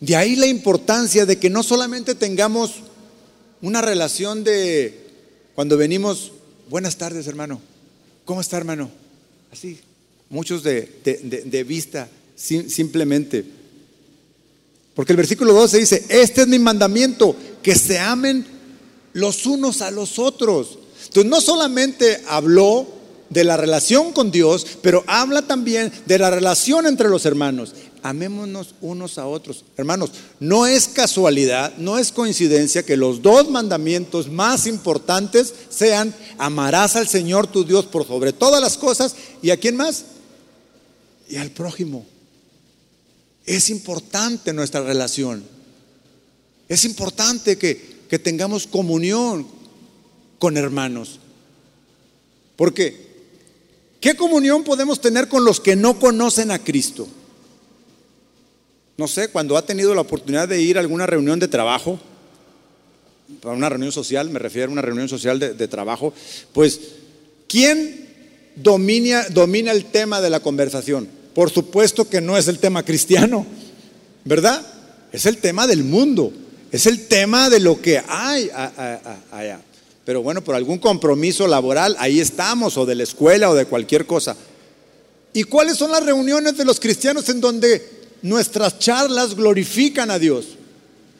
De 0.00 0.16
ahí 0.16 0.34
la 0.34 0.48
importancia 0.48 1.24
de 1.24 1.38
que 1.38 1.50
no 1.50 1.62
solamente 1.62 2.16
tengamos 2.16 2.80
una 3.60 3.80
relación 3.80 4.42
de 4.42 5.06
cuando 5.54 5.76
venimos, 5.76 6.32
buenas 6.68 6.96
tardes 6.96 7.28
hermano, 7.28 7.60
¿cómo 8.24 8.40
está 8.40 8.56
hermano? 8.56 8.90
Así, 9.52 9.78
muchos 10.30 10.64
de, 10.64 11.64
vista 11.64 12.08
simplemente 12.34 13.44
porque 14.96 15.12
el 15.12 15.16
versículo 15.16 15.52
12 15.52 15.78
dice, 15.78 16.04
este 16.08 16.42
es 16.42 16.48
mi 16.48 16.58
mandamiento, 16.58 17.36
que 17.62 17.76
se 17.76 18.00
amen 18.00 18.44
los 19.12 19.46
unos 19.46 19.82
a 19.82 19.90
los 19.90 20.18
otros. 20.18 20.78
Entonces 21.06 21.30
no 21.30 21.40
solamente 21.40 22.22
habló 22.28 22.86
de 23.32 23.44
la 23.44 23.56
relación 23.56 24.12
con 24.12 24.30
Dios, 24.30 24.66
pero 24.82 25.04
habla 25.06 25.42
también 25.42 25.92
de 26.06 26.18
la 26.18 26.30
relación 26.30 26.86
entre 26.86 27.08
los 27.08 27.24
hermanos. 27.24 27.74
Amémonos 28.02 28.74
unos 28.80 29.16
a 29.16 29.26
otros. 29.26 29.64
Hermanos, 29.76 30.10
no 30.40 30.66
es 30.66 30.88
casualidad, 30.88 31.72
no 31.78 31.98
es 31.98 32.12
coincidencia 32.12 32.84
que 32.84 32.96
los 32.96 33.22
dos 33.22 33.48
mandamientos 33.48 34.28
más 34.28 34.66
importantes 34.66 35.54
sean 35.70 36.14
amarás 36.36 36.96
al 36.96 37.08
Señor 37.08 37.46
tu 37.46 37.64
Dios 37.64 37.86
por 37.86 38.06
sobre 38.06 38.32
todas 38.32 38.60
las 38.60 38.76
cosas 38.76 39.14
y 39.40 39.50
a 39.50 39.56
quién 39.56 39.76
más? 39.76 40.04
Y 41.28 41.36
al 41.36 41.50
prójimo. 41.50 42.04
Es 43.46 43.70
importante 43.70 44.52
nuestra 44.52 44.82
relación. 44.82 45.44
Es 46.68 46.84
importante 46.84 47.56
que, 47.56 47.91
tengamos 48.18 48.66
comunión 48.66 49.46
con 50.38 50.56
hermanos. 50.56 51.18
Porque, 52.56 52.96
¿qué 54.00 54.14
comunión 54.14 54.64
podemos 54.64 55.00
tener 55.00 55.28
con 55.28 55.44
los 55.44 55.60
que 55.60 55.76
no 55.76 55.98
conocen 55.98 56.50
a 56.50 56.58
Cristo? 56.58 57.08
No 58.96 59.08
sé, 59.08 59.28
cuando 59.28 59.56
ha 59.56 59.64
tenido 59.64 59.94
la 59.94 60.02
oportunidad 60.02 60.48
de 60.48 60.60
ir 60.60 60.76
a 60.76 60.80
alguna 60.80 61.06
reunión 61.06 61.38
de 61.38 61.48
trabajo, 61.48 61.98
para 63.40 63.56
una 63.56 63.68
reunión 63.68 63.92
social, 63.92 64.30
me 64.30 64.38
refiero 64.38 64.68
a 64.68 64.72
una 64.72 64.82
reunión 64.82 65.08
social 65.08 65.38
de, 65.38 65.54
de 65.54 65.68
trabajo, 65.68 66.12
pues, 66.52 66.80
¿quién 67.48 68.08
domina, 68.56 69.26
domina 69.30 69.72
el 69.72 69.86
tema 69.86 70.20
de 70.20 70.30
la 70.30 70.40
conversación? 70.40 71.08
Por 71.34 71.50
supuesto 71.50 72.08
que 72.08 72.20
no 72.20 72.36
es 72.36 72.48
el 72.48 72.58
tema 72.58 72.84
cristiano, 72.84 73.46
¿verdad? 74.24 74.64
Es 75.12 75.26
el 75.26 75.38
tema 75.38 75.66
del 75.66 75.84
mundo, 75.84 76.32
es 76.72 76.86
el 76.86 77.06
tema 77.06 77.50
de 77.50 77.60
lo 77.60 77.80
que 77.80 78.02
hay 78.08 78.50
allá. 79.30 79.60
pero 80.06 80.22
bueno, 80.22 80.42
por 80.42 80.54
algún 80.54 80.78
compromiso 80.78 81.46
laboral, 81.46 81.94
ahí 81.98 82.18
estamos, 82.18 82.78
o 82.78 82.86
de 82.86 82.94
la 82.94 83.02
escuela 83.02 83.50
o 83.50 83.54
de 83.54 83.66
cualquier 83.66 84.06
cosa. 84.06 84.34
¿Y 85.34 85.44
cuáles 85.44 85.76
son 85.76 85.92
las 85.92 86.04
reuniones 86.04 86.56
de 86.56 86.64
los 86.64 86.80
cristianos 86.80 87.28
en 87.28 87.42
donde 87.42 87.86
nuestras 88.22 88.78
charlas 88.78 89.34
glorifican 89.34 90.10
a 90.10 90.18
Dios? 90.18 90.46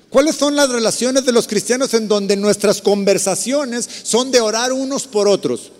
¿Cuáles 0.08 0.36
son 0.36 0.56
las 0.56 0.70
relaciones 0.70 1.24
de 1.26 1.32
los 1.32 1.46
cristianos 1.46 1.92
en 1.92 2.08
donde 2.08 2.36
nuestras 2.36 2.80
conversaciones 2.80 3.88
son 4.02 4.30
de 4.30 4.40
orar 4.40 4.72
unos 4.72 5.06
por 5.06 5.28
otros? 5.28 5.70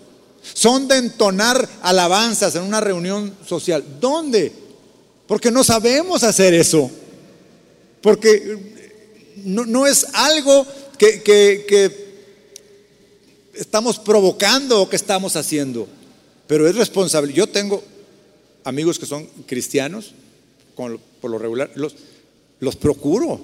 Son 0.53 0.87
de 0.87 0.97
entonar 0.97 1.67
alabanzas 1.81 2.55
en 2.55 2.63
una 2.63 2.79
reunión 2.79 3.33
social. 3.47 3.83
¿Dónde? 3.99 4.51
Porque 5.25 5.49
no 5.49 5.63
sabemos 5.63 6.23
hacer 6.23 6.53
eso. 6.53 6.91
Porque 8.01 8.72
no, 9.43 9.87
es 9.87 10.07
algo 10.13 10.65
que, 10.97 12.03
estamos 13.53 13.99
provocando 13.99 14.81
o 14.81 14.89
que 14.89 14.95
estamos 14.95 15.35
haciendo. 15.35 15.87
Pero 16.47 16.67
es 16.67 16.75
responsable. 16.75 17.33
Yo 17.33 17.47
tengo 17.47 17.83
amigos 18.63 18.99
que 18.99 19.05
son 19.05 19.27
cristianos, 19.45 20.13
por 20.75 20.99
lo 21.29 21.37
regular, 21.37 21.71
los, 21.75 22.75
procuro. 22.75 23.41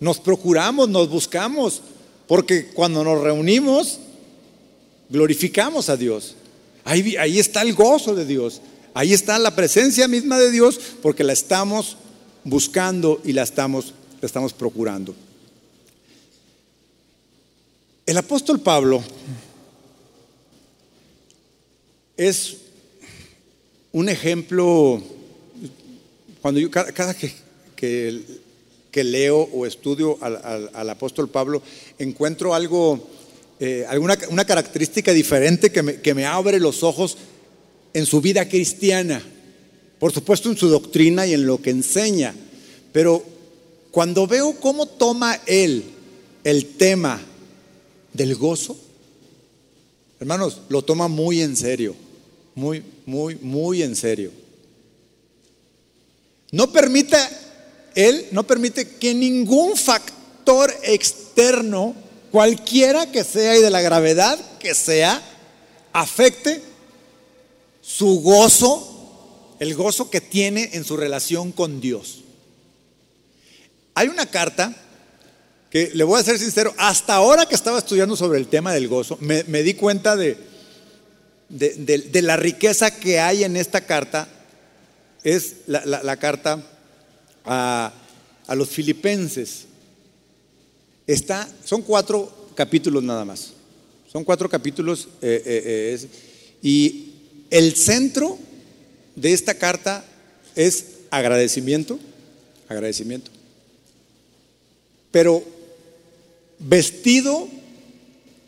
Nos 0.00 0.18
procuramos, 0.18 0.88
nos 0.88 1.08
buscamos, 1.08 1.82
porque 2.26 2.66
cuando 2.68 3.04
nos 3.04 3.20
reunimos, 3.20 3.98
glorificamos 5.08 5.88
a 5.88 5.96
Dios. 5.96 6.34
Ahí, 6.84 7.38
está 7.38 7.62
el 7.62 7.74
gozo 7.74 8.14
de 8.14 8.26
Dios. 8.26 8.60
Ahí 8.94 9.12
está 9.12 9.38
la 9.38 9.54
presencia 9.54 10.08
misma 10.08 10.38
de 10.38 10.50
Dios, 10.50 10.80
porque 11.00 11.24
la 11.24 11.32
estamos 11.32 11.96
buscando 12.44 13.20
y 13.24 13.32
la 13.32 13.42
estamos 13.42 13.94
procurando. 14.58 15.14
El 18.04 18.16
apóstol 18.16 18.58
Pablo 18.58 19.00
es 22.16 22.56
un 23.92 24.08
ejemplo, 24.08 25.00
cuando 26.40 26.58
yo 26.58 26.68
cada, 26.68 27.14
que, 27.14 27.32
que, 28.90 29.04
leo 29.04 29.48
o 29.52 29.66
estudio 29.66 30.18
al, 30.20 30.90
apóstol 30.90 31.28
Pablo, 31.28 31.62
encuentro 31.96 32.54
algo, 32.54 33.08
eh, 33.60 33.86
alguna 33.88 34.18
una 34.30 34.44
característica 34.44 35.12
diferente 35.12 35.70
que 35.70 35.82
me, 35.84 36.00
que 36.00 36.14
me 36.14 36.26
abre 36.26 36.58
los 36.58 36.82
ojos 36.82 37.16
en 37.94 38.04
su 38.04 38.20
vida 38.20 38.48
cristiana, 38.48 39.22
por 40.00 40.10
supuesto 40.12 40.50
en 40.50 40.56
su 40.56 40.68
doctrina 40.68 41.24
y 41.24 41.34
en 41.34 41.46
lo 41.46 41.62
que 41.62 41.70
enseña, 41.70 42.34
pero 42.92 43.22
cuando 43.92 44.26
veo 44.26 44.58
cómo 44.58 44.86
toma 44.86 45.38
él 45.46 45.84
el 46.42 46.66
tema 46.74 47.28
del 48.12 48.34
gozo, 48.36 48.76
hermanos, 50.20 50.62
lo 50.68 50.82
toma 50.82 51.08
muy 51.08 51.40
en 51.40 51.56
serio 51.56 51.94
muy, 52.54 52.82
muy, 53.06 53.36
muy 53.36 53.82
en 53.82 53.96
serio. 53.96 54.30
No 56.50 56.70
permite, 56.70 57.16
él 57.94 58.28
no 58.32 58.46
permite 58.46 58.86
que 58.86 59.14
ningún 59.14 59.76
factor 59.76 60.72
externo, 60.82 61.94
cualquiera 62.30 63.10
que 63.10 63.24
sea 63.24 63.56
y 63.56 63.62
de 63.62 63.70
la 63.70 63.80
gravedad 63.80 64.38
que 64.58 64.74
sea, 64.74 65.22
afecte 65.92 66.62
su 67.80 68.20
gozo, 68.20 69.56
el 69.58 69.74
gozo 69.74 70.10
que 70.10 70.20
tiene 70.20 70.70
en 70.74 70.84
su 70.84 70.96
relación 70.96 71.52
con 71.52 71.80
Dios. 71.80 72.20
Hay 73.94 74.08
una 74.08 74.26
carta 74.26 74.74
que 75.72 75.90
le 75.94 76.04
voy 76.04 76.20
a 76.20 76.22
ser 76.22 76.38
sincero, 76.38 76.74
hasta 76.76 77.14
ahora 77.14 77.46
que 77.46 77.54
estaba 77.54 77.78
estudiando 77.78 78.14
sobre 78.14 78.38
el 78.38 78.46
tema 78.46 78.74
del 78.74 78.88
gozo, 78.88 79.16
me, 79.20 79.42
di 79.62 79.72
cuenta 79.72 80.16
de, 80.16 80.36
de, 81.48 82.20
la 82.20 82.36
riqueza 82.36 82.94
que 82.94 83.18
hay 83.18 83.42
en 83.42 83.56
esta 83.56 83.80
carta 83.80 84.28
es 85.24 85.56
la, 85.66 86.16
carta 86.18 86.62
a, 87.46 87.90
los 88.54 88.68
filipenses. 88.68 89.64
Está, 91.06 91.48
son 91.64 91.80
cuatro 91.80 92.50
capítulos 92.54 93.02
nada 93.02 93.24
más. 93.24 93.54
Son 94.12 94.24
cuatro 94.24 94.50
capítulos 94.50 95.08
eh, 95.22 95.42
eh, 95.46 95.98
eh, 96.02 96.08
y 96.60 97.14
el 97.48 97.74
centro 97.76 98.38
de 99.16 99.32
esta 99.32 99.54
carta 99.54 100.04
es 100.54 100.84
agradecimiento, 101.10 101.98
agradecimiento, 102.68 103.30
pero 105.10 105.61
vestido 106.62 107.48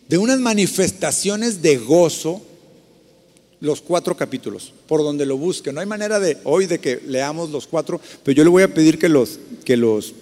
de 0.09 0.19
unas 0.19 0.39
manifestaciones 0.39 1.63
de 1.63 1.77
gozo 1.77 2.43
los 3.61 3.81
cuatro 3.81 4.17
capítulos, 4.17 4.73
por 4.87 5.03
donde 5.03 5.25
lo 5.25 5.39
busque. 5.39 5.73
No 5.73 5.81
hay 5.81 5.87
manera 5.87 6.21
de 6.21 6.37
hoy 6.45 6.67
de 6.67 6.79
que 6.79 7.01
leamos 7.07 7.51
los 7.51 7.67
cuatro, 7.67 8.01
pero 8.23 8.37
yo 8.37 8.45
le 8.45 8.51
voy 8.51 8.63
a 8.63 8.75
pedir 8.75 8.99
que 8.99 9.09
los, 9.09 9.39
que 9.65 9.77
los, 9.77 10.15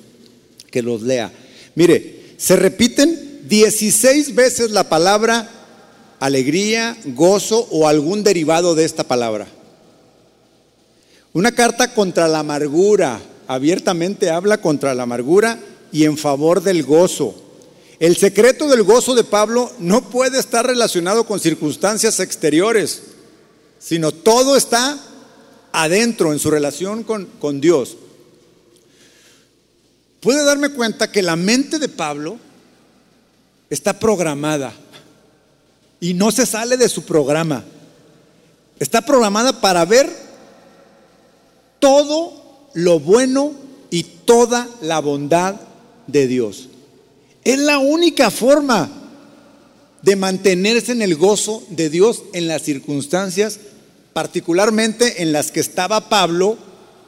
que 0.70 0.82
los 0.82 1.02
lea. 1.02 1.32
Mire, 1.74 2.34
se 2.36 2.56
repiten 2.56 3.40
16 3.48 4.34
veces 4.34 4.70
la 4.70 4.88
palabra 4.88 5.50
alegría, 6.20 6.96
gozo 7.04 7.66
o 7.70 7.88
algún 7.88 8.22
derivado 8.22 8.76
de 8.76 8.84
esta 8.84 9.02
palabra. 9.02 9.48
Una 11.32 11.52
carta 11.52 11.94
contra 11.94 12.28
la 12.28 12.40
amargura, 12.40 13.20
abiertamente 13.48 14.30
habla 14.30 14.60
contra 14.60 14.94
la 14.94 15.02
amargura 15.02 15.58
y 15.90 16.04
en 16.04 16.16
favor 16.16 16.62
del 16.62 16.84
gozo. 16.84 17.34
El 18.02 18.16
secreto 18.16 18.66
del 18.66 18.82
gozo 18.82 19.14
de 19.14 19.22
Pablo 19.22 19.70
no 19.78 20.10
puede 20.10 20.40
estar 20.40 20.66
relacionado 20.66 21.22
con 21.24 21.38
circunstancias 21.38 22.18
exteriores 22.18 23.02
sino 23.78 24.12
todo 24.12 24.56
está 24.56 24.98
adentro 25.72 26.32
en 26.32 26.38
su 26.38 26.50
relación 26.50 27.02
con, 27.02 27.26
con 27.40 27.60
Dios. 27.60 27.96
Puede 30.20 30.44
darme 30.44 30.70
cuenta 30.70 31.10
que 31.10 31.20
la 31.20 31.34
mente 31.34 31.80
de 31.80 31.88
Pablo 31.88 32.38
está 33.70 33.98
programada 33.98 34.72
y 35.98 36.14
no 36.14 36.30
se 36.30 36.46
sale 36.46 36.76
de 36.76 36.88
su 36.88 37.04
programa. 37.04 37.64
Está 38.78 39.02
programada 39.02 39.60
para 39.60 39.84
ver 39.84 40.08
todo 41.80 42.70
lo 42.74 43.00
bueno 43.00 43.52
y 43.90 44.04
toda 44.04 44.68
la 44.80 45.00
bondad 45.00 45.56
de 46.06 46.28
Dios. 46.28 46.68
Es 47.44 47.58
la 47.58 47.78
única 47.78 48.30
forma 48.30 48.90
de 50.02 50.16
mantenerse 50.16 50.92
en 50.92 51.02
el 51.02 51.16
gozo 51.16 51.62
de 51.70 51.90
Dios 51.90 52.22
en 52.32 52.48
las 52.48 52.62
circunstancias 52.62 53.58
particularmente 54.12 55.22
en 55.22 55.32
las 55.32 55.50
que 55.50 55.60
estaba 55.60 56.08
Pablo 56.08 56.56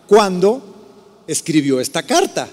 cuando 0.07 1.23
escribió 1.27 1.81
esta 1.81 2.03
carta. 2.03 2.49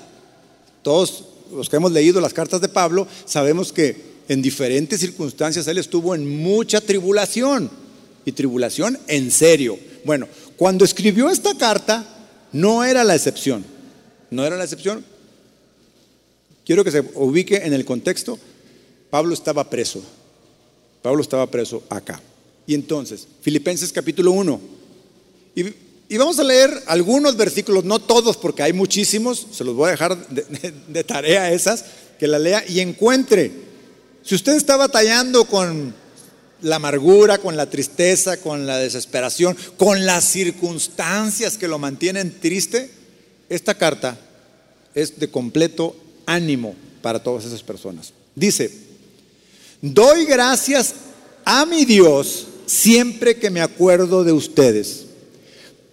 Todos 0.82 1.26
los 1.54 1.70
que 1.70 1.76
hemos 1.78 1.92
leído 1.92 2.22
las 2.22 2.34
cartas 2.34 2.62
de 2.62 2.70
Pablo 2.70 3.08
sabemos 3.26 3.72
que 3.72 4.12
en 4.28 4.42
diferentes 4.42 5.00
circunstancias 5.00 5.68
él 5.68 5.78
estuvo 5.78 6.16
en 6.16 6.42
mucha 6.42 6.82
tribulación 6.82 7.70
y 8.26 8.32
tribulación 8.32 8.98
en 9.08 9.32
serio. 9.32 9.78
Bueno, 10.06 10.28
cuando 10.58 10.86
escribió 10.86 11.30
esta 11.30 11.56
carta 11.56 12.06
no 12.52 12.84
era 12.84 13.04
la 13.04 13.16
excepción, 13.16 13.66
no 14.30 14.46
era 14.46 14.58
la 14.58 14.64
excepción. 14.64 15.04
Quiero 16.66 16.84
que 16.84 16.92
se 16.92 17.02
ubique 17.16 17.58
en 17.58 17.74
el 17.74 17.86
contexto. 17.86 18.38
Pablo 19.10 19.34
estaba 19.34 19.70
preso. 19.70 20.02
Pablo 21.02 21.22
estaba 21.22 21.48
preso 21.50 21.84
acá. 21.90 22.22
Y 22.68 22.74
entonces, 22.74 23.28
Filipenses 23.42 23.92
capítulo 23.92 24.32
1. 24.32 24.62
Y, 25.56 26.18
vamos 26.18 26.40
a 26.40 26.44
leer 26.44 26.72
algunos 26.88 27.36
versículos, 27.36 27.84
no 27.84 28.00
todos 28.00 28.38
porque 28.38 28.64
hay 28.64 28.74
muchísimos, 28.74 29.48
se 29.52 29.64
los 29.64 29.76
voy 29.76 29.88
a 29.88 29.92
dejar 29.92 30.28
de, 30.30 30.74
de 30.88 31.04
tarea 31.04 31.52
esas, 31.52 31.86
que 32.20 32.28
la 32.28 32.38
lea 32.38 32.64
y 32.68 32.80
encuentre. 32.80 33.52
Si 34.24 34.36
usted 34.36 34.56
está 34.56 34.78
batallando 34.78 35.46
con 35.46 35.96
la 36.62 36.76
amargura, 36.76 37.40
con 37.40 37.58
la 37.58 37.70
tristeza, 37.70 38.38
con 38.38 38.68
la 38.68 38.78
desesperación, 38.78 39.58
con 39.78 40.06
las 40.06 40.26
circunstancias 40.26 41.58
que 41.58 41.68
lo 41.68 41.80
mantienen 41.80 42.40
triste, 42.40 42.92
esta 43.50 43.76
carta 43.76 44.18
es 44.94 45.20
de 45.20 45.30
completo 45.30 45.96
ánimo 46.26 46.76
para 47.02 47.22
todas 47.22 47.46
esas 47.46 47.64
personas. 47.64 48.14
Dice, 48.36 48.72
doy 49.82 50.26
gracias 50.26 50.94
a 51.44 51.66
mi 51.66 51.86
Dios 51.86 52.48
siempre 52.66 53.38
que 53.38 53.50
me 53.50 53.62
acuerdo 53.62 54.24
de 54.24 54.32
ustedes. 54.32 55.06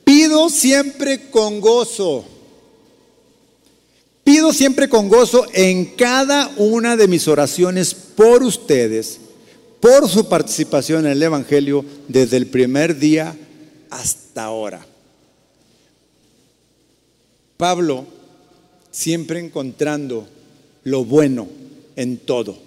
Pido 0.04 0.48
siempre 0.48 1.30
con 1.30 1.60
gozo. 1.60 2.24
Pido 4.24 4.52
siempre 4.52 4.88
con 4.88 5.08
gozo 5.08 5.46
en 5.54 5.96
cada 5.96 6.50
una 6.56 6.96
de 6.96 7.08
mis 7.08 7.28
oraciones 7.28 7.94
por 7.94 8.42
ustedes, 8.42 9.18
por 9.80 10.08
su 10.08 10.28
participación 10.28 11.06
en 11.06 11.12
el 11.12 11.22
Evangelio 11.22 11.84
desde 12.08 12.36
el 12.36 12.46
primer 12.46 12.98
día 12.98 13.36
hasta 13.90 14.44
ahora. 14.44 14.86
Pablo 17.56 18.06
siempre 18.90 19.40
encontrando 19.40 20.28
lo 20.84 21.04
bueno 21.04 21.48
en 21.96 22.18
todo, 22.18 22.58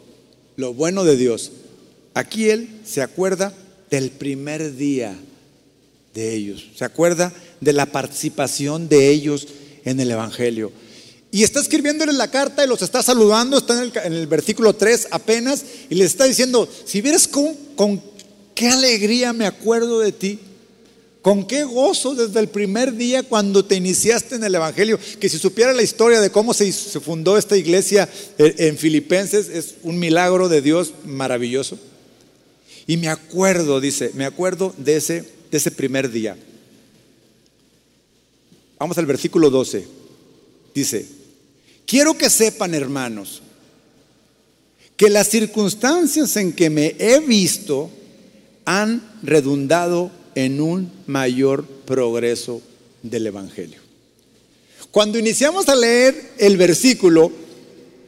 lo 0.55 0.73
bueno 0.73 1.03
de 1.03 1.17
Dios 1.17 1.51
Aquí 2.13 2.49
él 2.49 2.81
se 2.85 3.01
acuerda 3.01 3.53
del 3.89 4.11
primer 4.11 4.75
día 4.75 5.17
de 6.13 6.33
ellos, 6.33 6.67
se 6.75 6.83
acuerda 6.83 7.31
de 7.61 7.73
la 7.73 7.85
participación 7.85 8.89
de 8.89 9.09
ellos 9.09 9.47
en 9.85 9.99
el 9.99 10.11
Evangelio. 10.11 10.71
Y 11.31 11.43
está 11.43 11.61
escribiéndoles 11.61 12.15
la 12.15 12.29
carta 12.29 12.65
y 12.65 12.67
los 12.67 12.81
está 12.81 13.01
saludando, 13.01 13.57
está 13.57 13.81
en 14.05 14.13
el, 14.13 14.27
versículo 14.27 14.73
3 14.73 15.07
apenas, 15.11 15.63
y 15.89 15.95
les 15.95 16.07
está 16.07 16.25
diciendo, 16.25 16.67
si 16.85 16.99
vieras 16.99 17.29
con, 17.29 17.55
con 17.77 18.01
qué 18.53 18.67
alegría 18.67 19.31
me 19.31 19.45
acuerdo 19.45 19.99
de 19.99 20.11
ti, 20.11 20.39
con 21.21 21.45
qué 21.45 21.63
gozo 21.63 22.15
desde 22.15 22.39
el 22.39 22.47
primer 22.47 22.95
día 22.95 23.23
cuando 23.23 23.63
te 23.63 23.75
iniciaste 23.75 24.35
en 24.35 24.43
el 24.43 24.55
Evangelio, 24.55 24.99
que 25.19 25.29
si 25.29 25.37
supiera 25.37 25.71
la 25.71 25.83
historia 25.83 26.19
de 26.19 26.31
cómo 26.31 26.53
se, 26.53 26.71
fundó 26.71 27.37
esta 27.37 27.55
iglesia 27.55 28.09
eh, 28.37 28.55
en 28.57 28.77
Filipenses, 28.77 29.47
es 29.49 29.75
un 29.83 29.99
milagro 29.99 30.49
de 30.49 30.61
Dios 30.61 30.93
maravilloso. 31.05 31.77
Y 32.87 32.97
me 32.97 33.07
acuerdo, 33.07 33.79
dice, 33.79 34.11
me 34.15 34.25
acuerdo 34.25 34.73
de 34.77 34.95
ese, 34.95 35.21
de 35.51 35.57
ese 35.57 35.69
primer 35.69 36.09
día. 36.11 36.35
Vamos 38.79 38.97
al 38.97 39.05
versículo 39.05 39.51
12. 39.51 39.85
Dice, 40.73 41.05
quiero 41.85 42.17
que 42.17 42.31
sepan, 42.31 42.73
hermanos, 42.73 43.43
que 44.97 45.09
las 45.09 45.29
circunstancias 45.29 46.35
en 46.37 46.53
que 46.53 46.71
me 46.71 46.95
he 46.97 47.19
visto 47.19 47.91
han 48.65 49.19
redundado 49.21 50.11
en 50.35 50.61
un 50.61 50.91
mayor 51.07 51.65
progreso 51.65 52.61
del 53.01 53.27
Evangelio. 53.27 53.79
Cuando 54.91 55.17
iniciamos 55.17 55.69
a 55.69 55.75
leer 55.75 56.33
el 56.37 56.57
versículo, 56.57 57.31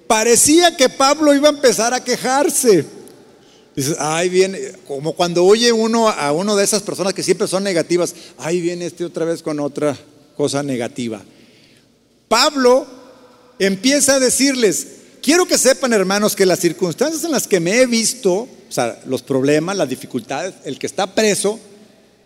parecía 0.07 0.76
que 0.76 0.89
Pablo 0.89 1.34
iba 1.34 1.47
a 1.47 1.53
empezar 1.53 1.93
a 1.93 2.03
quejarse. 2.03 2.86
Dices, 3.76 3.95
ay, 3.99 4.30
viene, 4.30 4.59
como 4.86 5.13
cuando 5.13 5.45
oye 5.45 5.71
uno 5.71 6.09
a 6.09 6.32
uno 6.32 6.55
de 6.55 6.63
esas 6.63 6.84
personas 6.84 7.13
que 7.13 7.24
siempre 7.24 7.47
son 7.47 7.63
negativas, 7.63 8.13
ay, 8.38 8.61
viene 8.61 8.86
este 8.86 9.05
otra 9.05 9.26
vez 9.26 9.41
con 9.41 9.59
otra 9.59 9.97
cosa 10.36 10.61
negativa. 10.61 11.24
Pablo 12.28 12.86
empieza 13.59 14.15
a 14.15 14.19
decirles, 14.19 14.88
quiero 15.21 15.47
que 15.47 15.57
sepan, 15.57 15.93
hermanos, 15.93 16.36
que 16.36 16.45
las 16.45 16.59
circunstancias 16.59 17.24
en 17.24 17.32
las 17.32 17.47
que 17.47 17.59
me 17.59 17.82
he 17.82 17.86
visto, 17.86 18.34
o 18.34 18.71
sea, 18.71 19.01
los 19.05 19.21
problemas, 19.21 19.78
las 19.78 19.89
dificultades, 19.89 20.53
el 20.65 20.78
que 20.78 20.88
está 20.88 21.15
preso, 21.15 21.59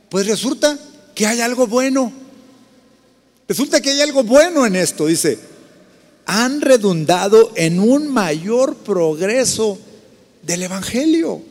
pues 0.10 0.28
resulta 0.28 0.78
que 1.14 1.26
hay 1.26 1.42
algo 1.42 1.68
bueno. 1.68 2.12
Resulta 3.48 3.82
que 3.82 3.92
hay 3.92 4.02
algo 4.02 4.24
bueno 4.24 4.66
en 4.66 4.76
esto, 4.76 5.06
dice, 5.06 5.40
han 6.26 6.60
redundado 6.60 7.54
en 7.56 7.80
un 7.80 8.08
mayor 8.10 8.76
progreso 8.76 9.80
del 10.44 10.64
Evangelio. 10.64 11.42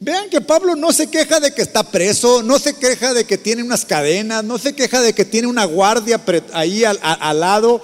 Vean 0.00 0.30
que 0.30 0.40
Pablo 0.40 0.76
no 0.76 0.92
se 0.92 1.08
queja 1.08 1.40
de 1.40 1.52
que 1.52 1.62
está 1.62 1.82
preso, 1.82 2.42
no 2.42 2.58
se 2.58 2.74
queja 2.74 3.14
de 3.14 3.24
que 3.24 3.38
tiene 3.38 3.62
unas 3.62 3.84
cadenas, 3.84 4.44
no 4.44 4.58
se 4.58 4.74
queja 4.74 5.00
de 5.00 5.12
que 5.12 5.24
tiene 5.24 5.48
una 5.48 5.64
guardia 5.64 6.22
ahí 6.52 6.84
al, 6.84 6.98
al 7.02 7.40
lado 7.40 7.82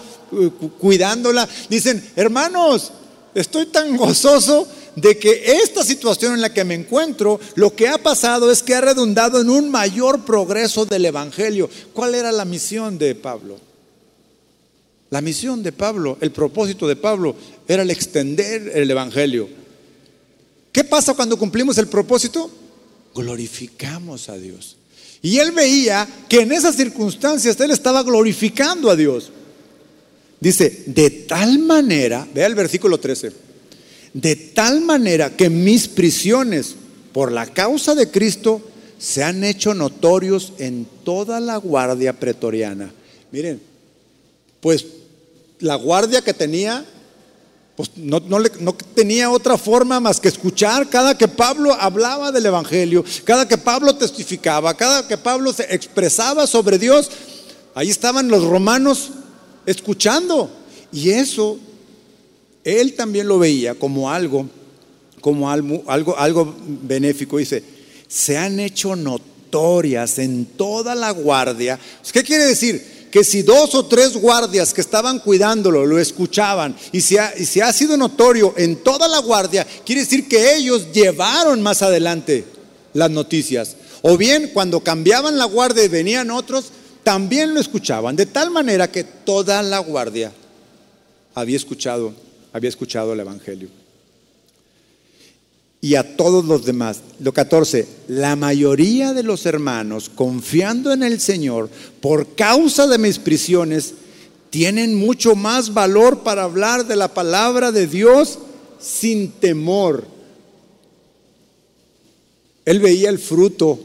cuidándola. 0.78 1.48
Dicen, 1.68 2.04
hermanos, 2.14 2.92
estoy 3.34 3.66
tan 3.66 3.96
gozoso 3.96 4.68
de 4.96 5.18
que 5.18 5.58
esta 5.62 5.84
situación 5.84 6.34
en 6.34 6.40
la 6.40 6.52
que 6.52 6.64
me 6.64 6.74
encuentro, 6.74 7.40
lo 7.56 7.74
que 7.74 7.88
ha 7.88 7.98
pasado 7.98 8.50
es 8.50 8.62
que 8.62 8.74
ha 8.74 8.80
redundado 8.80 9.40
en 9.40 9.50
un 9.50 9.70
mayor 9.70 10.24
progreso 10.24 10.86
del 10.86 11.06
Evangelio. 11.06 11.68
¿Cuál 11.92 12.14
era 12.14 12.30
la 12.32 12.44
misión 12.44 12.98
de 12.98 13.14
Pablo? 13.14 13.58
La 15.10 15.20
misión 15.20 15.62
de 15.62 15.72
Pablo, 15.72 16.18
el 16.20 16.32
propósito 16.32 16.88
de 16.88 16.96
Pablo 16.96 17.36
era 17.68 17.82
el 17.82 17.90
extender 17.90 18.72
el 18.74 18.90
Evangelio. 18.90 19.48
¿Qué 20.72 20.84
pasa 20.84 21.14
cuando 21.14 21.38
cumplimos 21.38 21.78
el 21.78 21.86
propósito? 21.86 22.50
Glorificamos 23.14 24.28
a 24.28 24.36
Dios. 24.36 24.76
Y 25.22 25.38
él 25.38 25.52
veía 25.52 26.06
que 26.28 26.40
en 26.40 26.52
esas 26.52 26.76
circunstancias 26.76 27.58
él 27.60 27.70
estaba 27.70 28.02
glorificando 28.02 28.90
a 28.90 28.96
Dios. 28.96 29.30
Dice, 30.40 30.82
de 30.86 31.10
tal 31.10 31.60
manera, 31.60 32.28
vea 32.34 32.46
el 32.46 32.54
versículo 32.54 32.98
13, 32.98 33.32
de 34.14 34.36
tal 34.36 34.80
manera 34.80 35.36
que 35.36 35.50
mis 35.50 35.88
prisiones 35.88 36.76
por 37.12 37.30
la 37.30 37.46
causa 37.46 37.94
de 37.94 38.10
Cristo 38.10 38.62
se 38.98 39.22
han 39.22 39.44
hecho 39.44 39.74
notorios 39.74 40.54
en 40.58 40.86
toda 41.04 41.40
la 41.40 41.56
guardia 41.56 42.14
pretoriana. 42.14 42.92
Miren, 43.30 43.60
pues 44.60 44.86
la 45.58 45.74
guardia 45.74 46.22
que 46.22 46.32
tenía 46.32 46.84
pues 47.76 47.90
no, 47.96 48.20
tenía 48.94 49.30
otra 49.30 49.58
forma 49.58 49.98
más 49.98 50.20
que 50.20 50.28
escuchar 50.28 50.88
cada 50.88 51.18
que 51.18 51.26
Pablo 51.26 51.74
hablaba 51.74 52.30
del 52.30 52.46
Evangelio, 52.46 53.04
cada 53.24 53.48
que 53.48 53.58
Pablo 53.58 53.96
testificaba, 53.96 54.74
cada 54.74 55.08
que 55.08 55.18
Pablo 55.18 55.52
se 55.52 55.74
expresaba 55.74 56.46
sobre 56.46 56.78
Dios, 56.78 57.10
ahí 57.74 57.90
estaban 57.90 58.28
los 58.28 58.44
romanos 58.44 59.10
escuchando. 59.66 60.50
Y 60.92 61.10
eso 61.10 61.58
él 62.64 62.94
también 62.94 63.28
lo 63.28 63.38
veía 63.38 63.74
como 63.74 64.10
algo, 64.10 64.48
como 65.20 65.50
algo, 65.50 65.84
algo, 65.86 66.54
benéfico. 66.82 67.38
Dice, 67.38 67.62
se 68.08 68.36
han 68.36 68.58
hecho 68.58 68.96
notorias 68.96 70.18
en 70.18 70.46
toda 70.46 70.94
la 70.94 71.10
guardia. 71.10 71.78
¿Qué 72.12 72.22
quiere 72.22 72.44
decir? 72.44 72.94
que 73.14 73.22
si 73.22 73.42
dos 73.42 73.76
o 73.76 73.86
tres 73.86 74.16
guardias 74.16 74.74
que 74.74 74.80
estaban 74.80 75.20
cuidándolo 75.20 75.86
lo 75.86 76.00
escuchaban 76.00 76.74
y 76.90 77.00
se, 77.00 77.20
ha, 77.20 77.32
y 77.38 77.44
se 77.44 77.62
ha 77.62 77.72
sido 77.72 77.96
notorio 77.96 78.54
en 78.56 78.82
toda 78.82 79.06
la 79.06 79.20
guardia, 79.20 79.64
quiere 79.86 80.00
decir 80.00 80.26
que 80.26 80.56
ellos 80.56 80.88
llevaron 80.92 81.62
más 81.62 81.80
adelante 81.82 82.44
las 82.92 83.12
noticias. 83.12 83.76
O 84.02 84.16
bien 84.16 84.50
cuando 84.52 84.80
cambiaban 84.80 85.38
la 85.38 85.44
guardia 85.44 85.84
y 85.84 85.88
venían 85.88 86.32
otros, 86.32 86.72
también 87.04 87.54
lo 87.54 87.60
escuchaban, 87.60 88.16
de 88.16 88.26
tal 88.26 88.50
manera 88.50 88.90
que 88.90 89.04
toda 89.04 89.62
la 89.62 89.78
guardia 89.78 90.32
había 91.36 91.56
escuchado, 91.56 92.14
había 92.54 92.70
escuchado 92.70 93.12
el 93.12 93.20
Evangelio 93.20 93.68
y 95.84 95.96
a 95.96 96.16
todos 96.16 96.46
los 96.46 96.64
demás. 96.64 97.02
Lo 97.20 97.34
14, 97.34 97.86
la 98.08 98.36
mayoría 98.36 99.12
de 99.12 99.22
los 99.22 99.44
hermanos, 99.44 100.08
confiando 100.08 100.94
en 100.94 101.02
el 101.02 101.20
Señor, 101.20 101.68
por 102.00 102.34
causa 102.36 102.86
de 102.86 102.96
mis 102.96 103.18
prisiones, 103.18 103.92
tienen 104.48 104.94
mucho 104.94 105.36
más 105.36 105.74
valor 105.74 106.20
para 106.20 106.44
hablar 106.44 106.86
de 106.86 106.96
la 106.96 107.12
palabra 107.12 107.70
de 107.70 107.86
Dios 107.86 108.38
sin 108.80 109.32
temor. 109.32 110.06
Él 112.64 112.80
veía 112.80 113.10
el 113.10 113.18
fruto 113.18 113.78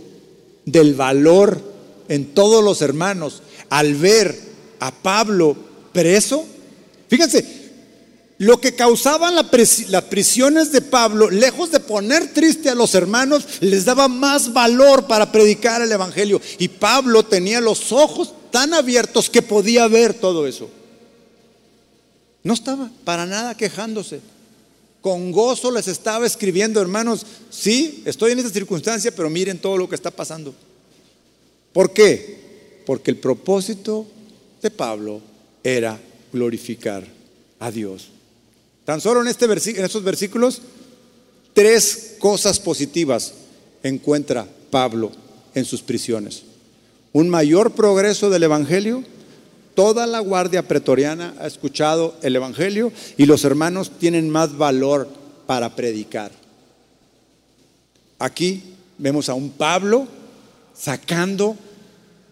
del 0.65 0.93
valor 0.93 1.59
en 2.07 2.27
todos 2.33 2.63
los 2.63 2.81
hermanos 2.81 3.41
al 3.69 3.95
ver 3.95 4.39
a 4.79 4.93
Pablo 4.93 5.53
preso. 5.91 6.45
Fíjense, 7.09 7.58
lo 8.39 8.61
que 8.61 8.73
causaban 8.73 9.35
las 9.35 10.03
prisiones 10.05 10.71
de 10.71 10.81
Pablo, 10.81 11.29
lejos 11.29 11.71
de 11.71 11.81
poner 11.81 12.33
triste 12.33 12.69
a 12.69 12.75
los 12.75 12.95
hermanos, 12.95 13.45
les 13.59 13.83
daba 13.83 14.07
más 14.07 14.53
valor 14.53 15.07
para 15.07 15.29
predicar 15.29 15.81
el 15.81 15.91
Evangelio. 15.91 16.41
Y 16.57 16.69
Pablo 16.69 17.23
tenía 17.23 17.59
los 17.59 17.91
ojos 17.91 18.33
tan 18.49 18.73
abiertos 18.73 19.29
que 19.29 19.41
podía 19.41 19.89
ver 19.89 20.13
todo 20.13 20.47
eso. 20.47 20.69
No 22.41 22.53
estaba 22.53 22.89
para 23.03 23.25
nada 23.25 23.57
quejándose. 23.57 24.21
Con 25.01 25.33
gozo 25.33 25.69
les 25.69 25.89
estaba 25.89 26.25
escribiendo, 26.25 26.79
hermanos, 26.79 27.25
sí, 27.49 28.03
estoy 28.05 28.31
en 28.31 28.39
esta 28.39 28.51
circunstancia, 28.51 29.13
pero 29.13 29.29
miren 29.29 29.59
todo 29.59 29.75
lo 29.75 29.89
que 29.89 29.95
está 29.95 30.11
pasando. 30.11 30.55
¿Por 31.73 31.91
qué? 31.91 32.83
Porque 32.85 33.11
el 33.11 33.17
propósito 33.17 34.07
de 34.61 34.71
Pablo 34.71 35.19
era 35.61 35.99
glorificar 36.31 37.05
a 37.59 37.69
Dios. 37.69 38.11
Tan 38.89 39.01
solo 39.01 39.21
en, 39.21 39.27
este 39.27 39.45
en 39.45 39.85
estos 39.85 40.03
versículos, 40.03 40.63
tres 41.53 42.15
cosas 42.17 42.59
positivas 42.59 43.35
encuentra 43.83 44.47
Pablo 44.71 45.11
en 45.53 45.63
sus 45.63 45.83
prisiones. 45.83 46.41
Un 47.13 47.29
mayor 47.29 47.73
progreso 47.73 48.31
del 48.31 48.41
Evangelio, 48.41 49.03
toda 49.75 50.07
la 50.07 50.21
guardia 50.21 50.67
pretoriana 50.67 51.35
ha 51.39 51.45
escuchado 51.45 52.15
el 52.23 52.35
Evangelio 52.35 52.91
y 53.15 53.27
los 53.27 53.43
hermanos 53.43 53.91
tienen 53.99 54.27
más 54.27 54.57
valor 54.57 55.07
para 55.45 55.75
predicar. 55.75 56.31
Aquí 58.17 58.73
vemos 58.97 59.29
a 59.29 59.35
un 59.35 59.51
Pablo 59.51 60.07
sacando 60.75 61.55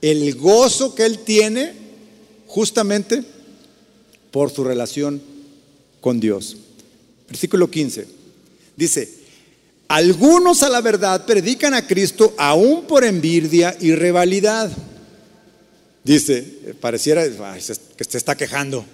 el 0.01 0.34
gozo 0.34 0.95
que 0.95 1.05
él 1.05 1.20
tiene 1.20 1.74
justamente 2.47 3.24
por 4.32 4.49
su 4.49 4.64
relación 4.64 5.37
con 6.02 6.20
Dios. 6.20 6.58
Versículo 7.28 7.70
15. 7.70 8.08
Dice, 8.76 9.10
algunos 9.88 10.64
a 10.64 10.70
la 10.70 10.82
verdad 10.82 11.26
predican 11.26 11.74
a 11.74 11.88
Cristo 11.88 12.34
aún 12.38 12.84
por 12.86 13.04
envidia 13.04 13.76
y 13.80 13.95
rivalidad. 13.95 14.72
Dice, 16.04 16.41
pareciera 16.80 17.26
que 17.26 18.04
se 18.04 18.18
está 18.18 18.36
quejando, 18.36 18.86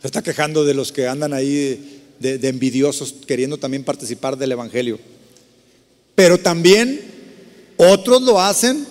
se 0.00 0.08
está 0.08 0.22
quejando 0.22 0.64
de 0.64 0.74
los 0.74 0.92
que 0.92 1.06
andan 1.06 1.32
ahí 1.32 2.02
de, 2.18 2.38
de 2.38 2.48
envidiosos 2.48 3.14
queriendo 3.26 3.58
también 3.58 3.84
participar 3.84 4.36
del 4.36 4.52
Evangelio. 4.52 4.98
pero 6.14 6.36
también 6.36 7.00
otros 7.76 8.22
lo 8.22 8.40
hacen 8.40 8.84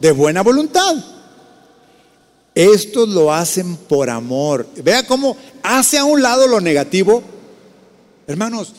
de 0.00 0.10
buena 0.10 0.42
voluntad. 0.42 1.13
Estos 2.54 3.08
lo 3.08 3.32
hacen 3.32 3.76
por 3.76 4.08
amor. 4.08 4.68
Vea 4.76 5.06
cómo 5.06 5.36
hace 5.62 5.98
a 5.98 6.04
un 6.04 6.22
lado 6.22 6.46
lo 6.46 6.60
negativo. 6.60 7.22
Hermanos, 8.26 8.72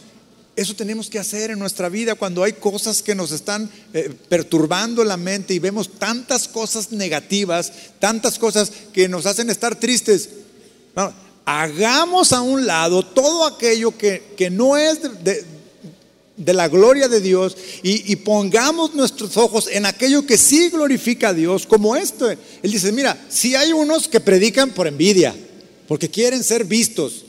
eso 0.55 0.73
tenemos 0.73 1.09
que 1.09 1.19
hacer 1.19 1.51
en 1.51 1.59
nuestra 1.59 1.89
vida 1.89 2.15
cuando 2.15 2.43
hay 2.43 2.53
cosas 2.53 3.03
que 3.03 3.13
nos 3.13 3.31
están 3.31 3.69
eh, 3.93 4.13
perturbando 4.29 5.03
la 5.03 5.17
mente 5.17 5.53
y 5.53 5.59
vemos 5.59 5.89
tantas 5.99 6.47
cosas 6.47 6.93
negativas, 6.93 7.73
tantas 7.99 8.39
cosas 8.39 8.71
que 8.93 9.09
nos 9.09 9.25
hacen 9.25 9.49
estar 9.49 9.75
tristes. 9.75 10.29
hagamos 11.43 12.31
a 12.31 12.41
un 12.41 12.65
lado 12.65 13.03
todo 13.03 13.45
aquello 13.45 13.97
que, 13.97 14.49
no 14.49 14.77
es 14.77 15.01
de, 15.23 15.45
la 16.37 16.67
gloria 16.67 17.07
de 17.07 17.21
Dios 17.21 17.55
y, 17.81 18.11
y, 18.11 18.15
pongamos 18.17 18.93
nuestros 18.93 19.37
ojos 19.37 19.67
en 19.71 19.85
aquello 19.85 20.25
que 20.25 20.37
sí 20.37 20.69
glorifica 20.69 21.29
a 21.29 21.33
Dios, 21.33 21.65
como 21.65 21.95
esto. 21.95 22.29
Él 22.29 22.39
dice, 22.63 22.91
mira, 22.91 23.17
si 23.29 23.55
hay 23.55 23.71
unos 23.71 24.07
que 24.07 24.19
predican 24.19 24.71
por 24.71 24.87
envidia, 24.87 25.33
porque 25.87 26.09
quieren 26.09 26.43
ser 26.43 26.65
vistos, 26.65 27.25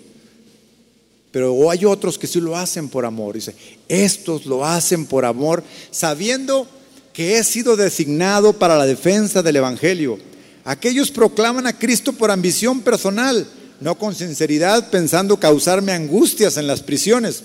pero 1.31 1.71
hay 1.71 1.85
otros 1.85 2.19
que 2.19 2.27
sí 2.27 2.41
lo 2.41 2.57
hacen 2.57 2.89
por 2.89 3.05
amor. 3.05 3.35
Dice, 3.35 3.55
estos 3.89 4.47
lo 4.47 4.65
hacen 4.65 5.05
por 5.05 5.25
amor, 5.25 5.63
sabiendo 5.91 6.67
que 7.13 7.39
he 7.39 7.45
sido 7.45 7.77
designado 7.77 8.55
para 8.55 8.77
la 8.77 8.87
defensa 8.87 9.43
del 9.43 9.57
Evangelio. 9.57 10.19
Aquellos 10.65 11.11
proclaman 11.11 11.67
a 11.67 11.79
Cristo 11.79 12.13
por 12.13 12.31
ambición 12.31 12.81
personal, 12.81 13.47
no 13.81 13.99
con 13.99 14.15
sinceridad, 14.15 14.91
pensando 14.91 15.39
causarme 15.39 15.93
angustias 15.93 16.57
en 16.57 16.67
las 16.67 16.83
prisiones. 16.83 17.43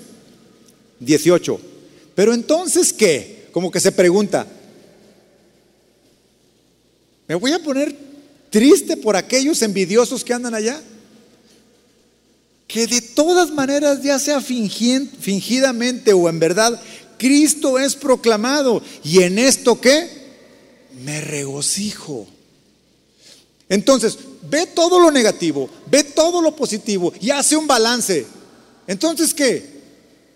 18. 1.01 1.59
Pero 2.15 2.33
entonces, 2.33 2.93
¿qué? 2.93 3.49
Como 3.51 3.69
que 3.69 3.81
se 3.81 3.91
pregunta, 3.91 4.47
¿me 7.27 7.35
voy 7.35 7.51
a 7.51 7.59
poner 7.59 7.93
triste 8.49 8.95
por 8.95 9.17
aquellos 9.17 9.61
envidiosos 9.61 10.23
que 10.23 10.33
andan 10.33 10.55
allá? 10.55 10.81
que 12.71 12.87
de 12.87 13.01
todas 13.01 13.51
maneras, 13.51 14.01
ya 14.01 14.17
sea 14.17 14.39
fingidamente 14.39 16.13
o 16.13 16.29
en 16.29 16.39
verdad, 16.39 16.81
Cristo 17.17 17.77
es 17.77 17.95
proclamado. 17.95 18.81
¿Y 19.03 19.23
en 19.23 19.37
esto 19.37 19.81
qué? 19.81 20.07
Me 21.03 21.19
regocijo. 21.19 22.27
Entonces, 23.67 24.17
ve 24.49 24.67
todo 24.67 25.01
lo 25.01 25.11
negativo, 25.11 25.69
ve 25.87 26.05
todo 26.05 26.41
lo 26.41 26.55
positivo 26.55 27.11
y 27.19 27.31
hace 27.31 27.57
un 27.57 27.67
balance. 27.67 28.25
Entonces, 28.87 29.33
¿qué? 29.33 29.80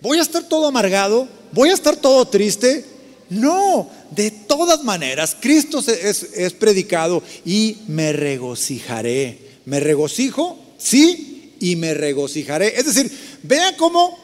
¿Voy 0.05 0.19
a 0.19 0.21
estar 0.21 0.43
todo 0.43 0.67
amargado? 0.67 1.27
¿Voy 1.51 1.69
a 1.69 1.73
estar 1.73 1.95
todo 1.95 2.27
triste? 2.27 2.85
No, 3.27 3.89
de 4.11 4.29
todas 4.29 4.83
maneras, 4.83 5.35
Cristo 5.39 5.79
es, 5.79 6.53
predicado 6.53 7.23
y 7.43 7.77
me 7.87 8.13
regocijaré. 8.13 9.39
¿Me 9.65 9.79
regocijo? 9.79 10.59
Sí, 10.77 11.53
y 11.59 11.75
me 11.75 11.95
regocijaré. 11.95 12.79
Es 12.79 12.85
decir, 12.85 13.11
vea 13.41 13.75
cómo 13.77 14.15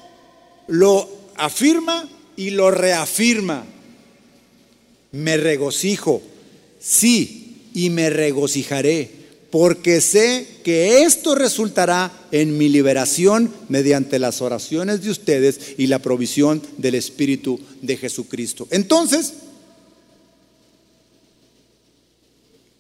lo 0.68 1.10
afirma 1.36 2.08
y 2.36 2.52
lo 2.52 2.70
reafirma. 2.70 3.66
Me 5.12 5.36
regocijo, 5.36 6.22
sí, 6.80 7.70
y 7.74 7.90
me 7.90 8.12
regocijaré, 8.12 9.10
porque 9.52 10.00
sé 10.00 10.48
que 10.64 11.04
esto 11.04 11.36
resultará 11.36 12.12
en 12.32 12.58
mi 12.58 12.70
liberación 12.70 13.54
mediante 13.68 14.18
las 14.18 14.42
oraciones 14.42 15.04
de 15.04 15.12
ustedes 15.12 15.76
y 15.78 15.88
la 15.88 16.00
provisión 16.00 16.62
del 16.78 16.96
Espíritu 16.96 17.60
de 17.82 17.98
Jesucristo. 17.98 18.68
Entonces, 18.72 19.34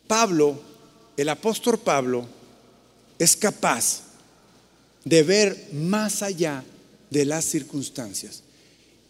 Pablo, 0.08 0.60
el 1.18 1.28
apóstol 1.28 1.78
Pablo, 1.78 2.26
es 3.20 3.36
capaz 3.36 4.04
de 5.04 5.24
ver 5.24 5.70
más 5.74 6.22
allá 6.22 6.64
de 7.10 7.26
las 7.26 7.44
circunstancias. 7.44 8.44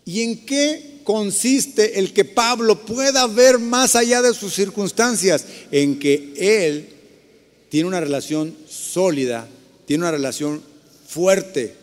¿Y 0.03 0.21
en 0.21 0.45
qué 0.45 1.01
consiste 1.03 1.99
el 1.99 2.11
que 2.11 2.25
Pablo 2.25 2.85
pueda 2.85 3.27
ver 3.27 3.59
más 3.59 3.95
allá 3.95 4.23
de 4.23 4.33
sus 4.33 4.53
circunstancias? 4.53 5.45
En 5.71 5.99
que 5.99 6.33
él 6.37 7.00
tiene 7.71 7.87
una 7.87 8.01
relación 8.01 8.53
sólida, 8.69 9.47
tiene 9.85 10.03
una 10.03 10.11
relación 10.11 10.61
fuerte 11.07 11.73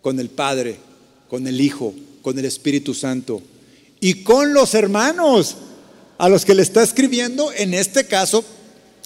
con 0.00 0.20
el 0.20 0.28
Padre, 0.30 0.76
con 1.28 1.48
el 1.48 1.60
Hijo, 1.60 1.92
con 2.22 2.38
el 2.38 2.44
Espíritu 2.44 2.94
Santo 2.94 3.42
y 3.98 4.22
con 4.22 4.54
los 4.54 4.74
hermanos 4.74 5.56
a 6.16 6.28
los 6.28 6.44
que 6.44 6.54
le 6.54 6.62
está 6.62 6.84
escribiendo, 6.84 7.52
en 7.52 7.74
este 7.74 8.06
caso, 8.06 8.44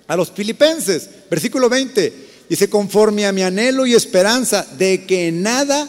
a 0.09 0.14
los 0.14 0.31
filipenses. 0.31 1.09
Versículo 1.31 1.70
20. 1.70 2.12
Dice, 2.51 2.68
conforme 2.68 3.25
a 3.25 3.33
mi 3.33 3.41
anhelo 3.41 3.87
y 3.87 3.95
esperanza 3.95 4.66
de 4.77 5.07
que 5.07 5.33
nada 5.33 5.89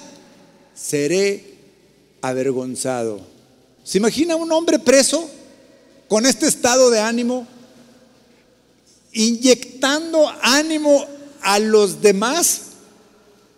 seré 0.73 1.55
avergonzado. 2.21 3.19
¿Se 3.83 3.97
imagina 3.97 4.37
un 4.37 4.49
hombre 4.53 4.79
preso 4.79 5.29
con 6.07 6.25
este 6.25 6.47
estado 6.47 6.89
de 6.89 7.01
ánimo, 7.01 7.45
inyectando 9.13 10.29
ánimo 10.41 11.05
a 11.41 11.59
los 11.59 12.01
demás, 12.01 12.61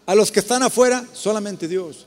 a 0.05 0.15
los 0.15 0.31
que 0.31 0.39
están 0.39 0.63
afuera? 0.63 1.05
Solamente 1.13 1.67
Dios. 1.67 2.05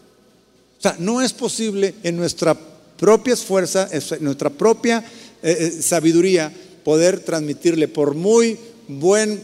O 0.79 0.81
sea, 0.81 0.97
no 0.99 1.21
es 1.21 1.33
posible 1.33 1.95
en 2.03 2.17
nuestra 2.17 2.57
propia 2.97 3.37
fuerza, 3.37 3.89
en 3.91 4.25
nuestra 4.25 4.51
propia 4.51 5.05
eh, 5.43 5.57
eh, 5.59 5.83
sabiduría, 5.83 6.53
poder 6.85 7.21
transmitirle 7.21 7.89
por 7.89 8.15
muy 8.15 8.59
buen 8.87 9.43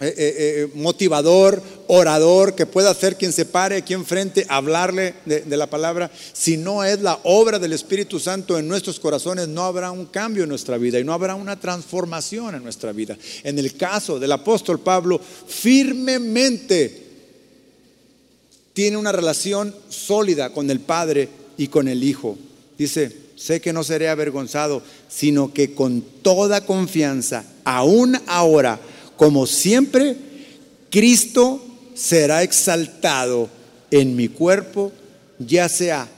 eh, 0.00 0.06
eh, 0.08 0.14
eh, 0.18 0.70
motivador, 0.74 1.62
orador, 1.86 2.56
que 2.56 2.66
pueda 2.66 2.90
hacer 2.90 3.16
quien 3.16 3.32
se 3.32 3.44
pare 3.44 3.76
aquí 3.76 3.94
enfrente, 3.94 4.44
hablarle 4.48 5.14
de, 5.24 5.56
la 5.56 5.70
palabra. 5.70 6.10
Si 6.32 6.56
no 6.56 6.82
es 6.82 7.00
la 7.00 7.20
obra 7.22 7.60
del 7.60 7.72
Espíritu 7.72 8.18
Santo 8.18 8.58
en 8.58 8.66
nuestros 8.66 8.98
corazones, 8.98 9.46
no 9.46 9.62
habrá 9.62 9.92
un 9.92 10.06
cambio 10.06 10.42
en 10.42 10.48
nuestra 10.48 10.78
vida 10.78 10.98
y 10.98 11.04
no 11.04 11.12
habrá 11.12 11.36
una 11.36 11.60
transformación 11.60 12.56
en 12.56 12.64
nuestra 12.64 12.90
vida. 12.90 13.16
En 13.44 13.56
el 13.56 13.76
caso 13.76 14.18
del 14.18 14.32
apóstol 14.32 14.80
Pablo, 14.80 15.20
firmemente 15.46 17.04
tiene 18.72 18.96
una 18.96 19.12
relación 19.12 19.72
sólida 19.88 20.50
con 20.52 20.68
el 20.70 20.80
Padre 20.80 21.28
y 21.56 21.68
con 21.68 21.86
el 21.86 22.02
Hijo. 22.02 22.36
Dice, 22.76 23.16
sé 23.36 23.60
que 23.60 23.72
no 23.72 23.84
seré 23.84 24.08
avergonzado, 24.08 24.82
sino 25.08 25.52
que 25.52 25.72
con 25.72 26.02
toda 26.22 26.66
confianza, 26.66 27.44
aún 27.62 28.18
ahora, 28.26 28.80
como 29.16 29.46
siempre, 29.46 30.16
Cristo 30.90 31.60
será 31.94 32.42
exaltado 32.42 33.48
en 33.90 34.16
mi 34.16 34.28
cuerpo, 34.28 34.92
ya 35.38 35.68
sea 35.68 36.08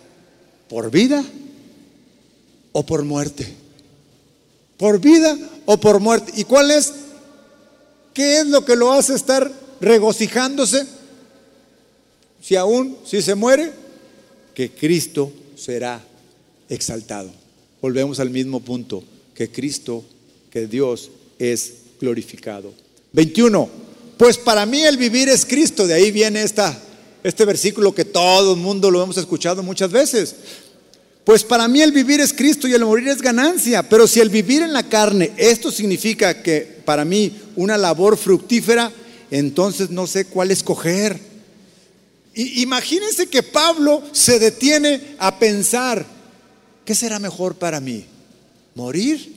por 0.68 0.90
vida 0.90 1.24
o 2.72 2.84
por 2.84 3.04
muerte. 3.04 3.46
Por 4.76 5.00
vida 5.00 5.36
o 5.64 5.78
por 5.78 6.00
muerte. 6.00 6.32
¿Y 6.36 6.44
cuál 6.44 6.70
es? 6.70 6.92
¿Qué 8.12 8.38
es 8.38 8.46
lo 8.46 8.64
que 8.64 8.76
lo 8.76 8.92
hace 8.92 9.14
estar 9.14 9.50
regocijándose? 9.80 10.86
Si 12.40 12.56
aún, 12.56 12.96
si 13.04 13.22
se 13.22 13.34
muere, 13.34 13.72
que 14.54 14.70
Cristo 14.70 15.32
será 15.56 16.02
exaltado. 16.68 17.30
Volvemos 17.82 18.20
al 18.20 18.30
mismo 18.30 18.60
punto, 18.60 19.02
que 19.34 19.50
Cristo, 19.50 20.04
que 20.50 20.66
Dios 20.66 21.10
es 21.38 21.74
glorificado. 22.00 22.72
21. 23.16 23.70
Pues 24.18 24.36
para 24.36 24.66
mí 24.66 24.82
el 24.82 24.98
vivir 24.98 25.30
es 25.30 25.46
Cristo. 25.46 25.86
De 25.86 25.94
ahí 25.94 26.10
viene 26.10 26.42
esta, 26.42 26.78
este 27.24 27.46
versículo 27.46 27.94
que 27.94 28.04
todo 28.04 28.52
el 28.52 28.60
mundo 28.60 28.90
lo 28.90 29.02
hemos 29.02 29.16
escuchado 29.16 29.62
muchas 29.62 29.90
veces. 29.90 30.36
Pues 31.24 31.42
para 31.42 31.66
mí 31.66 31.80
el 31.80 31.92
vivir 31.92 32.20
es 32.20 32.34
Cristo 32.34 32.68
y 32.68 32.74
el 32.74 32.84
morir 32.84 33.08
es 33.08 33.22
ganancia. 33.22 33.88
Pero 33.88 34.06
si 34.06 34.20
el 34.20 34.28
vivir 34.28 34.62
en 34.62 34.74
la 34.74 34.82
carne, 34.82 35.32
esto 35.38 35.72
significa 35.72 36.42
que 36.42 36.60
para 36.84 37.06
mí 37.06 37.34
una 37.56 37.78
labor 37.78 38.18
fructífera, 38.18 38.92
entonces 39.30 39.88
no 39.88 40.06
sé 40.06 40.26
cuál 40.26 40.50
escoger. 40.50 41.18
Y 42.34 42.60
imagínense 42.60 43.28
que 43.28 43.42
Pablo 43.42 44.02
se 44.12 44.38
detiene 44.38 45.16
a 45.18 45.38
pensar, 45.38 46.04
¿qué 46.84 46.94
será 46.94 47.18
mejor 47.18 47.54
para 47.54 47.80
mí? 47.80 48.04
¿Morir 48.74 49.34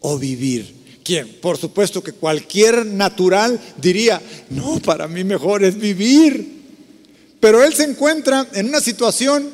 o 0.00 0.18
vivir? 0.18 0.73
¿Quién? 1.04 1.36
Por 1.40 1.58
supuesto 1.58 2.02
que 2.02 2.12
cualquier 2.12 2.84
natural 2.86 3.60
diría, 3.80 4.20
no, 4.50 4.80
para 4.80 5.06
mí 5.06 5.22
mejor 5.22 5.62
es 5.62 5.76
vivir. 5.76 6.62
Pero 7.38 7.62
él 7.62 7.74
se 7.74 7.84
encuentra 7.84 8.48
en 8.54 8.68
una 8.68 8.80
situación 8.80 9.50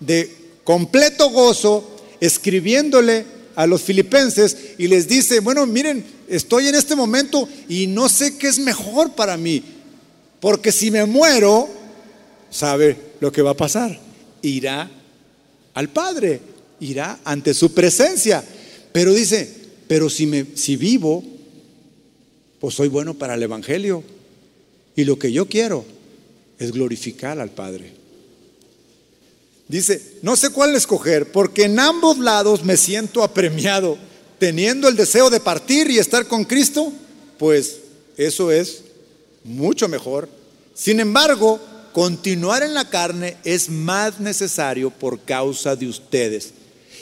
de 0.00 0.34
completo 0.64 1.30
gozo, 1.30 1.98
escribiéndole 2.18 3.24
a 3.54 3.66
los 3.66 3.82
filipenses 3.82 4.56
y 4.78 4.88
les 4.88 5.06
dice, 5.06 5.40
bueno, 5.40 5.66
miren, 5.66 6.04
estoy 6.28 6.68
en 6.68 6.74
este 6.74 6.96
momento 6.96 7.48
y 7.68 7.86
no 7.86 8.08
sé 8.08 8.36
qué 8.38 8.48
es 8.48 8.58
mejor 8.58 9.12
para 9.12 9.36
mí, 9.36 9.62
porque 10.40 10.72
si 10.72 10.90
me 10.90 11.04
muero, 11.04 11.68
sabe 12.50 12.96
lo 13.20 13.30
que 13.30 13.42
va 13.42 13.50
a 13.50 13.56
pasar, 13.56 14.00
irá 14.42 14.90
al 15.74 15.90
Padre 15.90 16.40
irá 16.80 17.20
ante 17.24 17.54
su 17.54 17.72
presencia. 17.72 18.42
Pero 18.92 19.12
dice, 19.12 19.65
pero 19.88 20.10
si, 20.10 20.26
me, 20.26 20.46
si 20.54 20.76
vivo, 20.76 21.22
pues 22.60 22.74
soy 22.74 22.88
bueno 22.88 23.14
para 23.14 23.34
el 23.34 23.42
Evangelio. 23.42 24.02
Y 24.94 25.04
lo 25.04 25.18
que 25.18 25.30
yo 25.30 25.46
quiero 25.46 25.84
es 26.58 26.72
glorificar 26.72 27.38
al 27.38 27.50
Padre. 27.50 27.92
Dice, 29.68 30.00
no 30.22 30.36
sé 30.36 30.50
cuál 30.50 30.74
escoger, 30.74 31.32
porque 31.32 31.64
en 31.64 31.78
ambos 31.78 32.18
lados 32.18 32.64
me 32.64 32.76
siento 32.76 33.22
apremiado, 33.22 33.98
teniendo 34.38 34.88
el 34.88 34.96
deseo 34.96 35.28
de 35.28 35.40
partir 35.40 35.90
y 35.90 35.98
estar 35.98 36.26
con 36.28 36.44
Cristo, 36.44 36.92
pues 37.38 37.78
eso 38.16 38.52
es 38.52 38.82
mucho 39.44 39.88
mejor. 39.88 40.28
Sin 40.74 41.00
embargo, 41.00 41.60
continuar 41.92 42.62
en 42.62 42.74
la 42.74 42.88
carne 42.88 43.36
es 43.42 43.68
más 43.68 44.20
necesario 44.20 44.90
por 44.90 45.20
causa 45.20 45.74
de 45.74 45.88
ustedes. 45.88 46.52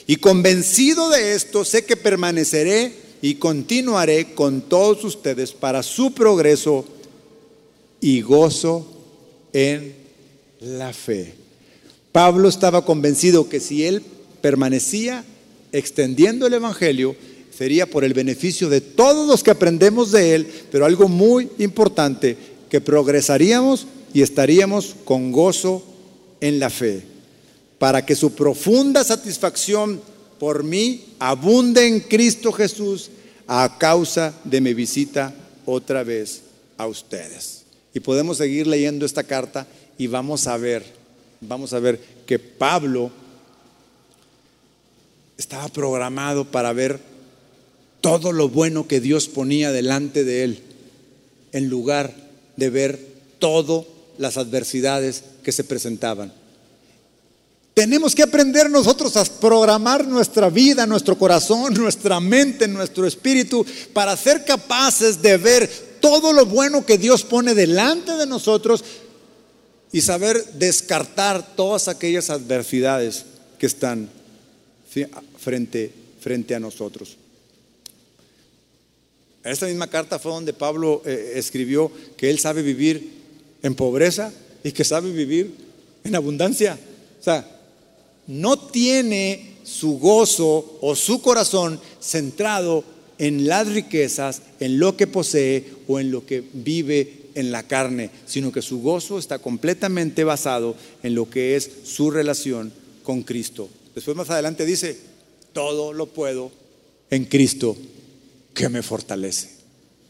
Y 0.06 0.16
convencido 0.16 1.08
de 1.10 1.34
esto, 1.34 1.64
sé 1.64 1.84
que 1.84 1.96
permaneceré 1.96 2.92
y 3.22 3.36
continuaré 3.36 4.34
con 4.34 4.62
todos 4.62 5.02
ustedes 5.04 5.52
para 5.52 5.82
su 5.82 6.12
progreso 6.12 6.84
y 8.00 8.20
gozo 8.20 8.86
en 9.52 9.94
la 10.60 10.92
fe. 10.92 11.34
Pablo 12.12 12.48
estaba 12.48 12.84
convencido 12.84 13.48
que 13.48 13.60
si 13.60 13.86
él 13.86 14.02
permanecía 14.42 15.24
extendiendo 15.72 16.46
el 16.46 16.54
Evangelio, 16.54 17.16
sería 17.56 17.86
por 17.86 18.04
el 18.04 18.12
beneficio 18.14 18.68
de 18.68 18.80
todos 18.80 19.26
los 19.26 19.42
que 19.42 19.50
aprendemos 19.50 20.12
de 20.12 20.34
él, 20.34 20.46
pero 20.70 20.84
algo 20.84 21.08
muy 21.08 21.48
importante, 21.58 22.36
que 22.68 22.80
progresaríamos 22.80 23.86
y 24.12 24.22
estaríamos 24.22 24.96
con 25.04 25.32
gozo 25.32 25.82
en 26.40 26.58
la 26.58 26.70
fe, 26.70 27.02
para 27.78 28.04
que 28.04 28.16
su 28.16 28.34
profunda 28.34 29.04
satisfacción 29.04 30.00
por 30.38 30.64
mí 30.64 31.14
abunde 31.18 31.86
en 31.86 32.00
Cristo 32.00 32.52
Jesús 32.52 33.10
a 33.46 33.76
causa 33.78 34.34
de 34.44 34.60
mi 34.60 34.74
visita 34.74 35.34
otra 35.66 36.02
vez 36.02 36.42
a 36.76 36.86
ustedes. 36.86 37.64
Y 37.92 38.00
podemos 38.00 38.38
seguir 38.38 38.66
leyendo 38.66 39.06
esta 39.06 39.24
carta 39.24 39.66
y 39.98 40.06
vamos 40.06 40.46
a 40.46 40.56
ver, 40.56 40.84
vamos 41.40 41.72
a 41.72 41.78
ver 41.78 42.00
que 42.26 42.38
Pablo 42.38 43.10
estaba 45.36 45.68
programado 45.68 46.44
para 46.44 46.72
ver 46.72 47.00
todo 48.00 48.32
lo 48.32 48.48
bueno 48.48 48.86
que 48.86 49.00
Dios 49.00 49.28
ponía 49.28 49.72
delante 49.72 50.24
de 50.24 50.44
él, 50.44 50.62
en 51.52 51.68
lugar 51.68 52.14
de 52.56 52.70
ver 52.70 52.98
todo 53.38 53.86
las 54.18 54.36
adversidades 54.36 55.24
que 55.42 55.52
se 55.52 55.64
presentaban. 55.64 56.32
Tenemos 57.74 58.14
que 58.14 58.22
aprender 58.22 58.70
nosotros 58.70 59.16
a 59.16 59.24
programar 59.24 60.06
nuestra 60.06 60.48
vida, 60.48 60.86
nuestro 60.86 61.18
corazón, 61.18 61.74
nuestra 61.78 62.20
mente, 62.20 62.68
nuestro 62.68 63.04
espíritu, 63.06 63.66
para 63.92 64.16
ser 64.16 64.44
capaces 64.44 65.20
de 65.20 65.36
ver 65.36 65.68
todo 66.00 66.32
lo 66.32 66.46
bueno 66.46 66.86
que 66.86 66.98
Dios 66.98 67.24
pone 67.24 67.54
delante 67.54 68.12
de 68.12 68.26
nosotros 68.26 68.84
y 69.90 70.00
saber 70.00 70.44
descartar 70.54 71.56
todas 71.56 71.88
aquellas 71.88 72.30
adversidades 72.30 73.24
que 73.58 73.66
están 73.66 74.08
frente, 75.38 75.92
frente 76.20 76.54
a 76.54 76.60
nosotros. 76.60 77.16
Esta 79.42 79.66
misma 79.66 79.88
carta 79.88 80.18
fue 80.18 80.32
donde 80.32 80.52
Pablo 80.52 81.02
eh, 81.04 81.32
escribió 81.36 81.90
que 82.16 82.30
él 82.30 82.38
sabe 82.38 82.62
vivir 82.62 83.22
en 83.62 83.74
pobreza 83.74 84.32
y 84.62 84.72
que 84.72 84.84
sabe 84.84 85.10
vivir 85.10 85.54
en 86.04 86.14
abundancia. 86.14 86.78
O 87.20 87.22
sea, 87.22 87.53
no 88.26 88.58
tiene 88.58 89.56
su 89.64 89.98
gozo 89.98 90.78
o 90.80 90.94
su 90.94 91.22
corazón 91.22 91.80
centrado 92.00 92.84
en 93.18 93.46
las 93.46 93.68
riquezas, 93.68 94.42
en 94.60 94.78
lo 94.78 94.96
que 94.96 95.06
posee 95.06 95.64
o 95.86 96.00
en 96.00 96.10
lo 96.10 96.26
que 96.26 96.42
vive 96.52 97.22
en 97.34 97.52
la 97.52 97.62
carne, 97.62 98.10
sino 98.26 98.52
que 98.52 98.62
su 98.62 98.80
gozo 98.80 99.18
está 99.18 99.38
completamente 99.38 100.24
basado 100.24 100.76
en 101.02 101.14
lo 101.14 101.28
que 101.28 101.56
es 101.56 101.70
su 101.84 102.10
relación 102.10 102.72
con 103.02 103.22
Cristo. 103.22 103.68
Después 103.94 104.16
más 104.16 104.30
adelante 104.30 104.66
dice, 104.66 104.98
todo 105.52 105.92
lo 105.92 106.06
puedo 106.06 106.50
en 107.10 107.24
Cristo 107.26 107.76
que 108.52 108.68
me 108.68 108.82
fortalece. 108.82 109.50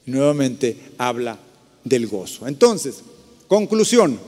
nuevamente 0.06 0.76
habla 0.98 1.38
del 1.84 2.06
gozo. 2.06 2.46
Entonces, 2.46 2.96
Conclusión. 3.48 4.18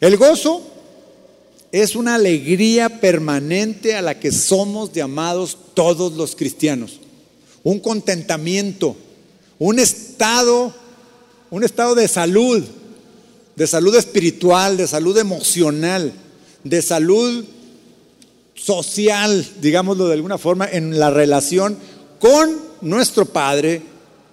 El 0.00 0.16
gozo 0.16 0.62
es 1.72 1.96
una 1.96 2.16
alegría 2.16 3.00
permanente 3.00 3.96
a 3.96 4.02
la 4.02 4.20
que 4.20 4.30
somos 4.30 4.92
llamados 4.92 5.56
todos 5.72 6.12
los 6.12 6.36
cristianos. 6.36 7.00
Un 7.64 7.80
contentamiento, 7.80 8.94
un 9.58 9.78
estado, 9.78 10.74
un 11.50 11.64
estado 11.64 11.94
de 11.94 12.08
salud, 12.08 12.62
de 13.56 13.66
salud 13.66 13.94
espiritual, 13.96 14.76
de 14.76 14.86
salud 14.86 15.16
emocional, 15.16 16.12
de 16.62 16.82
salud 16.82 17.44
social, 18.54 19.46
digámoslo 19.62 20.08
de 20.08 20.14
alguna 20.14 20.36
forma, 20.36 20.68
en 20.70 20.98
la 20.98 21.08
relación 21.08 21.78
con 22.20 22.54
nuestro 22.82 23.24
Padre, 23.24 23.80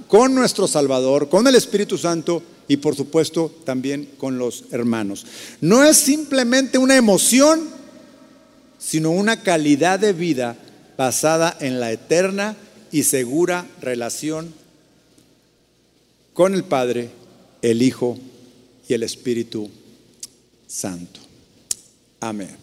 con 0.10 0.36
nuestro 0.36 0.68
Salvador, 0.68 1.30
con 1.30 1.48
el 1.48 1.56
Espíritu 1.56 1.98
Santo 1.98 2.44
y 2.70 2.78
por 2.78 2.96
supuesto 2.96 3.54
también 3.66 4.08
con 4.18 4.38
los 4.38 4.66
hermanos. 4.72 5.26
No 5.60 5.84
es 5.84 5.98
simplemente 5.98 6.78
una 6.78 6.96
emoción, 6.96 7.68
sino 8.78 9.10
una 9.10 9.42
calidad 9.42 10.00
de 10.00 10.14
vida 10.14 10.56
basada 10.96 11.58
en 11.60 11.80
la 11.80 11.92
eterna 11.92 12.56
y 12.92 13.04
segura 13.04 13.68
relación 13.82 14.54
con 16.34 16.54
el 16.54 16.64
Padre, 16.64 17.10
el 17.64 17.82
Hijo 17.82 18.20
y 18.88 18.94
el 18.94 19.02
Espíritu 19.02 19.70
Santo. 20.68 21.20
Amén. 22.20 22.56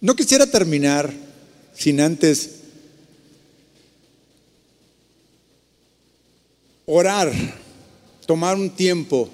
No 0.00 0.16
quisiera 0.16 0.48
terminar 0.48 1.14
sin 1.76 2.00
antes 2.00 2.61
orar, 6.94 7.32
tomar 8.26 8.54
un 8.54 8.68
tiempo 8.68 9.30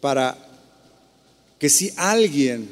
para 0.00 0.36
que 1.60 1.68
si 1.68 1.92
alguien 1.96 2.68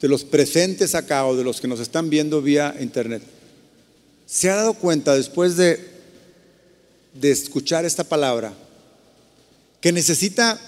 de 0.00 0.08
los 0.08 0.22
presentes 0.22 0.94
acá 0.94 1.26
o 1.26 1.36
de 1.36 1.42
los 1.42 1.60
que 1.60 1.66
nos 1.66 1.80
están 1.80 2.10
viendo 2.10 2.40
vía 2.40 2.76
internet 2.80 3.22
se 4.24 4.50
ha 4.50 4.54
dado 4.54 4.74
cuenta 4.74 5.16
después 5.16 5.56
de, 5.56 5.84
de 7.14 7.32
escuchar 7.32 7.84
esta 7.84 8.04
palabra 8.04 8.54
que 9.80 9.90
necesita 9.90 10.60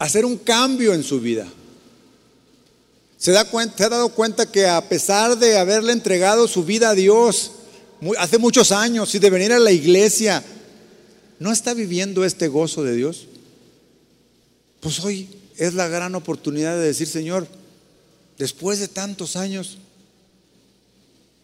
hacer 0.00 0.24
un 0.24 0.36
cambio 0.38 0.92
en 0.92 1.04
su 1.04 1.20
vida. 1.20 1.46
Se, 3.16 3.30
da 3.30 3.44
cuenta, 3.44 3.78
se 3.78 3.84
ha 3.84 3.88
dado 3.88 4.08
cuenta 4.08 4.50
que 4.50 4.66
a 4.66 4.88
pesar 4.88 5.38
de 5.38 5.56
haberle 5.56 5.92
entregado 5.92 6.48
su 6.48 6.64
vida 6.64 6.90
a 6.90 6.94
Dios, 6.94 7.52
hace 8.18 8.38
muchos 8.38 8.72
años 8.72 9.14
y 9.14 9.18
de 9.18 9.30
venir 9.30 9.52
a 9.52 9.58
la 9.58 9.72
iglesia, 9.72 10.42
¿no 11.38 11.52
está 11.52 11.74
viviendo 11.74 12.24
este 12.24 12.48
gozo 12.48 12.82
de 12.82 12.96
Dios? 12.96 13.26
Pues 14.80 15.00
hoy 15.00 15.28
es 15.56 15.74
la 15.74 15.88
gran 15.88 16.14
oportunidad 16.14 16.76
de 16.76 16.86
decir, 16.86 17.06
Señor, 17.06 17.46
después 18.38 18.80
de 18.80 18.88
tantos 18.88 19.36
años, 19.36 19.78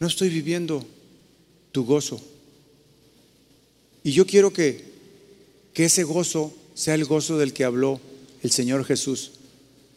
no 0.01 0.07
estoy 0.07 0.29
viviendo 0.29 0.85
tu 1.73 1.85
gozo. 1.85 2.21
Y 4.03 4.13
yo 4.13 4.27
quiero 4.27 4.53
que, 4.53 4.85
que 5.75 5.85
ese 5.85 6.03
gozo 6.03 6.53
sea 6.75 6.95
el 6.95 7.05
gozo 7.05 7.39
del 7.39 7.53
que 7.53 7.65
habló 7.65 8.01
el 8.43 8.51
Señor 8.51 8.85
Jesús, 8.85 9.33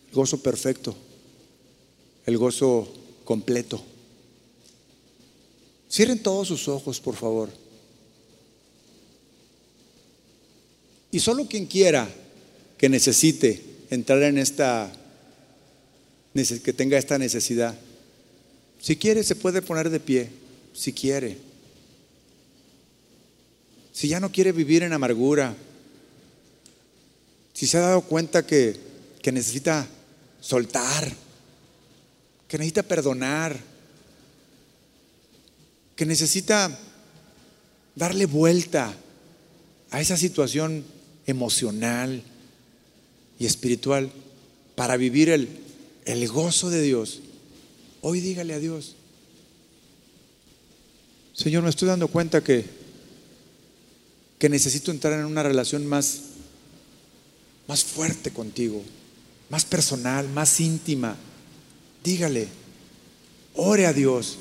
el 0.09 0.15
gozo 0.15 0.41
perfecto, 0.41 0.95
el 2.25 2.37
gozo 2.37 2.91
completo. 3.23 3.83
Cierren 5.91 6.23
todos 6.23 6.47
sus 6.47 6.69
ojos, 6.69 7.01
por 7.01 7.15
favor. 7.15 7.49
Y 11.11 11.19
solo 11.19 11.45
quien 11.47 11.65
quiera 11.65 12.07
que 12.77 12.87
necesite 12.87 13.61
entrar 13.89 14.23
en 14.23 14.37
esta, 14.37 14.89
que 16.33 16.71
tenga 16.71 16.97
esta 16.97 17.17
necesidad, 17.17 17.77
si 18.79 18.95
quiere 18.95 19.21
se 19.23 19.35
puede 19.35 19.61
poner 19.61 19.89
de 19.89 19.99
pie, 19.99 20.29
si 20.73 20.93
quiere. 20.93 21.37
Si 23.91 24.07
ya 24.07 24.21
no 24.21 24.31
quiere 24.31 24.53
vivir 24.53 24.83
en 24.83 24.93
amargura, 24.93 25.53
si 27.53 27.67
se 27.67 27.77
ha 27.77 27.81
dado 27.81 28.01
cuenta 28.03 28.47
que, 28.47 28.79
que 29.21 29.33
necesita 29.33 29.85
soltar, 30.39 31.11
que 32.47 32.57
necesita 32.57 32.81
perdonar, 32.81 33.70
que 36.01 36.07
necesita 36.07 36.75
darle 37.95 38.25
vuelta 38.25 38.91
a 39.91 40.01
esa 40.01 40.17
situación 40.17 40.83
emocional 41.27 42.23
y 43.37 43.45
espiritual 43.45 44.11
para 44.73 44.97
vivir 44.97 45.29
el 45.29 45.47
el 46.05 46.27
gozo 46.27 46.71
de 46.71 46.81
Dios, 46.81 47.19
hoy 48.01 48.19
dígale 48.19 48.55
a 48.55 48.59
Dios, 48.59 48.95
Señor, 51.35 51.61
me 51.61 51.69
estoy 51.69 51.87
dando 51.87 52.07
cuenta 52.07 52.43
que, 52.43 52.65
que 54.39 54.49
necesito 54.49 54.89
entrar 54.89 55.13
en 55.19 55.25
una 55.25 55.43
relación 55.43 55.85
más, 55.85 56.21
más 57.67 57.83
fuerte 57.83 58.31
contigo, 58.31 58.81
más 59.51 59.65
personal, 59.65 60.27
más 60.29 60.59
íntima. 60.59 61.15
Dígale, 62.03 62.47
ore 63.53 63.85
a 63.85 63.93
Dios 63.93 64.39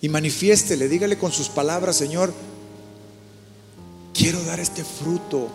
y 0.00 0.08
manifiéstele, 0.08 0.88
dígale 0.88 1.18
con 1.18 1.32
sus 1.32 1.48
palabras, 1.48 1.96
Señor, 1.96 2.32
quiero 4.14 4.42
dar 4.44 4.60
este 4.60 4.84
fruto 4.84 5.48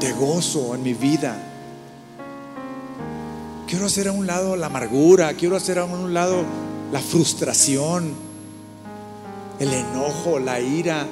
de 0.00 0.12
gozo 0.12 0.74
en 0.74 0.82
mi 0.82 0.94
vida. 0.94 1.36
Quiero 3.66 3.86
hacer 3.86 4.08
a 4.08 4.12
un 4.12 4.26
lado 4.26 4.54
la 4.56 4.66
amargura, 4.66 5.32
quiero 5.34 5.56
hacer 5.56 5.78
a 5.78 5.84
un 5.84 6.12
lado 6.12 6.44
la 6.92 7.00
frustración, 7.00 8.14
el 9.58 9.72
enojo, 9.72 10.38
la 10.38 10.60
ira. 10.60 11.06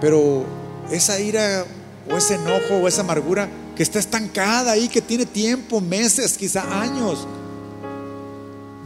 Pero 0.00 0.44
esa 0.90 1.18
ira 1.18 1.64
o 2.10 2.16
ese 2.16 2.34
enojo 2.34 2.82
o 2.82 2.88
esa 2.88 3.00
amargura 3.00 3.48
que 3.74 3.82
está 3.82 3.98
estancada 3.98 4.72
ahí, 4.72 4.88
que 4.88 5.00
tiene 5.02 5.26
tiempo, 5.26 5.80
meses, 5.80 6.36
quizá 6.36 6.80
años, 6.80 7.26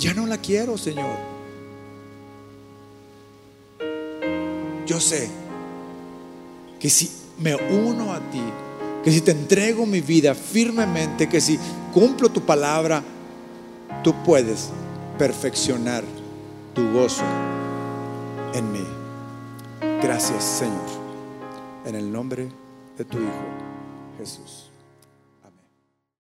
ya 0.00 0.14
no 0.14 0.26
la 0.26 0.38
quiero, 0.38 0.78
Señor. 0.78 1.16
Yo 4.86 4.98
sé 4.98 5.28
que 6.80 6.90
si 6.90 7.10
me 7.38 7.54
uno 7.54 8.12
a 8.12 8.18
ti, 8.30 8.42
que 9.04 9.12
si 9.12 9.20
te 9.20 9.30
entrego 9.30 9.86
mi 9.86 10.00
vida 10.00 10.34
firmemente, 10.34 11.28
que 11.28 11.40
si 11.40 11.58
cumplo 11.92 12.30
tu 12.30 12.40
palabra, 12.40 13.04
tú 14.02 14.14
puedes 14.24 14.70
perfeccionar 15.18 16.02
tu 16.74 16.90
gozo 16.92 17.24
en 18.54 18.72
mí. 18.72 18.86
Gracias, 20.02 20.42
Señor. 20.42 21.00
En 21.84 21.94
el 21.94 22.10
nombre 22.10 22.48
de 22.96 23.04
tu 23.04 23.18
Hijo, 23.18 24.16
Jesús. 24.18 24.69